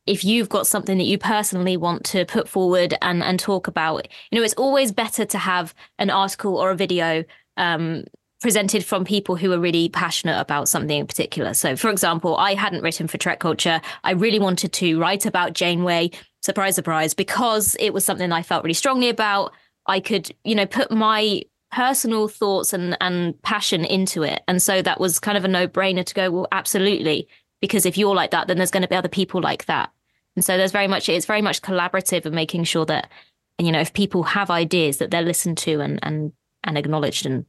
if 0.07 0.23
you've 0.23 0.49
got 0.49 0.67
something 0.67 0.99
that 0.99 1.05
you 1.05 1.19
personally 1.19 1.77
want 1.77 2.05
to 2.05 2.25
put 2.27 2.49
forward 2.49 2.95
and 3.03 3.23
and 3.23 3.41
talk 3.41 3.67
about. 3.67 4.07
You 4.31 4.39
know, 4.39 4.45
it's 4.45 4.55
always 4.55 4.93
better 4.93 5.25
to 5.25 5.39
have 5.39 5.75
an 5.99 6.11
article 6.11 6.57
or 6.57 6.71
a 6.71 6.77
video. 6.77 7.25
Um, 7.57 8.05
presented 8.41 8.85
from 8.85 9.05
people 9.05 9.37
who 9.37 9.53
are 9.53 9.59
really 9.59 9.89
passionate 9.89 10.39
about 10.39 10.69
something 10.69 10.99
in 10.99 11.07
particular. 11.07 11.55
So, 11.55 11.77
for 11.77 11.91
example, 11.91 12.37
I 12.37 12.55
hadn't 12.55 12.83
written 12.83 13.09
for 13.09 13.17
Trek 13.17 13.41
Culture. 13.41 13.81
I 14.03 14.13
really 14.13 14.39
wanted 14.39 14.73
to 14.75 14.99
write 15.01 15.25
about 15.25 15.55
Janeway, 15.55 16.11
surprise, 16.43 16.75
surprise, 16.75 17.15
because 17.15 17.75
it 17.81 17.95
was 17.95 18.05
something 18.05 18.33
I 18.33 18.43
felt 18.43 18.65
really 18.65 18.75
strongly 18.75 19.09
about. 19.09 19.53
I 19.87 20.01
could, 20.01 20.31
you 20.45 20.55
know, 20.55 20.67
put 20.67 20.91
my 20.91 21.43
personal 21.73 22.29
thoughts 22.29 22.73
and, 22.73 22.97
and 23.01 23.41
passion 23.43 23.85
into 23.85 24.23
it. 24.23 24.43
And 24.47 24.63
so 24.63 24.81
that 24.83 25.01
was 25.01 25.19
kind 25.19 25.37
of 25.37 25.45
a 25.45 25.49
no 25.49 25.67
brainer 25.67 26.05
to 26.05 26.15
go, 26.15 26.31
well, 26.31 26.49
absolutely. 26.53 27.29
Because 27.61 27.87
if 27.87 27.97
you're 27.97 28.15
like 28.15 28.31
that, 28.31 28.47
then 28.47 28.59
there's 28.59 28.71
going 28.71 28.83
to 28.83 28.89
be 28.89 28.95
other 28.95 29.09
people 29.09 29.41
like 29.41 29.65
that. 29.67 29.91
And 30.37 30.45
so 30.45 30.57
there's 30.57 30.73
very 30.73 30.87
much, 30.89 31.09
it's 31.09 31.27
very 31.27 31.43
much 31.43 31.63
collaborative 31.63 32.27
and 32.27 32.35
making 32.35 32.65
sure 32.65 32.85
that, 32.87 33.11
you 33.59 33.73
know, 33.73 33.81
if 33.81 33.93
people 33.93 34.23
have 34.23 34.51
ideas 34.51 34.99
that 34.99 35.11
they're 35.11 35.23
listened 35.23 35.59
to 35.59 35.81
and, 35.81 35.99
and, 36.03 36.33
and 36.63 36.77
acknowledged 36.77 37.27
and 37.27 37.47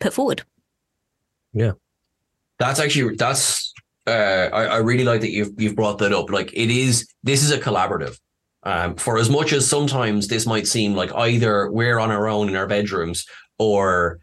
put 0.00 0.12
forward. 0.12 0.42
Yeah. 1.52 1.72
That's 2.58 2.80
actually 2.80 3.16
that's 3.16 3.72
uh, 4.06 4.10
I, 4.52 4.64
I 4.64 4.76
really 4.78 5.04
like 5.04 5.20
that 5.22 5.30
you've 5.30 5.52
you've 5.60 5.76
brought 5.76 5.98
that 5.98 6.12
up. 6.12 6.30
Like 6.30 6.52
it 6.52 6.70
is 6.70 7.08
this 7.22 7.42
is 7.42 7.50
a 7.50 7.58
collaborative. 7.58 8.18
Um, 8.62 8.96
for 8.96 9.18
as 9.18 9.28
much 9.28 9.52
as 9.52 9.68
sometimes 9.68 10.28
this 10.28 10.46
might 10.46 10.66
seem 10.66 10.94
like 10.94 11.14
either 11.14 11.70
we're 11.70 11.98
on 11.98 12.10
our 12.10 12.28
own 12.28 12.48
in 12.48 12.56
our 12.56 12.66
bedrooms 12.66 13.26
or 13.58 14.20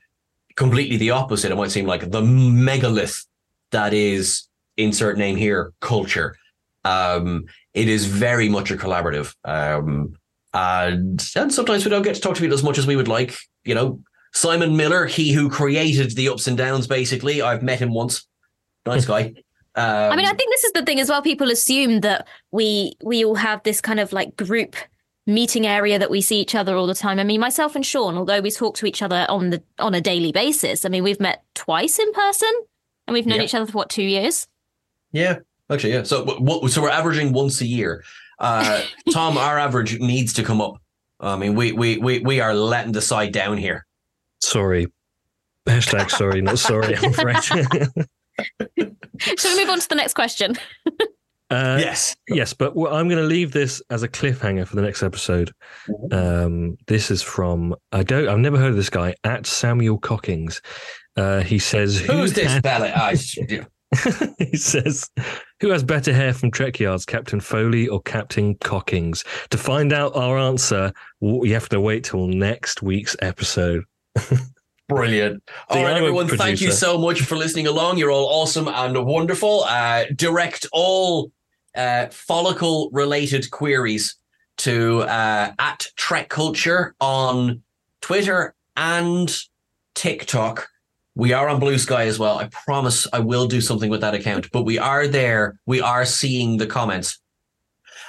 completely 0.55 0.97
the 0.97 1.11
opposite, 1.11 1.51
it 1.51 1.55
might 1.55 1.71
seem 1.71 1.85
like 1.85 2.09
the 2.09 2.21
megalith 2.21 3.25
that 3.69 3.93
is 3.93 4.47
insert 4.77 5.17
name 5.17 5.35
here 5.35 5.73
culture. 5.79 6.35
Um, 6.83 7.45
it 7.73 7.87
is 7.87 8.05
very 8.05 8.49
much 8.49 8.71
a 8.71 8.77
collaborative. 8.77 9.35
Um, 9.45 10.15
and 10.53 11.23
and 11.35 11.53
sometimes 11.53 11.85
we 11.85 11.91
don't 11.91 12.01
get 12.01 12.15
to 12.15 12.21
talk 12.21 12.35
to 12.35 12.41
people 12.41 12.55
as 12.55 12.63
much 12.63 12.77
as 12.77 12.87
we 12.87 12.95
would 12.95 13.07
like. 13.07 13.37
You 13.63 13.75
know, 13.75 14.01
Simon 14.33 14.75
Miller, 14.77 15.05
he 15.05 15.31
who 15.31 15.49
created 15.49 16.15
the 16.15 16.29
ups 16.29 16.47
and 16.47 16.57
downs, 16.57 16.87
basically. 16.87 17.41
I've 17.41 17.63
met 17.63 17.79
him 17.79 17.93
once. 17.93 18.27
Nice 18.85 19.05
guy. 19.05 19.33
Um, 19.75 19.83
I 20.11 20.15
mean, 20.15 20.25
I 20.25 20.33
think 20.33 20.51
this 20.51 20.63
is 20.63 20.71
the 20.73 20.83
thing 20.85 20.99
as 20.99 21.09
well. 21.09 21.21
People 21.21 21.51
assume 21.51 22.01
that 22.01 22.27
we 22.51 22.93
we 23.03 23.25
all 23.25 23.35
have 23.35 23.61
this 23.63 23.81
kind 23.81 23.99
of 23.99 24.13
like 24.13 24.35
group 24.37 24.75
meeting 25.27 25.67
area 25.67 25.99
that 25.99 26.09
we 26.09 26.19
see 26.21 26.39
each 26.41 26.55
other 26.55 26.75
all 26.75 26.87
the 26.87 26.95
time. 26.95 27.19
I 27.19 27.23
mean, 27.23 27.39
myself 27.39 27.75
and 27.75 27.85
Sean, 27.85 28.17
although 28.17 28.41
we 28.41 28.51
talk 28.51 28.75
to 28.77 28.85
each 28.85 29.01
other 29.01 29.25
on 29.29 29.51
the 29.51 29.63
on 29.79 29.93
a 29.93 30.01
daily 30.01 30.31
basis, 30.31 30.85
I 30.85 30.89
mean, 30.89 31.03
we've 31.03 31.19
met 31.19 31.43
twice 31.53 31.99
in 31.99 32.11
person, 32.13 32.49
and 33.07 33.13
we've 33.13 33.25
known 33.25 33.39
Yeah. 33.39 33.45
each 33.45 33.55
other 33.55 33.65
for 33.65 33.77
what 33.77 33.89
two 33.89 34.03
years. 34.03 34.47
Yeah, 35.11 35.39
actually, 35.69 35.93
yeah. 35.93 36.03
So, 36.03 36.23
what, 36.23 36.71
so 36.71 36.81
we're 36.81 36.89
averaging 36.89 37.33
once 37.33 37.59
a 37.61 37.65
year. 37.67 38.03
Uh, 38.39 38.81
Tom, 39.13 39.37
our 39.37 39.59
average 39.59 39.99
needs 39.99 40.33
to 40.33 40.43
come 40.43 40.61
up. 40.61 40.81
I 41.19 41.35
mean, 41.35 41.53
we 41.53 41.73
we 41.73 41.97
we 41.97 42.19
we 42.19 42.39
are 42.39 42.55
letting 42.55 42.93
the 42.93 43.01
side 43.01 43.31
down 43.33 43.57
here. 43.57 43.85
Sorry. 44.41 44.87
Hashtag 45.67 46.09
sorry, 46.09 46.41
not 46.41 46.57
sorry, 46.59 46.95
I'm 46.97 47.11
afraid. 47.13 47.43
Shall 49.37 49.55
we 49.55 49.61
move 49.61 49.69
on 49.69 49.79
to 49.79 49.87
the 49.89 49.95
next 49.95 50.13
question? 50.15 50.57
Uh, 51.51 51.77
yes. 51.79 52.15
Yes, 52.29 52.53
but 52.53 52.69
I'm 52.71 53.07
going 53.07 53.21
to 53.21 53.23
leave 53.23 53.51
this 53.51 53.81
as 53.89 54.03
a 54.03 54.07
cliffhanger 54.07 54.65
for 54.67 54.75
the 54.75 54.81
next 54.81 55.03
episode. 55.03 55.51
Um, 56.11 56.77
this 56.87 57.11
is 57.11 57.21
from 57.21 57.75
I 57.91 58.03
don't 58.03 58.27
I've 58.29 58.39
never 58.39 58.57
heard 58.57 58.69
of 58.71 58.75
this 58.77 58.89
guy 58.89 59.13
at 59.23 59.45
Samuel 59.45 59.97
Cockings. 59.99 60.61
Uh, 61.17 61.41
he 61.41 61.59
says, 61.59 61.99
Who's 61.99 62.33
this 62.33 62.51
had- 62.53 62.63
fella? 62.63 62.87
I, 62.87 63.17
yeah. 63.49 63.65
he 64.39 64.55
says, 64.55 65.09
"Who 65.59 65.67
has 65.71 65.83
better 65.83 66.13
hair 66.13 66.33
from 66.33 66.49
Trek 66.49 66.79
Yards, 66.79 67.05
Captain 67.05 67.41
Foley 67.41 67.89
or 67.89 68.01
Captain 68.03 68.55
Cockings?" 68.55 69.25
To 69.49 69.57
find 69.57 69.91
out 69.91 70.15
our 70.15 70.37
answer, 70.37 70.93
w- 71.21 71.45
you 71.47 71.53
have 71.55 71.67
to 71.69 71.81
wait 71.81 72.05
till 72.05 72.27
next 72.27 72.81
week's 72.81 73.17
episode. 73.21 73.83
Brilliant. 74.87 75.41
All 75.69 75.77
See, 75.77 75.83
right, 75.83 75.97
everyone. 75.97 76.27
Thank 76.27 76.59
you 76.59 76.71
so 76.71 76.97
much 76.97 77.21
for 77.21 77.37
listening 77.37 77.67
along. 77.67 77.97
You're 77.97 78.11
all 78.11 78.27
awesome 78.27 78.67
and 78.67 79.05
wonderful. 79.05 79.63
Uh, 79.63 80.05
direct 80.15 80.67
all 80.73 81.31
uh, 81.75 82.07
follicle 82.07 82.89
related 82.91 83.49
queries 83.51 84.15
to 84.57 85.01
uh, 85.01 85.53
at 85.57 85.87
Trek 85.95 86.29
Culture 86.29 86.93
on 86.99 87.63
Twitter 88.01 88.53
and 88.75 89.33
TikTok. 89.95 90.67
We 91.15 91.33
are 91.33 91.49
on 91.49 91.59
Blue 91.59 91.77
Sky 91.77 92.03
as 92.03 92.19
well. 92.19 92.37
I 92.39 92.47
promise 92.47 93.07
I 93.11 93.19
will 93.19 93.47
do 93.47 93.61
something 93.61 93.89
with 93.89 94.01
that 94.01 94.13
account, 94.13 94.51
but 94.51 94.63
we 94.63 94.77
are 94.77 95.07
there. 95.07 95.59
We 95.65 95.81
are 95.81 96.05
seeing 96.05 96.57
the 96.57 96.67
comments. 96.67 97.19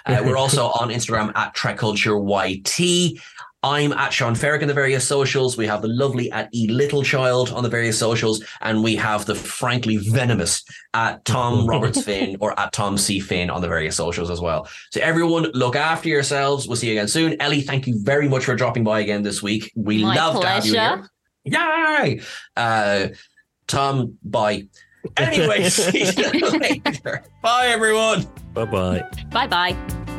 Uh, 0.06 0.22
we're 0.24 0.36
also 0.44 0.66
on 0.66 0.88
Instagram 0.90 1.32
at 1.36 1.54
Trek 1.54 1.78
Culture 1.78 2.16
YT. 2.16 3.18
I'm 3.64 3.92
at 3.92 4.12
Sean 4.12 4.34
Ferrick 4.34 4.62
in 4.62 4.68
the 4.68 4.74
various 4.74 5.06
socials. 5.06 5.56
We 5.56 5.66
have 5.68 5.82
the 5.82 5.88
lovely 5.88 6.30
at 6.32 6.48
E 6.52 6.66
Littlechild 6.68 7.54
on 7.54 7.62
the 7.62 7.68
various 7.68 7.96
socials, 7.98 8.42
and 8.60 8.82
we 8.82 8.96
have 8.96 9.24
the 9.24 9.34
frankly 9.36 9.98
venomous 9.98 10.64
at 10.94 11.24
Tom 11.24 11.66
Roberts 11.72 12.02
Finn 12.02 12.36
or 12.40 12.58
at 12.58 12.72
Tom 12.72 12.98
C 12.98 13.20
Finn 13.20 13.50
on 13.50 13.60
the 13.60 13.68
various 13.68 13.94
socials 13.96 14.30
as 14.30 14.40
well. 14.40 14.68
So 14.90 15.00
everyone, 15.00 15.44
look 15.54 15.76
after 15.76 16.08
yourselves. 16.08 16.66
We'll 16.66 16.76
see 16.76 16.88
you 16.88 16.94
again 16.94 17.08
soon. 17.08 17.40
Ellie, 17.40 17.60
thank 17.60 17.86
you 17.86 18.02
very 18.02 18.28
much 18.28 18.44
for 18.44 18.56
dropping 18.56 18.82
by 18.84 19.00
again 19.00 19.22
this 19.22 19.42
week. 19.42 19.70
We 19.76 20.02
My 20.02 20.16
love 20.16 20.40
to 20.40 20.48
have 20.48 20.66
you 20.66 20.72
pleasure. 20.72 21.08
here. 21.44 21.58
Yay! 21.60 22.20
Uh, 22.56 23.08
Tom, 23.68 24.18
bye. 24.24 24.66
Anyway, 25.16 25.64
see 25.68 26.04
you 26.04 26.50
later. 26.58 27.24
Bye, 27.42 27.66
everyone. 27.68 28.24
Bye 28.54 28.64
bye. 28.66 29.02
Bye 29.32 29.46
bye. 29.48 30.11